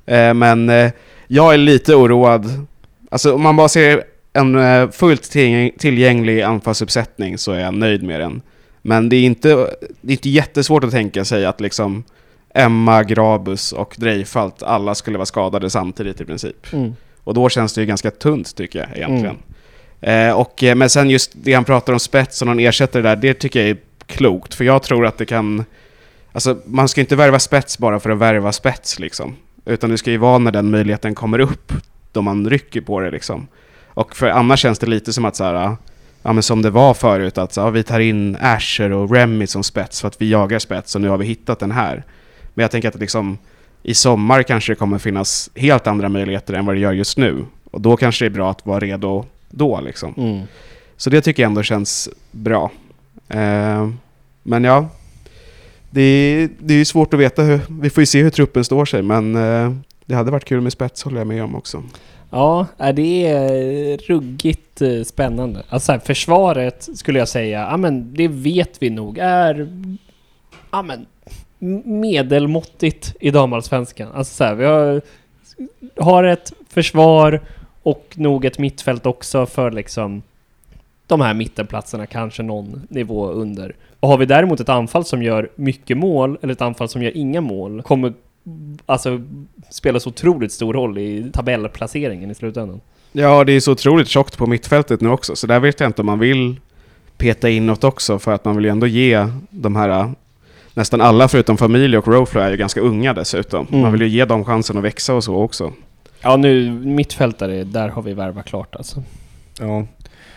Eh, 0.06 0.34
men 0.34 0.68
eh, 0.68 0.90
jag 1.26 1.54
är 1.54 1.58
lite 1.58 1.94
oroad. 1.94 2.66
Alltså 3.10 3.34
om 3.34 3.42
man 3.42 3.56
bara 3.56 3.68
ser 3.68 4.04
en 4.32 4.58
eh, 4.58 4.90
fullt 4.90 5.22
tillgäng- 5.22 5.72
tillgänglig 5.78 6.42
anfallsuppsättning 6.42 7.38
så 7.38 7.52
är 7.52 7.60
jag 7.60 7.74
nöjd 7.74 8.02
med 8.02 8.20
den. 8.20 8.42
Men 8.82 9.08
det 9.08 9.16
är 9.16 9.22
inte, 9.22 9.48
det 10.00 10.12
är 10.12 10.16
inte 10.16 10.28
jättesvårt 10.28 10.84
att 10.84 10.90
tänka 10.90 11.24
sig 11.24 11.46
att 11.46 11.60
liksom 11.60 12.04
Emma, 12.54 13.02
Grabus 13.02 13.72
och 13.72 13.94
Dreifalt, 13.98 14.62
alla 14.62 14.94
skulle 14.94 15.18
vara 15.18 15.26
skadade 15.26 15.70
samtidigt 15.70 16.20
i 16.20 16.24
princip. 16.24 16.72
Mm. 16.72 16.94
Och 17.24 17.34
då 17.34 17.48
känns 17.48 17.72
det 17.74 17.80
ju 17.80 17.86
ganska 17.86 18.10
tunt 18.10 18.56
tycker 18.56 18.78
jag 18.78 18.88
egentligen. 18.96 19.36
Eh, 20.00 20.32
och, 20.32 20.62
eh, 20.62 20.74
men 20.74 20.90
sen 20.90 21.10
just 21.10 21.32
det 21.34 21.52
han 21.52 21.64
pratar 21.64 21.92
om 21.92 22.00
spets 22.00 22.42
och 22.42 22.46
någon 22.46 22.58
ersättare 22.60 23.02
där, 23.02 23.16
det 23.16 23.34
tycker 23.34 23.60
jag 23.60 23.68
är 23.68 23.76
klokt. 24.06 24.54
För 24.54 24.64
jag 24.64 24.82
tror 24.82 25.06
att 25.06 25.18
det 25.18 25.26
kan... 25.26 25.64
Alltså 26.32 26.58
man 26.64 26.88
ska 26.88 27.00
inte 27.00 27.16
värva 27.16 27.38
spets 27.38 27.78
bara 27.78 28.00
för 28.00 28.10
att 28.10 28.18
värva 28.18 28.52
spets 28.52 28.98
liksom. 28.98 29.36
Utan 29.64 29.90
det 29.90 29.98
ska 29.98 30.10
ju 30.10 30.16
vara 30.16 30.38
när 30.38 30.52
den 30.52 30.70
möjligheten 30.70 31.14
kommer 31.14 31.38
upp, 31.38 31.72
då 32.12 32.22
man 32.22 32.50
rycker 32.50 32.80
på 32.80 33.00
det 33.00 33.10
liksom. 33.10 33.46
Och 33.98 34.16
för 34.16 34.26
annars 34.26 34.60
känns 34.60 34.78
det 34.78 34.86
lite 34.86 35.12
som 35.12 35.24
att 35.24 35.36
så 35.36 35.44
här, 35.44 35.76
ja 36.22 36.32
men 36.32 36.42
som 36.42 36.62
det 36.62 36.70
var 36.70 36.94
förut, 36.94 37.38
att 37.38 37.52
så, 37.52 37.60
ja, 37.60 37.70
vi 37.70 37.82
tar 37.82 38.00
in 38.00 38.36
Asher 38.40 38.92
och 38.92 39.12
Remy 39.12 39.46
som 39.46 39.64
spets 39.64 40.00
för 40.00 40.08
att 40.08 40.22
vi 40.22 40.30
jagar 40.30 40.58
spets 40.58 40.94
och 40.94 41.00
nu 41.00 41.08
har 41.08 41.18
vi 41.18 41.26
hittat 41.26 41.58
den 41.58 41.70
här. 41.70 42.04
Men 42.54 42.62
jag 42.62 42.70
tänker 42.70 42.88
att 42.88 43.00
liksom 43.00 43.38
i 43.82 43.94
sommar 43.94 44.42
kanske 44.42 44.72
det 44.72 44.76
kommer 44.76 44.98
finnas 44.98 45.50
helt 45.54 45.86
andra 45.86 46.08
möjligheter 46.08 46.54
än 46.54 46.66
vad 46.66 46.74
det 46.74 46.80
gör 46.80 46.92
just 46.92 47.18
nu. 47.18 47.44
Och 47.70 47.80
då 47.80 47.96
kanske 47.96 48.24
det 48.24 48.28
är 48.28 48.34
bra 48.34 48.50
att 48.50 48.66
vara 48.66 48.80
redo 48.80 49.24
då 49.50 49.80
liksom. 49.80 50.14
Mm. 50.16 50.42
Så 50.96 51.10
det 51.10 51.20
tycker 51.20 51.42
jag 51.42 51.50
ändå 51.50 51.62
känns 51.62 52.08
bra. 52.30 52.70
Eh, 53.28 53.88
men 54.42 54.64
ja, 54.64 54.88
det 55.90 56.02
är, 56.02 56.48
det 56.58 56.74
är 56.74 56.78
ju 56.78 56.84
svårt 56.84 57.14
att 57.14 57.20
veta 57.20 57.42
hur, 57.42 57.60
vi 57.68 57.90
får 57.90 58.02
ju 58.02 58.06
se 58.06 58.22
hur 58.22 58.30
truppen 58.30 58.64
står 58.64 58.84
sig, 58.84 59.02
men 59.02 59.36
eh, 59.36 59.72
det 60.04 60.14
hade 60.14 60.30
varit 60.30 60.44
kul 60.44 60.60
med 60.60 60.72
spets 60.72 61.02
håller 61.02 61.18
jag 61.18 61.26
med 61.26 61.44
om 61.44 61.54
också. 61.54 61.82
Ja, 62.30 62.66
äh, 62.78 62.94
det 62.94 63.26
är 63.26 63.96
ruggigt 63.98 64.82
eh, 64.82 65.02
spännande. 65.02 65.62
Alltså 65.68 65.92
här, 65.92 65.98
försvaret 65.98 66.88
skulle 66.94 67.18
jag 67.18 67.28
säga, 67.28 67.60
ja 67.70 67.76
men 67.76 68.14
det 68.14 68.28
vet 68.28 68.82
vi 68.82 68.90
nog 68.90 69.18
är 69.18 69.68
ja 70.70 70.82
men 70.82 71.06
medelmåttigt 71.84 73.16
i 73.20 73.30
damallsvenskan. 73.30 74.12
Alltså 74.14 74.34
så 74.34 74.44
här, 74.44 74.54
vi 74.54 74.64
har, 74.64 75.02
har 75.96 76.24
ett 76.24 76.52
försvar 76.68 77.40
och 77.82 78.14
nog 78.16 78.44
ett 78.44 78.58
mittfält 78.58 79.06
också 79.06 79.46
för 79.46 79.70
liksom 79.70 80.22
de 81.06 81.20
här 81.20 81.34
mittenplatserna, 81.34 82.06
kanske 82.06 82.42
någon 82.42 82.86
nivå 82.88 83.26
under. 83.26 83.74
Och 84.00 84.08
har 84.08 84.18
vi 84.18 84.26
däremot 84.26 84.60
ett 84.60 84.68
anfall 84.68 85.04
som 85.04 85.22
gör 85.22 85.48
mycket 85.54 85.96
mål, 85.96 86.38
eller 86.42 86.52
ett 86.52 86.60
anfall 86.60 86.88
som 86.88 87.02
gör 87.02 87.16
inga 87.16 87.40
mål, 87.40 87.82
kommer 87.82 88.12
alltså 88.86 89.20
spela 89.70 90.00
så 90.00 90.08
otroligt 90.08 90.52
stor 90.52 90.72
roll 90.74 90.98
i 90.98 91.30
tabellplaceringen 91.32 92.30
i 92.30 92.34
slutändan. 92.34 92.80
Ja, 93.12 93.44
det 93.44 93.52
är 93.52 93.60
så 93.60 93.72
otroligt 93.72 94.08
tjockt 94.08 94.38
på 94.38 94.46
mittfältet 94.46 95.00
nu 95.00 95.08
också, 95.08 95.36
så 95.36 95.46
där 95.46 95.60
vet 95.60 95.80
jag 95.80 95.88
inte 95.88 96.02
om 96.02 96.06
man 96.06 96.18
vill 96.18 96.60
peta 97.16 97.48
in 97.48 97.66
något 97.66 97.84
också, 97.84 98.18
för 98.18 98.32
att 98.32 98.44
man 98.44 98.56
vill 98.56 98.64
ju 98.64 98.70
ändå 98.70 98.86
ge 98.86 99.28
de 99.50 99.76
här 99.76 99.88
eh, 99.88 100.10
Nästan 100.78 101.00
alla 101.00 101.28
förutom 101.28 101.56
familj 101.56 101.98
och 101.98 102.08
Roflo 102.08 102.40
är 102.40 102.50
ju 102.50 102.56
ganska 102.56 102.80
unga 102.80 103.14
dessutom. 103.14 103.66
Mm. 103.68 103.80
Man 103.80 103.92
vill 103.92 104.02
ju 104.02 104.08
ge 104.08 104.24
dem 104.24 104.44
chansen 104.44 104.78
att 104.78 104.84
växa 104.84 105.14
och 105.14 105.24
så 105.24 105.36
också. 105.36 105.72
Ja, 106.20 106.36
nu 106.36 106.70
mittfältare, 106.70 107.64
där 107.64 107.88
har 107.88 108.02
vi 108.02 108.14
värvat 108.14 108.46
klart 108.46 108.76
alltså. 108.76 109.02
Ja. 109.60 109.86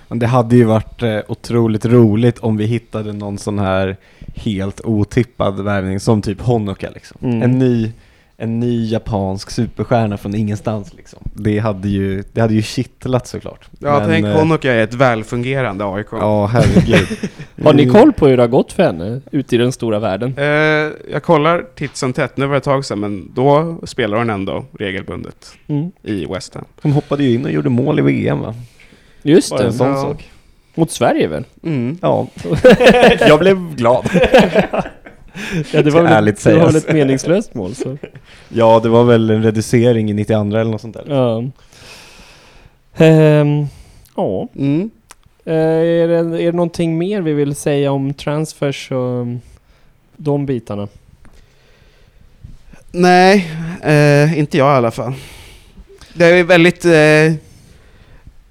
Men 0.07 0.19
det 0.19 0.27
hade 0.27 0.55
ju 0.55 0.63
varit 0.63 1.03
eh, 1.03 1.19
otroligt 1.27 1.85
roligt 1.85 2.39
om 2.39 2.57
vi 2.57 2.65
hittade 2.65 3.13
någon 3.13 3.37
sån 3.37 3.59
här 3.59 3.97
helt 4.33 4.81
otippad 4.81 5.59
värvning 5.63 5.99
som 5.99 6.21
typ 6.21 6.41
Honoka 6.41 6.89
liksom. 6.93 7.17
Mm. 7.21 7.41
En 7.41 7.59
ny 7.59 7.91
en 8.37 8.59
ny 8.59 8.85
japansk 8.91 9.49
superstjärna 9.51 10.17
från 10.17 10.35
ingenstans 10.35 10.93
liksom. 10.93 11.19
Det 11.33 11.59
hade 11.59 11.89
ju, 11.89 12.23
det 12.33 12.41
hade 12.41 12.53
ju 12.53 12.61
kittlat 12.61 13.27
såklart. 13.27 13.69
Ja, 13.79 13.99
Men, 13.99 14.09
tänk 14.09 14.25
eh, 14.25 14.31
Honoka 14.33 14.73
är 14.73 14.83
ett 14.83 14.93
välfungerande 14.93 15.85
AIK. 15.85 16.07
Ja, 16.11 16.45
herregud. 16.45 17.07
Har 17.63 17.73
ni 17.73 17.85
koll 17.89 18.13
på 18.13 18.27
hur 18.27 18.37
det 18.37 18.43
har 18.43 18.47
gått 18.47 18.71
för 18.73 18.83
henne 18.83 19.21
ute 19.31 19.55
i 19.55 19.57
den 19.57 19.71
stora 19.71 19.99
världen? 19.99 20.33
Eh, 20.37 20.43
jag 21.11 21.23
kollar 21.23 21.65
titt 21.75 21.95
som 21.97 22.13
tätt, 22.13 22.37
nu 22.37 22.45
var 22.45 22.51
det 22.53 22.57
ett 22.57 22.63
tag 22.63 22.85
sedan, 22.85 22.99
men 22.99 23.31
då 23.33 23.77
spelar 23.83 24.17
hon 24.17 24.29
ändå 24.29 24.65
regelbundet 24.79 25.53
Mm. 25.67 25.91
i 26.03 26.25
West 26.25 26.53
Ham. 26.55 26.65
De 26.81 26.91
hoppade 26.91 27.23
ju 27.23 27.33
in 27.35 27.45
och 27.45 27.51
gjorde 27.51 27.69
mål 27.69 27.99
i 27.99 28.01
VM 28.01 28.39
va? 28.39 28.55
Just 29.23 29.49
Bara 29.51 29.59
en 29.59 29.65
det. 29.67 29.73
sån 29.73 29.87
Ja. 29.87 30.01
sak. 30.01 30.29
Mot 30.75 30.91
Sverige 30.91 31.27
väl? 31.27 31.45
Mm. 31.63 31.97
Ja. 32.01 32.27
Jag 33.19 33.39
blev 33.39 33.75
glad. 33.75 34.09
Ja, 35.71 35.81
det 35.81 35.91
var 35.91 36.01
väl, 36.01 36.11
ärligt 36.11 36.37
ett, 36.37 36.43
det 36.43 36.53
var 36.53 36.59
väl 36.59 36.71
sägas. 36.71 36.85
ett 36.85 36.93
meningslöst 36.93 37.53
mål 37.53 37.75
så. 37.75 37.97
Ja, 38.49 38.79
det 38.83 38.89
var 38.89 39.03
väl 39.03 39.29
en 39.29 39.43
reducering 39.43 40.09
i 40.09 40.13
92 40.13 40.39
eller 40.41 40.63
något 40.63 40.81
sånt 40.81 40.93
där. 40.93 41.05
Ja. 41.07 41.43
Ehm, 43.05 43.65
ja. 44.15 44.47
Mm. 44.55 44.89
Eh, 45.45 45.55
är, 45.55 46.07
det, 46.07 46.43
är 46.43 46.45
det 46.45 46.51
någonting 46.51 46.97
mer 46.97 47.21
vi 47.21 47.33
vill 47.33 47.55
säga 47.55 47.91
om 47.91 48.13
transfers 48.13 48.91
och 48.91 48.97
um, 48.97 49.41
de 50.17 50.45
bitarna? 50.45 50.87
Nej, 52.91 53.51
eh, 53.83 54.39
inte 54.39 54.57
jag 54.57 54.73
i 54.73 54.77
alla 54.77 54.91
fall. 54.91 55.13
Det 56.13 56.25
är 56.25 56.43
väldigt... 56.43 56.85
Eh, 56.85 57.50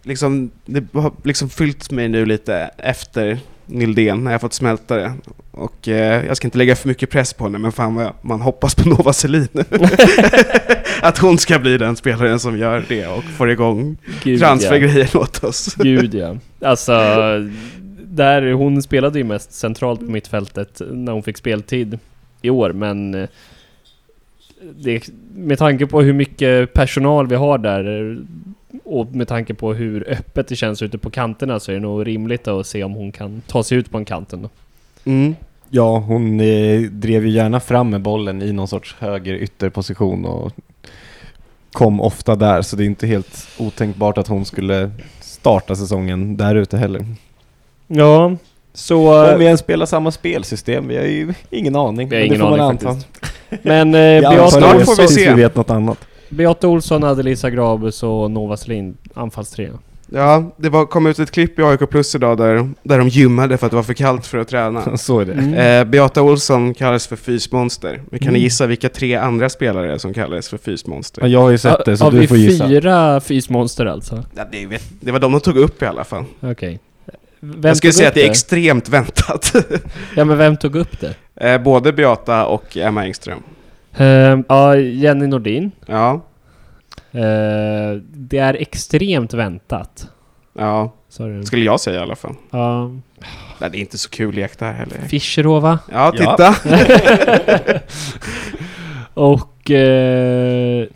liksom, 0.02 0.50
det 0.64 0.84
har 0.92 1.12
liksom 1.24 1.48
fyllt 1.48 1.90
mig 1.90 2.08
nu 2.08 2.26
lite 2.26 2.70
efter 2.78 3.38
Nildén, 3.66 4.24
när 4.24 4.32
jag 4.32 4.40
fått 4.40 4.52
smälta 4.52 4.96
det. 4.96 5.12
Och 5.50 5.88
eh, 5.88 6.26
jag 6.26 6.36
ska 6.36 6.46
inte 6.46 6.58
lägga 6.58 6.76
för 6.76 6.88
mycket 6.88 7.10
press 7.10 7.32
på 7.32 7.44
henne, 7.44 7.58
men 7.58 7.72
fan 7.72 7.94
vad 7.94 8.04
jag, 8.04 8.14
man 8.22 8.40
hoppas 8.40 8.74
på 8.74 8.88
Nova 8.88 9.12
Selin. 9.12 9.48
att 11.02 11.18
hon 11.18 11.38
ska 11.38 11.58
bli 11.58 11.78
den 11.78 11.96
spelaren 11.96 12.40
som 12.40 12.58
gör 12.58 12.84
det 12.88 13.06
och 13.06 13.24
får 13.24 13.50
igång 13.50 13.96
Gud, 14.22 14.40
transfergrejen 14.40 15.08
åt 15.14 15.44
oss. 15.44 15.74
Gud 15.74 16.14
ja. 16.14 16.36
Alltså, 16.60 16.92
där, 18.04 18.52
hon 18.52 18.82
spelade 18.82 19.18
ju 19.18 19.24
mest 19.24 19.52
centralt 19.52 20.00
på 20.00 20.10
mittfältet 20.10 20.80
när 20.90 21.12
hon 21.12 21.22
fick 21.22 21.36
speltid 21.36 21.98
i 22.42 22.50
år, 22.50 22.72
men 22.72 23.14
eh, 23.14 23.28
det, 24.78 25.10
med 25.34 25.58
tanke 25.58 25.86
på 25.86 26.02
hur 26.02 26.12
mycket 26.12 26.72
personal 26.72 27.26
vi 27.26 27.36
har 27.36 27.58
där 27.58 28.18
och 28.84 29.14
med 29.14 29.28
tanke 29.28 29.54
på 29.54 29.74
hur 29.74 30.08
öppet 30.08 30.48
det 30.48 30.56
känns 30.56 30.82
ute 30.82 30.98
på 30.98 31.10
kanterna 31.10 31.60
så 31.60 31.70
är 31.72 31.74
det 31.74 31.80
nog 31.80 32.06
rimligt 32.06 32.48
att 32.48 32.66
se 32.66 32.84
om 32.84 32.92
hon 32.92 33.12
kan 33.12 33.42
ta 33.46 33.62
sig 33.62 33.78
ut 33.78 33.90
på 33.90 33.98
en 33.98 34.04
kanten. 34.04 34.42
Då. 34.42 34.48
Mm. 35.04 35.34
Ja, 35.70 35.98
hon 35.98 36.40
eh, 36.40 36.80
drev 36.80 37.26
ju 37.26 37.30
gärna 37.30 37.60
fram 37.60 37.90
med 37.90 38.00
bollen 38.00 38.42
i 38.42 38.52
någon 38.52 38.68
sorts 38.68 38.96
höger 38.98 39.34
ytterposition 39.34 40.24
och 40.24 40.52
kom 41.72 42.00
ofta 42.00 42.36
där, 42.36 42.62
så 42.62 42.76
det 42.76 42.84
är 42.84 42.86
inte 42.86 43.06
helt 43.06 43.48
otänkbart 43.58 44.18
att 44.18 44.28
hon 44.28 44.44
skulle 44.44 44.90
starta 45.20 45.76
säsongen 45.76 46.36
där 46.36 46.54
ute 46.54 46.76
heller. 46.76 47.06
Ja, 47.86 48.36
så... 48.72 49.30
Om 49.32 49.38
vi 49.38 49.44
ens 49.44 49.60
spelar 49.60 49.86
samma 49.86 50.10
spelsystem, 50.10 50.88
vi 50.88 50.96
har 50.96 51.04
ju 51.04 51.34
ingen 51.50 51.76
aning. 51.76 52.08
Vi 52.08 52.16
har 52.16 52.22
ingen 52.22 52.42
aning 52.42 52.78
faktiskt. 52.78 53.08
Men 53.62 53.94
eh, 53.94 54.30
antar 54.30 54.48
snart 54.48 54.84
får 54.84 55.02
vi 55.02 55.08
se. 55.08 55.34
vi 55.34 55.42
vet 55.42 55.54
något 55.56 55.70
annat. 55.70 55.98
Beata 56.30 56.68
Olsson, 56.68 57.04
Adelisa 57.04 57.50
Grabus 57.50 58.02
och 58.02 58.30
Nova 58.30 58.56
Selin, 58.56 58.96
anfallstrea. 59.14 59.70
Ja, 60.12 60.52
det 60.56 60.68
var, 60.68 60.86
kom 60.86 61.06
ut 61.06 61.18
ett 61.18 61.30
klipp 61.30 61.58
i 61.58 61.62
AIK 61.62 61.90
Plus 61.90 62.14
idag 62.14 62.38
där, 62.38 62.68
där 62.82 62.98
de 62.98 63.08
gymmade 63.08 63.56
för 63.58 63.66
att 63.66 63.70
det 63.72 63.76
var 63.76 63.82
för 63.82 63.94
kallt 63.94 64.26
för 64.26 64.38
att 64.38 64.48
träna. 64.48 64.96
Så 64.96 65.20
är 65.20 65.24
det. 65.24 65.32
Mm. 65.32 65.54
Eh, 65.54 65.90
Beata 65.90 66.22
Olsson 66.22 66.74
kallas 66.74 67.06
för 67.06 67.16
fysmonster. 67.16 68.00
Men 68.10 68.18
kan 68.18 68.26
ni 68.28 68.38
Mm. 68.38 68.42
gissa 68.42 68.66
vilka 68.66 68.88
tre 68.88 69.14
andra 69.14 69.48
spelare 69.48 69.98
som 69.98 70.14
kallades 70.14 70.48
för 70.48 70.56
Ja, 70.56 70.60
fysmonster? 70.64 71.26
jag 71.26 71.40
har 71.40 71.50
ju 71.50 71.58
sett 71.58 71.84
det, 71.84 71.96
så 71.96 72.04
har 72.04 72.10
du 72.10 72.18
vi 72.18 72.26
får 72.26 72.36
gissa. 72.36 72.68
fyra 72.68 73.20
fysmonster 73.20 73.86
alltså? 73.86 74.24
Ja, 74.36 74.44
det, 74.52 74.66
vet, 74.66 74.82
det 75.00 75.12
var 75.12 75.18
de 75.18 75.32
de 75.32 75.40
tog 75.40 75.56
upp 75.56 75.82
i 75.82 75.86
alla 75.86 76.04
fall. 76.04 76.24
Okej. 76.40 76.78
Vem 77.40 77.60
jag 77.62 77.76
skulle 77.76 77.92
säga 77.92 78.08
att 78.08 78.14
det 78.14 78.26
är 78.26 78.30
extremt 78.30 78.88
väntat. 78.88 79.54
Ja 80.16 80.24
men 80.24 80.38
vem 80.38 80.56
tog 80.56 80.76
upp 80.76 81.00
det? 81.00 81.14
eh, 81.50 81.62
både 81.62 81.92
Beata 81.92 82.46
och 82.46 82.76
Emma 82.76 83.04
Engström. 83.04 83.38
Ehm, 83.96 84.44
ja, 84.48 84.76
Jenny 84.76 85.26
Nordin. 85.26 85.70
Ja, 85.86 86.20
Ehm, 87.12 88.02
det 88.12 88.38
är 88.38 88.54
extremt 88.54 89.34
väntat. 89.34 90.08
ja, 90.58 90.92
du? 91.18 91.42
skulle 91.44 91.64
jag 91.64 91.80
säga 91.80 92.00
i 92.00 92.02
alla 92.02 92.16
fall. 92.16 92.34
Ja. 92.50 92.88
Nej, 93.58 93.70
det 93.70 93.78
är 93.78 93.80
inte 93.80 93.98
så 93.98 94.10
kul 94.10 94.34
lek 94.34 94.58
där 94.58 94.72
heller. 94.72 94.98
Fischerova. 95.08 95.78
Ja, 95.92 96.12
Ja. 96.16 96.36
titta! 96.36 96.54
Och... 99.14 99.70
eh, 99.70 100.86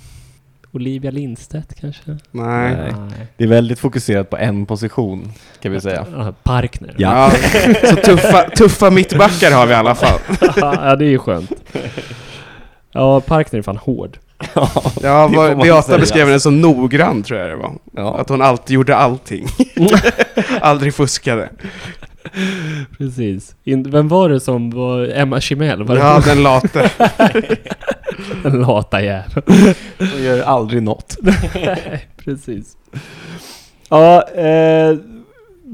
Olivia 0.72 1.10
Lindstedt 1.10 1.80
kanske? 1.80 2.02
Nej. 2.30 2.74
Nej. 2.76 2.92
Det 3.36 3.44
är 3.44 3.48
väldigt 3.48 3.78
fokuserat 3.78 4.30
på 4.30 4.36
en 4.36 4.66
position, 4.66 5.32
kan 5.62 5.72
vi 5.72 5.80
säga. 5.80 6.06
Ja, 6.16 6.34
Parkner. 6.42 6.94
Ja. 6.98 7.32
Ja. 7.32 7.74
Så 7.90 7.96
tuffa, 7.96 8.42
tuffa 8.56 8.90
mittbackar 8.90 9.50
har 9.50 9.66
vi 9.66 9.72
i 9.72 9.76
alla 9.76 9.94
fall. 9.94 10.18
ja, 10.56 10.96
det 10.96 11.04
är 11.04 11.08
ju 11.08 11.18
skönt. 11.18 11.52
Ja, 12.94 13.20
Parkner 13.20 13.58
är 13.58 13.62
fan 13.62 13.76
hård. 13.76 14.18
Ja, 14.54 14.70
Det 15.00 15.08
var, 15.08 15.28
får 15.28 15.56
man 15.56 15.66
Beata 15.66 15.98
beskrev 15.98 16.28
den 16.28 16.40
som 16.40 16.60
noggrann 16.60 17.22
tror 17.22 17.40
jag 17.40 17.48
det 17.50 17.56
var. 17.56 17.72
Ja. 17.96 18.18
Att 18.18 18.28
hon 18.28 18.42
alltid 18.42 18.74
gjorde 18.74 18.96
allting. 18.96 19.46
Aldrig 20.60 20.94
fuskade. 20.94 21.48
Precis. 22.98 23.54
In, 23.64 23.90
vem 23.90 24.08
var 24.08 24.28
det 24.28 24.40
som 24.40 24.70
var 24.70 25.10
Emma 25.14 25.40
Chimell? 25.40 25.82
Var 25.84 25.96
Ja, 25.96 26.20
den 26.24 26.42
late. 26.42 26.90
Den 28.42 28.60
lata 28.60 29.02
jävel. 29.04 29.42
De 29.98 30.22
gör 30.24 30.42
aldrig 30.42 30.82
något. 30.82 31.16
Precis. 32.24 32.76
Ja, 33.88 34.22
eh, 34.28 34.96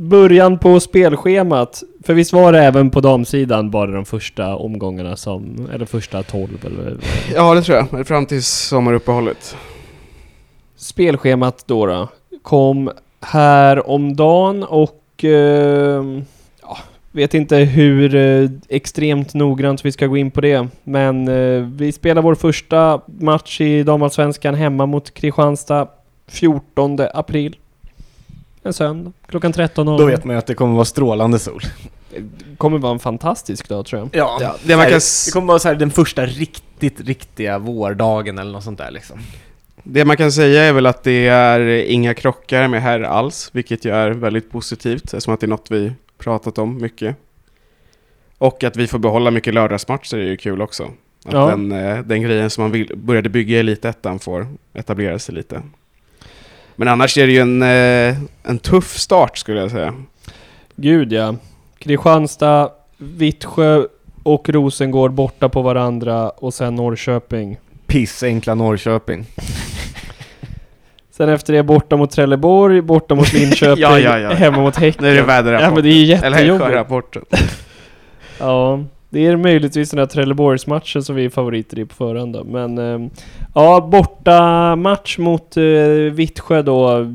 början 0.00 0.58
på 0.58 0.80
spelschemat. 0.80 1.82
För 2.04 2.14
visst 2.14 2.32
var 2.32 2.52
det 2.52 2.58
även 2.58 2.90
på 2.90 3.00
damsidan 3.00 3.70
bara 3.70 3.90
de 3.90 4.04
första 4.04 4.56
omgångarna 4.56 5.16
som, 5.16 5.68
eller 5.74 5.86
första 5.86 6.22
12 6.22 6.48
eller 6.64 6.96
Ja, 7.34 7.54
det 7.54 7.62
tror 7.62 7.86
jag. 7.92 8.06
Fram 8.06 8.26
till 8.26 8.42
sommaruppehållet. 8.42 9.56
Spelschemat 10.76 11.64
då, 11.66 11.86
då 11.86 12.08
kom 12.42 12.90
här 13.20 13.90
om 13.90 14.16
dagen 14.16 14.64
och 14.64 15.24
eh, 15.24 16.04
ja, 16.62 16.78
vet 17.12 17.34
inte 17.34 17.56
hur 17.56 18.14
eh, 18.14 18.50
extremt 18.68 19.34
noggrant 19.34 19.84
vi 19.84 19.92
ska 19.92 20.06
gå 20.06 20.16
in 20.16 20.30
på 20.30 20.40
det. 20.40 20.68
Men 20.84 21.28
eh, 21.28 21.62
vi 21.62 21.92
spelar 21.92 22.22
vår 22.22 22.34
första 22.34 23.00
match 23.06 23.60
i 23.60 23.82
damallsvenskan 23.82 24.54
hemma 24.54 24.86
mot 24.86 25.14
Kristianstad 25.14 25.88
14 26.26 26.98
april. 27.14 27.56
En 28.62 28.72
söndag, 28.72 29.12
klockan 29.26 29.52
13.00. 29.52 29.98
Då 29.98 30.04
vet 30.04 30.24
man 30.24 30.34
ju 30.34 30.38
att 30.38 30.46
det 30.46 30.54
kommer 30.54 30.74
vara 30.74 30.84
strålande 30.84 31.38
sol. 31.38 31.62
kommer 32.58 32.78
vara 32.78 32.92
en 32.92 32.98
fantastisk 32.98 33.68
dag 33.68 33.86
tror 33.86 34.00
jag. 34.00 34.08
Ja, 34.12 34.38
Ja, 34.40 34.56
det 34.64 34.76
man 34.76 34.84
kan 34.86 34.94
det 34.94 35.32
kommer 35.32 35.46
vara 35.46 35.58
så 35.58 35.68
här 35.68 35.74
den 35.74 35.90
första 35.90 36.26
riktigt, 36.26 37.00
riktiga 37.00 37.58
vårdagen 37.58 38.38
eller 38.38 38.52
något 38.52 38.64
sånt 38.64 38.78
där 38.78 38.90
liksom. 38.90 39.18
Det 39.82 40.04
man 40.04 40.16
kan 40.16 40.32
säga 40.32 40.62
är 40.62 40.72
väl 40.72 40.86
att 40.86 41.02
det 41.02 41.26
är 41.28 41.60
inga 41.84 42.14
krockar 42.14 42.68
med 42.68 42.82
herr 42.82 43.00
alls, 43.00 43.50
vilket 43.52 43.84
ju 43.84 43.90
är 43.90 44.10
väldigt 44.10 44.50
positivt, 44.50 45.04
eftersom 45.04 45.34
att 45.34 45.40
det 45.40 45.46
är 45.46 45.48
något 45.48 45.70
vi 45.70 45.92
pratat 46.18 46.58
om 46.58 46.78
mycket. 46.82 47.16
Och 48.38 48.64
att 48.64 48.76
vi 48.76 48.86
får 48.86 48.98
behålla 48.98 49.30
mycket 49.30 49.54
lördagsmatcher 49.54 50.16
är 50.16 50.22
ju 50.26 50.36
kul 50.36 50.62
också. 50.62 50.82
Att 51.24 51.32
Ja. 51.32 51.46
den, 51.46 51.72
eh, 51.72 51.98
den 51.98 52.22
grejen 52.22 52.50
som 52.50 52.62
man 52.64 52.70
vill, 52.70 52.92
började 52.96 53.28
bygga 53.28 53.56
i 53.56 53.60
Elitettan 53.60 54.18
får 54.18 54.46
etablera 54.74 55.18
sig 55.18 55.34
lite. 55.34 55.62
Men 56.80 56.88
annars 56.88 57.18
är 57.18 57.26
det 57.26 57.32
ju 57.32 57.38
en, 57.40 57.62
eh, 57.62 58.16
en 58.42 58.58
tuff 58.58 58.98
start 58.98 59.38
skulle 59.38 59.60
jag 59.60 59.70
säga. 59.70 59.94
Gud 60.76 61.12
ja. 61.12 61.34
Kristianstad, 61.78 62.70
Vittsjö 62.96 63.84
och 64.22 64.48
Rosengård 64.48 65.12
borta 65.12 65.48
på 65.48 65.62
varandra 65.62 66.30
och 66.30 66.54
sen 66.54 66.74
Norrköping. 66.74 67.58
Pissenkla 67.86 68.54
Norrköping. 68.54 69.24
Sen 71.10 71.28
efter 71.28 71.52
det 71.52 71.62
borta 71.62 71.96
mot 71.96 72.10
Trelleborg, 72.10 72.80
borta 72.82 73.14
mot 73.14 73.32
Linköping, 73.32 73.82
Ja, 73.82 73.98
ja, 73.98 74.18
ja. 74.18 74.30
hemma 74.30 74.58
mot 74.60 74.76
Häcken. 74.76 75.04
Nu 75.04 75.10
är 75.10 75.14
det 75.14 75.22
väderrapport. 75.22 75.64
Ja 75.68 75.74
men 75.74 75.82
det 75.84 75.90
är 75.90 76.04
ju 76.04 76.12
Eller 76.14 76.38
jättejobbigt. 76.38 76.70
rapporten. 76.70 77.24
Ja, 78.38 78.80
det 79.10 79.26
är 79.26 79.36
möjligtvis 79.36 79.90
den 79.90 79.98
här 79.98 80.06
Trelleborgsmatchen 80.06 81.02
som 81.02 81.16
vi 81.16 81.24
är 81.24 81.30
favoriter 81.30 81.78
i 81.78 81.84
på 81.84 81.94
förhand 81.94 82.32
då. 82.32 82.44
Men 82.44 82.78
ehm, 82.78 83.10
ja, 83.54 83.88
borta 83.90 84.76
match 84.76 85.18
mot 85.18 85.56
uh, 85.56 86.12
Vittsjö 86.12 86.62
då. 86.62 87.06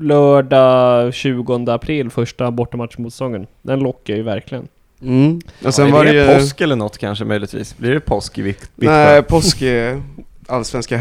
Lördag 0.00 1.14
20 1.14 1.70
april, 1.70 2.10
första 2.10 2.50
bortamatch 2.50 2.98
mot 2.98 3.12
säsongen. 3.12 3.46
Den 3.62 3.80
lockar 3.80 4.16
ju 4.16 4.22
verkligen. 4.22 4.68
Mm. 5.02 5.40
Och 5.64 5.74
sen 5.74 5.86
är 5.86 5.92
var 5.92 6.04
det 6.04 6.12
det 6.12 6.32
ju... 6.32 6.34
påsk 6.34 6.60
eller 6.60 6.76
något 6.76 6.98
kanske 6.98 7.24
möjligtvis? 7.24 7.78
Blir 7.78 7.94
det 7.94 8.00
påsk 8.00 8.38
i 8.38 8.42
Vitt- 8.42 8.70
Vittsjö? 8.74 9.04
Nej, 9.04 9.22
påsk 9.22 9.62
är 9.62 10.02
allsvenska 10.46 10.96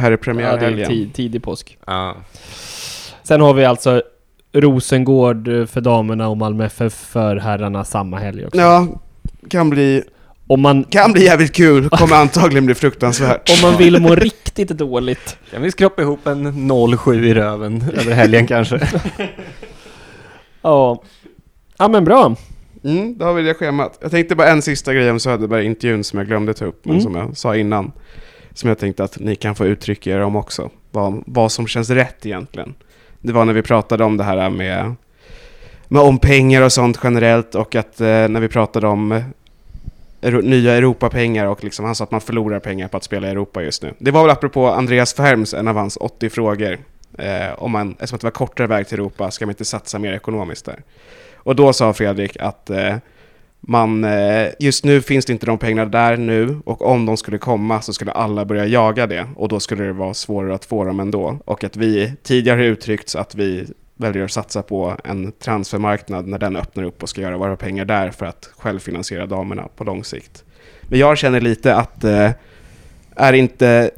Ja, 0.52 0.58
det 0.58 0.66
är 0.66 0.86
tid, 0.86 1.14
tidig 1.14 1.44
påsk. 1.44 1.78
Ja. 1.88 2.16
Sen 3.24 3.42
har 3.42 3.54
vi 3.54 3.66
alltså 3.66 4.02
Rosengård 4.54 5.48
eh, 5.48 5.66
för 5.66 5.82
damerna 5.82 6.28
och 6.28 6.38
Malmö 6.38 6.66
FF 6.66 6.94
för 6.94 7.36
herrarna 7.36 7.84
samma 7.86 8.18
helg 8.18 8.46
också. 8.46 8.60
Ja, 8.60 8.88
kan 9.50 9.70
bli, 9.70 10.04
Om, 10.48 10.62
man, 10.62 10.84
kan 10.84 11.12
bli 11.12 11.24
jävligt 11.26 11.52
kul. 11.56 11.90
Kommer 11.90 12.16
antagligen 12.16 12.66
bli 12.66 12.76
fruktansvärt. 12.76 13.50
om 13.50 13.70
man 13.70 13.78
vill 13.78 14.02
må 14.02 14.16
riktigt 14.16 14.70
dåligt. 14.70 15.38
Kan 15.52 15.62
vi 15.62 15.72
skrapa 15.72 16.02
ihop 16.02 16.28
en 16.28 16.48
0-7 16.72 17.24
i 17.26 17.34
röven 17.34 17.84
över 17.98 18.12
helgen 18.14 18.48
kanske? 18.48 18.80
Ja. 20.62 21.04
Ja 21.78 21.88
men 21.88 22.04
bra. 22.06 22.36
Mm, 22.84 23.18
då 23.18 23.26
har 23.26 23.34
vi 23.34 23.42
det 23.42 23.54
schemat. 23.54 23.98
Jag 24.02 24.12
tänkte 24.12 24.36
bara 24.36 24.48
en 24.48 24.62
sista 24.62 24.94
grej 24.94 25.12
om 25.12 25.20
Söderberg-intervjun 25.20 26.04
som 26.04 26.20
jag 26.20 26.28
glömde 26.28 26.54
ta 26.54 26.66
upp, 26.66 26.86
men 26.86 26.92
Mm. 26.96 27.04
som 27.04 27.16
jag 27.16 27.38
sa 27.38 27.56
innan. 27.56 27.92
Som 28.54 28.70
jag 28.70 28.78
tänkte 28.80 29.04
att 29.04 29.20
ni 29.20 29.36
kan 29.36 29.56
få 29.56 29.66
uttrycka 29.66 30.10
er 30.12 30.20
om 30.20 30.36
också. 30.36 30.70
Vad, 30.92 31.24
vad 31.26 31.52
som 31.52 31.68
känns 31.68 31.90
rätt 31.90 32.26
egentligen. 32.26 32.74
Det 33.22 33.34
var 33.34 33.46
när 33.46 33.54
vi 33.54 33.62
pratade 33.62 34.04
om 34.04 34.18
det 34.18 34.24
här 34.24 34.50
med, 34.50 34.96
med 35.92 36.02
om 36.02 36.20
pengar 36.20 36.62
och 36.62 36.74
sånt 36.74 37.00
generellt 37.04 37.56
och 37.56 37.76
att 37.76 38.02
eh, 38.02 38.08
när 38.08 38.40
vi 38.40 38.48
pratade 38.48 38.88
om 38.88 39.12
eh, 39.12 39.24
Euro, 40.22 40.42
nya 40.42 40.74
Europapengar 40.74 41.46
och 41.46 41.64
liksom, 41.64 41.86
han 41.86 41.96
sa 41.96 42.04
att 42.04 42.12
man 42.12 42.22
förlorar 42.22 42.60
pengar 42.60 42.88
på 42.88 42.98
att 42.98 43.04
spela 43.04 43.28
i 43.28 43.32
Europa 43.32 43.64
just 43.64 43.84
nu. 43.84 43.94
Det 43.98 44.12
var 44.12 44.22
väl 44.22 44.30
apropå 44.30 44.68
Andreas 44.68 45.14
Färms, 45.14 45.54
en 45.54 45.68
av 45.68 45.76
hans 45.76 45.98
80 45.98 46.30
frågor. 46.30 46.78
Eh, 47.18 47.54
om 47.58 47.72
man, 47.72 47.92
eftersom 47.92 48.18
det 48.18 48.24
var 48.24 48.32
kortare 48.32 48.68
väg 48.68 48.88
till 48.88 49.00
Europa, 49.00 49.32
ska 49.32 49.46
man 49.46 49.52
inte 49.52 49.66
satsa 49.66 50.00
mer 50.00 50.14
ekonomiskt 50.14 50.66
där? 50.66 50.84
Och 51.36 51.56
då 51.56 51.74
sa 51.74 51.94
Fredrik 51.94 52.38
att 52.40 52.70
eh, 52.70 52.96
man, 53.60 54.04
eh, 54.04 54.48
just 54.60 54.86
nu 54.86 55.02
finns 55.02 55.26
det 55.26 55.34
inte 55.34 55.46
de 55.46 55.58
pengarna 55.58 55.90
där 55.90 56.18
nu 56.18 56.60
och 56.66 56.86
om 56.86 57.06
de 57.06 57.18
skulle 57.18 57.38
komma 57.38 57.82
så 57.82 57.94
skulle 57.94 58.12
alla 58.12 58.46
börja 58.46 58.66
jaga 58.66 59.08
det 59.08 59.28
och 59.36 59.48
då 59.48 59.60
skulle 59.60 59.84
det 59.84 59.94
vara 59.94 60.14
svårare 60.14 60.56
att 60.56 60.66
få 60.66 60.84
dem 60.84 61.00
ändå. 61.00 61.40
Och 61.46 61.64
att 61.64 61.78
vi 61.78 62.14
tidigare 62.24 62.60
har 62.60 62.66
uttryckts 62.66 63.16
att 63.16 63.36
vi 63.36 63.68
väljer 64.00 64.24
att 64.24 64.32
satsa 64.32 64.62
på 64.62 64.96
en 65.04 65.32
transfermarknad 65.32 66.28
när 66.28 66.38
den 66.38 66.56
öppnar 66.56 66.84
upp 66.84 67.04
och 67.04 67.10
ska 67.10 67.22
göra 67.22 67.38
våra 67.38 67.56
pengar 67.56 67.86
där 67.86 68.12
för 68.12 68.26
att 68.26 68.50
självfinansiera 68.58 69.26
damerna 69.26 69.68
på 69.76 69.84
lång 69.84 70.04
sikt. 70.04 70.44
Men 70.82 71.00
jag 71.00 71.18
känner 71.18 71.42
lite 71.42 71.76
att 71.76 72.04
eh, 72.04 72.32
är 73.16 73.34
inte... 73.34 73.92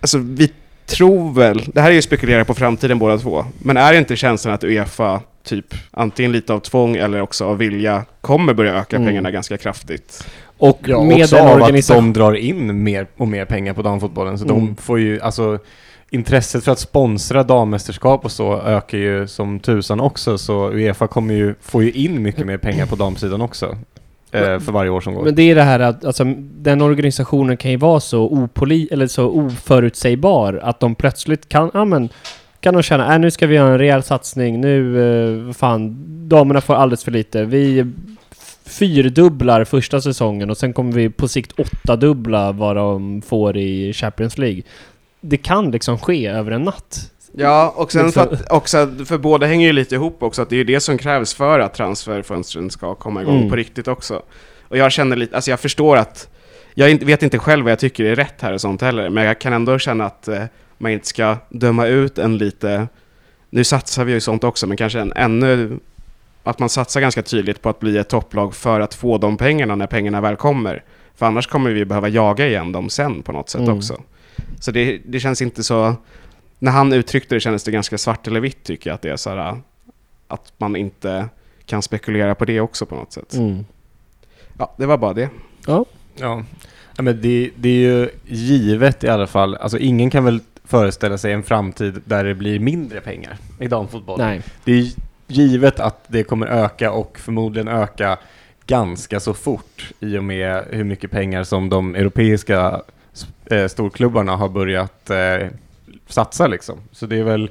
Alltså 0.00 0.18
vi 0.18 0.52
tror 0.86 1.32
väl, 1.34 1.62
det 1.74 1.80
här 1.80 1.90
är 1.90 1.94
ju 1.94 2.02
spekulera 2.02 2.44
på 2.44 2.54
framtiden 2.54 2.98
båda 2.98 3.18
två, 3.18 3.44
men 3.62 3.76
är 3.76 3.92
inte 3.92 4.16
känslan 4.16 4.54
att 4.54 4.64
Uefa 4.64 5.20
typ 5.44 5.74
antingen 5.90 6.32
lite 6.32 6.52
av 6.52 6.60
tvång 6.60 6.96
eller 6.96 7.20
också 7.20 7.44
av 7.44 7.58
vilja 7.58 8.04
kommer 8.20 8.54
börja 8.54 8.74
öka 8.74 8.96
Mm. 8.96 9.08
pengarna 9.08 9.30
ganska 9.30 9.56
kraftigt? 9.58 10.26
Och 10.58 10.80
Ja, 10.86 11.02
med 11.04 11.22
också 11.22 11.36
den 11.36 11.46
av 11.48 11.62
att 11.62 11.88
de 11.88 12.12
drar 12.12 12.32
in 12.34 12.82
mer 12.82 13.06
och 13.16 13.28
mer 13.28 13.44
pengar 13.44 13.74
på 13.74 13.82
damfotbollen. 13.82 14.38
Så 14.38 14.44
Mm. 14.44 14.56
de 14.56 14.76
får 14.76 15.00
ju, 15.00 15.20
alltså 15.20 15.58
intresset 16.10 16.64
för 16.64 16.72
att 16.72 16.78
sponsra 16.78 17.42
dammästerskap 17.42 18.24
och 18.24 18.32
så 18.32 18.60
ökar 18.60 18.98
ju 18.98 19.26
som 19.26 19.60
tusan 19.60 20.00
också. 20.00 20.38
Så 20.38 20.70
Uefa 20.72 21.06
kommer 21.06 21.34
ju, 21.34 21.54
får 21.60 21.84
ju 21.84 21.92
in 21.92 22.22
mycket 22.22 22.46
mer 22.46 22.58
pengar 22.58 22.86
på 22.86 22.96
damsidan 22.96 23.40
också. 23.40 23.76
Eh, 24.32 24.58
för 24.58 24.72
varje 24.72 24.90
år 24.90 25.00
som 25.00 25.14
går. 25.14 25.24
Men 25.24 25.34
det 25.34 25.42
är 25.42 25.54
det 25.54 25.62
här 25.62 25.80
att 25.80 26.04
alltså, 26.04 26.24
den 26.40 26.80
organisationen 26.80 27.56
kan 27.56 27.70
ju 27.70 27.76
vara 27.76 28.00
så 28.00 28.22
opoli 28.22 28.88
eller 28.90 29.06
så 29.06 29.26
oförutsägbar 29.26 30.60
att 30.62 30.80
de 30.80 30.94
plötsligt 30.94 31.48
kan, 31.48 31.70
ja 31.74 31.84
men, 31.84 32.08
kan 32.60 32.74
de 32.74 32.82
känna, 32.82 33.14
äh, 33.14 33.20
nu 33.20 33.30
ska 33.30 33.46
vi 33.46 33.54
göra 33.54 33.72
en 33.72 33.78
rejäl 33.78 34.02
satsning, 34.02 34.60
nu, 34.60 35.02
eh, 35.48 35.52
fan, 35.52 35.96
damerna 36.28 36.60
får 36.60 36.74
alldeles 36.74 37.04
för 37.04 37.10
lite. 37.10 37.44
Vi 37.44 37.86
fyrdubblar 38.64 39.64
första 39.64 40.00
säsongen 40.00 40.50
och 40.50 40.56
sen 40.56 40.72
kommer 40.72 40.92
vi 40.92 41.10
på 41.10 41.28
sikt 41.28 41.60
åttadubbla 41.60 42.52
vad 42.52 42.76
de 42.76 43.22
får 43.22 43.56
i 43.56 43.92
Champions 43.92 44.38
League. 44.38 44.62
Det 45.20 45.36
kan 45.36 45.70
liksom 45.70 45.98
ske 45.98 46.26
över 46.26 46.50
en 46.52 46.62
natt. 46.62 47.10
Ja, 47.32 47.72
och 47.76 47.92
sen 47.92 48.06
Liksom- 48.06 48.26
för, 48.28 48.34
att, 48.34 48.52
också, 48.52 48.90
för 49.06 49.18
båda 49.18 49.46
hänger 49.46 49.66
ju 49.66 49.72
lite 49.72 49.94
ihop 49.94 50.22
också, 50.22 50.42
att 50.42 50.48
det 50.48 50.54
är 50.54 50.58
ju 50.58 50.64
det 50.64 50.80
som 50.80 50.98
krävs 50.98 51.34
för 51.34 51.58
att 51.60 51.74
transferfönstren 51.74 52.70
ska 52.70 52.94
komma 52.94 53.22
igång 53.22 53.36
Mm. 53.36 53.50
på 53.50 53.56
riktigt 53.56 53.88
också. 53.88 54.22
Och 54.68 54.76
jag 54.76 54.92
känner 54.92 55.16
lite, 55.16 55.34
alltså 55.36 55.50
jag 55.50 55.60
förstår 55.60 55.96
att, 55.96 56.28
jag 56.74 57.04
vet 57.04 57.22
inte 57.22 57.38
själv 57.38 57.64
vad 57.64 57.72
jag 57.72 57.78
tycker 57.78 58.04
är 58.04 58.16
rätt 58.16 58.40
här 58.40 58.52
och 58.52 58.60
sånt 58.60 58.80
heller, 58.82 59.10
men 59.10 59.24
jag 59.24 59.38
kan 59.40 59.52
ändå 59.52 59.78
känna 59.78 60.04
att 60.06 60.28
eh, 60.28 60.42
man 60.78 60.92
inte 60.92 61.06
ska 61.06 61.36
döma 61.48 61.86
ut 61.86 62.18
en 62.18 62.38
lite, 62.38 62.88
nu 63.50 63.64
satsar 63.64 64.04
vi 64.04 64.12
ju 64.12 64.20
sånt 64.20 64.44
också, 64.44 64.66
men 64.66 64.76
kanske 64.76 65.00
en 65.00 65.12
ännu, 65.16 65.78
att 66.42 66.58
man 66.58 66.68
satsar 66.68 67.00
ganska 67.00 67.22
tydligt 67.22 67.62
på 67.62 67.68
att 67.68 67.80
bli 67.80 67.98
ett 67.98 68.08
topplag 68.08 68.54
för 68.54 68.80
att 68.80 68.94
få 68.94 69.18
de 69.18 69.36
pengarna 69.36 69.74
när 69.74 69.86
pengarna 69.86 70.20
väl 70.20 70.36
kommer. 70.36 70.82
För 71.16 71.26
annars 71.26 71.46
kommer 71.46 71.70
vi 71.70 71.84
behöva 71.84 72.08
jaga 72.08 72.46
igen 72.46 72.72
dem 72.72 72.90
sen 72.90 73.22
på 73.22 73.32
något 73.32 73.48
sätt 73.50 73.60
Mm. 73.60 73.76
också. 73.76 74.00
Så 74.60 74.70
det, 74.70 75.00
det 75.06 75.20
känns 75.20 75.42
inte 75.42 75.64
så... 75.64 75.94
När 76.58 76.72
han 76.72 76.92
uttryckte 76.92 77.34
det 77.34 77.40
kändes 77.40 77.64
det 77.64 77.70
ganska 77.70 77.98
svart 77.98 78.26
eller 78.26 78.40
vitt 78.40 78.64
tycker 78.64 78.90
jag 78.90 78.94
att 78.94 79.02
det 79.02 79.10
är 79.10 79.16
så 79.16 79.30
här, 79.30 79.60
Att 80.28 80.52
man 80.58 80.76
inte 80.76 81.28
kan 81.66 81.82
spekulera 81.82 82.34
på 82.34 82.44
det 82.44 82.60
också 82.60 82.86
på 82.86 82.94
något 82.94 83.12
sätt. 83.12 83.34
Mm. 83.34 83.64
Ja, 84.58 84.74
det 84.76 84.86
var 84.86 84.98
bara 84.98 85.12
det. 85.12 85.28
Ja, 85.66 85.84
ja 86.16 86.44
men 87.02 87.20
det, 87.20 87.50
det 87.56 87.68
är 87.68 87.72
ju 87.72 88.10
givet 88.26 89.04
i 89.04 89.08
alla 89.08 89.26
fall. 89.26 89.56
Alltså 89.56 89.78
ingen 89.78 90.10
kan 90.10 90.24
väl 90.24 90.40
föreställa 90.64 91.18
sig 91.18 91.32
en 91.32 91.42
framtid 91.42 92.02
där 92.04 92.24
det 92.24 92.34
blir 92.34 92.58
mindre 92.58 93.00
pengar 93.00 93.36
i 93.60 93.68
damfotboll. 93.68 94.18
Nej. 94.18 94.42
Det 94.64 94.72
är 94.72 94.86
givet 95.26 95.80
att 95.80 96.04
det 96.06 96.22
kommer 96.22 96.46
öka 96.46 96.92
och 96.92 97.18
förmodligen 97.18 97.68
öka 97.68 98.18
ganska 98.66 99.20
så 99.20 99.34
fort 99.34 99.92
i 100.00 100.18
och 100.18 100.24
med 100.24 100.64
hur 100.70 100.84
mycket 100.84 101.10
pengar 101.10 101.44
som 101.44 101.68
de 101.68 101.94
europeiska 101.94 102.82
eh, 103.50 103.68
storklubbarna 103.68 104.36
har 104.36 104.48
börjat 104.48 105.10
eh, 105.10 105.48
satsa 106.06 106.46
liksom. 106.46 106.78
Så 106.92 107.06
det 107.06 107.16
är 107.16 107.24
väl 107.24 107.50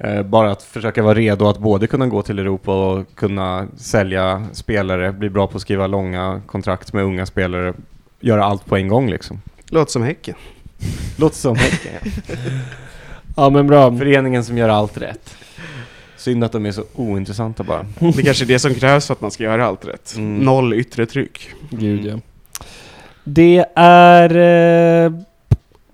eh, 0.00 0.22
bara 0.22 0.50
att 0.50 0.62
försöka 0.62 1.02
vara 1.02 1.14
redo 1.14 1.48
att 1.48 1.58
både 1.58 1.86
kunna 1.86 2.06
gå 2.06 2.22
till 2.22 2.38
Europa 2.38 2.90
och 2.90 3.14
kunna 3.14 3.66
sälja 3.76 4.46
spelare, 4.52 5.12
bli 5.12 5.30
bra 5.30 5.46
på 5.46 5.56
att 5.56 5.62
skriva 5.62 5.86
långa 5.86 6.42
kontrakt 6.46 6.92
med 6.92 7.04
unga 7.04 7.26
spelare, 7.26 7.74
göra 8.20 8.44
allt 8.44 8.66
på 8.66 8.76
en 8.76 8.88
gång 8.88 9.10
liksom. 9.10 9.40
Låter 9.70 9.92
som 9.92 10.02
Häcken. 10.02 10.34
Låter 11.18 11.36
som 11.36 11.56
Häcken. 11.56 11.92
ja. 12.26 12.34
Ja 13.38 13.50
men 13.50 13.66
bra. 13.66 13.98
Föreningen 13.98 14.44
som 14.44 14.58
gör 14.58 14.68
allt 14.68 14.98
rätt. 14.98 15.36
Synd 16.16 16.44
att 16.44 16.52
de 16.52 16.66
är 16.66 16.72
så 16.72 16.84
ointressanta 16.94 17.62
bara. 17.62 17.86
Det 18.16 18.22
kanske 18.22 18.44
är 18.44 18.46
det 18.46 18.58
som 18.58 18.74
krävs 18.74 19.06
för 19.06 19.14
att 19.14 19.20
man 19.20 19.30
ska 19.30 19.44
göra 19.44 19.66
allt 19.66 19.84
rätt. 19.84 20.14
Mm. 20.16 20.38
Noll 20.38 20.74
yttre 20.74 21.06
tryck. 21.06 21.50
Gud 21.70 22.04
ja. 22.04 22.18
Det 23.28 23.64
är 23.74 24.36
eh, 25.06 25.12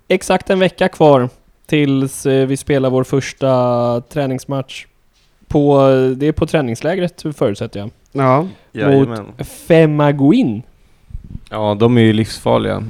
exakt 0.07 0.49
en 0.49 0.59
vecka 0.59 0.87
kvar 0.87 1.29
tills 1.65 2.25
eh, 2.25 2.47
vi 2.47 2.57
spelar 2.57 2.89
vår 2.89 3.03
första 3.03 4.01
träningsmatch. 4.01 4.85
På, 5.47 5.87
det 6.17 6.27
är 6.27 6.31
på 6.31 6.45
träningslägret 6.47 7.23
förutsätter 7.35 7.79
jag. 7.79 7.89
Ja, 8.11 8.47
Jajamän. 8.71 9.25
Femaguin. 9.67 10.63
Ja, 11.49 11.75
de 11.79 11.97
är 11.97 12.01
ju 12.01 12.13
livsfarliga. 12.13 12.83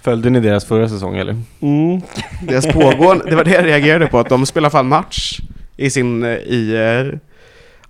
Följde 0.00 0.30
ni 0.30 0.40
deras 0.40 0.64
förra 0.64 0.88
säsong 0.88 1.16
eller? 1.16 1.36
Mm. 1.60 2.00
deras 2.42 2.66
pågående, 2.66 3.24
det 3.30 3.36
var 3.36 3.44
det 3.44 3.50
jag 3.50 3.64
reagerade 3.64 4.06
på, 4.06 4.18
att 4.18 4.28
de 4.28 4.46
spelar 4.46 4.70
fall 4.70 4.84
match 4.84 5.40
i 5.76 5.90
sin, 5.90 6.24
eh, 6.24 6.30
i 6.30 6.76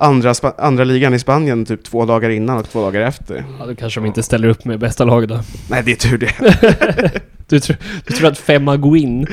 andra, 0.00 0.34
andra 0.58 0.84
ligan 0.84 1.14
i 1.14 1.18
Spanien 1.18 1.64
typ 1.64 1.82
två 1.84 2.04
dagar 2.04 2.30
innan 2.30 2.58
och 2.58 2.68
två 2.68 2.82
dagar 2.82 3.00
efter. 3.00 3.44
Ja, 3.60 3.66
då 3.66 3.74
kanske 3.74 4.00
de 4.00 4.06
inte 4.06 4.22
ställer 4.22 4.48
upp 4.48 4.64
med 4.64 4.78
bästa 4.78 5.04
laget 5.04 5.28
då. 5.28 5.40
Nej, 5.70 5.82
det 5.84 5.92
är 5.92 5.96
tur 5.96 6.18
det. 6.18 7.20
Du, 7.46 7.60
tror- 7.60 7.76
du 8.06 8.14
tror 8.14 8.28
att 8.28 8.38
Femaguin 8.38 9.26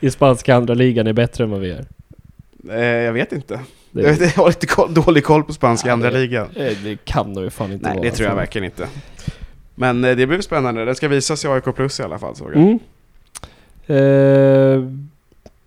i 0.00 0.10
spanska 0.10 0.54
andra 0.56 0.74
ligan 0.74 1.06
är 1.06 1.12
bättre 1.12 1.44
än 1.44 1.50
vad 1.50 1.60
vi 1.60 1.70
är? 1.70 1.84
Eh, 2.70 2.84
jag 2.84 3.12
vet 3.12 3.32
inte. 3.32 3.60
Det, 3.90 4.02
Jag, 4.02 4.08
vet, 4.12 4.20
jag 4.36 4.42
har 4.42 4.48
lite 4.48 4.66
koll, 4.66 4.94
dålig 4.94 5.24
koll 5.24 5.44
på 5.44 5.52
spanska 5.52 5.88
Ja, 5.88 5.92
andra 5.92 6.10
det- 6.10 6.18
ligan. 6.18 6.46
eh, 6.56 6.72
det 6.84 7.04
kan 7.04 7.34
de 7.34 7.44
ju 7.44 7.50
fan 7.50 7.72
inte 7.72 7.84
Nej, 7.88 7.96
vara. 7.96 8.04
det 8.04 8.10
tror 8.10 8.24
jag 8.24 8.30
alltså. 8.30 8.40
verkligen 8.40 8.64
inte. 8.64 8.86
Men 9.74 10.04
eh, 10.04 10.16
det 10.16 10.26
blir 10.26 10.40
spännande. 10.40 10.84
Den 10.84 10.94
ska 10.94 11.08
visas 11.08 11.44
i 11.44 11.48
AIK 11.48 11.64
Plus 11.76 12.00
i 12.00 12.02
alla 12.02 12.18
fall 12.18 12.36
såg 12.36 12.50
jag. 12.54 12.56
Mm. 12.62 12.78
Eh, 13.86 14.90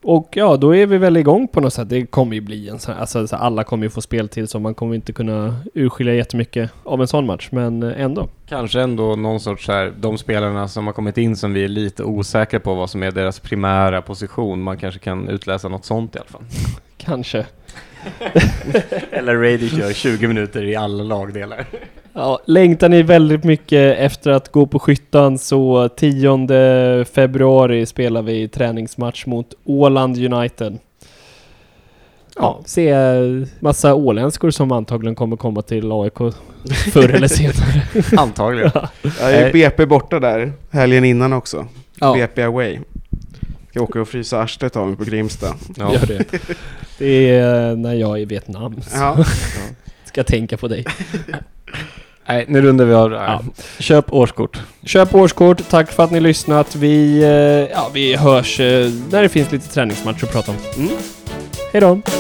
och 0.07 0.27
ja, 0.31 0.57
då 0.57 0.75
är 0.75 0.85
vi 0.85 0.97
väl 0.97 1.17
igång 1.17 1.47
på 1.47 1.61
något 1.61 1.73
sätt. 1.73 1.89
Det 1.89 2.05
kommer 2.05 2.35
ju 2.35 2.41
bli 2.41 2.69
en 2.69 2.79
sån 2.79 2.93
här, 2.93 3.01
alltså 3.01 3.35
alla 3.35 3.63
kommer 3.63 3.83
ju 3.83 3.89
få 3.89 4.01
speltid 4.01 4.49
så 4.49 4.59
man 4.59 4.73
kommer 4.73 4.95
inte 4.95 5.13
kunna 5.13 5.55
urskilja 5.73 6.13
jättemycket 6.13 6.71
av 6.83 7.01
en 7.01 7.07
sån 7.07 7.25
match, 7.25 7.47
men 7.51 7.83
eh, 7.83 8.01
ändå. 8.01 8.27
Kanske 8.49 8.81
ändå 8.81 9.15
någon 9.15 9.39
sorts 9.39 9.65
så 9.65 9.71
här, 9.71 9.93
de 9.99 10.17
spelarna 10.17 10.67
som 10.67 10.85
har 10.87 10.93
kommit 10.93 11.17
in 11.17 11.35
som 11.35 11.53
vi 11.53 11.63
är 11.63 11.67
lite 11.67 12.03
osäkra 12.03 12.59
på 12.59 12.75
vad 12.75 12.89
som 12.89 13.03
är 13.03 13.11
deras 13.11 13.39
primära 13.39 14.01
position. 14.01 14.61
Man 14.61 14.77
kanske 14.77 14.99
kan 14.99 15.29
utläsa 15.29 15.67
något 15.67 15.85
sånt 15.85 16.15
i 16.15 16.19
alla 16.19 16.27
fall. 16.27 16.43
Kanske. 16.97 17.45
Eller 19.11 19.35
Radic 19.35 19.73
gör 19.73 19.93
20 19.93 20.27
minuter 20.27 20.63
i 20.63 20.75
alla 20.75 21.03
lagdelar. 21.03 21.65
Ja, 22.19 22.39
längtar 22.45 22.89
ni 22.89 23.03
väldigt 23.03 23.43
mycket 23.43 23.97
efter 23.97 24.31
att 24.31 24.51
gå 24.51 24.65
på 24.65 24.79
skyttan 24.79 25.37
så 25.37 25.89
10 25.89 27.05
februari 27.05 27.85
spelar 27.85 28.21
vi 28.21 28.47
träningsmatch 28.47 29.25
mot 29.25 29.53
Åland 29.63 30.33
United. 30.33 30.77
Ja, 32.35 32.61
se 32.65 32.95
massa 33.59 33.93
åländskor 33.93 34.51
som 34.51 34.71
antagligen 34.71 35.15
kommer 35.15 35.35
komma 35.35 35.61
till 35.61 35.91
AIK 35.91 36.17
förr 36.93 37.09
eller 37.09 37.27
senare. 37.27 37.81
Antagligen. 38.21 38.71
Jag 39.19 39.33
är 39.33 39.53
BP 39.53 39.85
borta 39.85 40.19
där 40.19 40.53
helgen 40.71 41.05
innan 41.05 41.33
också. 41.33 41.67
Ja, 41.99 42.13
BP 42.13 42.43
away. 42.43 42.79
Ska 43.69 43.81
åka 43.81 44.01
och 44.01 44.07
frysa 44.07 44.41
arslet 44.41 44.75
av 44.75 44.87
mig 44.87 44.97
på 44.97 45.03
Grimsta. 45.03 45.47
Ja. 45.77 45.93
gör 45.93 46.05
det. 46.05 46.25
Det 46.97 47.29
är 47.29 47.75
när 47.75 47.93
jag 47.93 48.17
är 48.17 48.21
i 48.21 48.25
Vietnam. 48.25 48.81
Så 48.81 48.97
Ja. 48.97 49.25
ska 50.05 50.23
tänka 50.23 50.57
på 50.57 50.67
dig. 50.67 50.85
Nej, 52.27 52.45
nu 52.47 52.61
rundar 52.61 52.85
vi 52.85 52.93
av 52.93 53.09
det 53.09 53.19
här. 53.19 53.27
Ja. 53.27 53.41
Köp 53.79 54.13
årskort. 54.13 54.59
Köp 54.83 55.15
årskort, 55.15 55.69
tack 55.69 55.91
för 55.91 56.03
att 56.03 56.11
ni 56.11 56.19
lyssnat. 56.19 56.75
Vi, 56.75 57.23
eh, 57.23 57.29
ja, 57.77 57.89
vi 57.93 58.15
hörs 58.15 58.59
eh, 58.59 58.91
när 59.11 59.21
det 59.21 59.29
finns 59.29 59.51
lite 59.51 59.67
träningsmatcher 59.67 60.23
att 60.23 60.31
prata 60.31 60.51
om. 60.51 60.57
Mm. 60.77 60.97
Hej 61.73 61.81
då! 61.81 62.16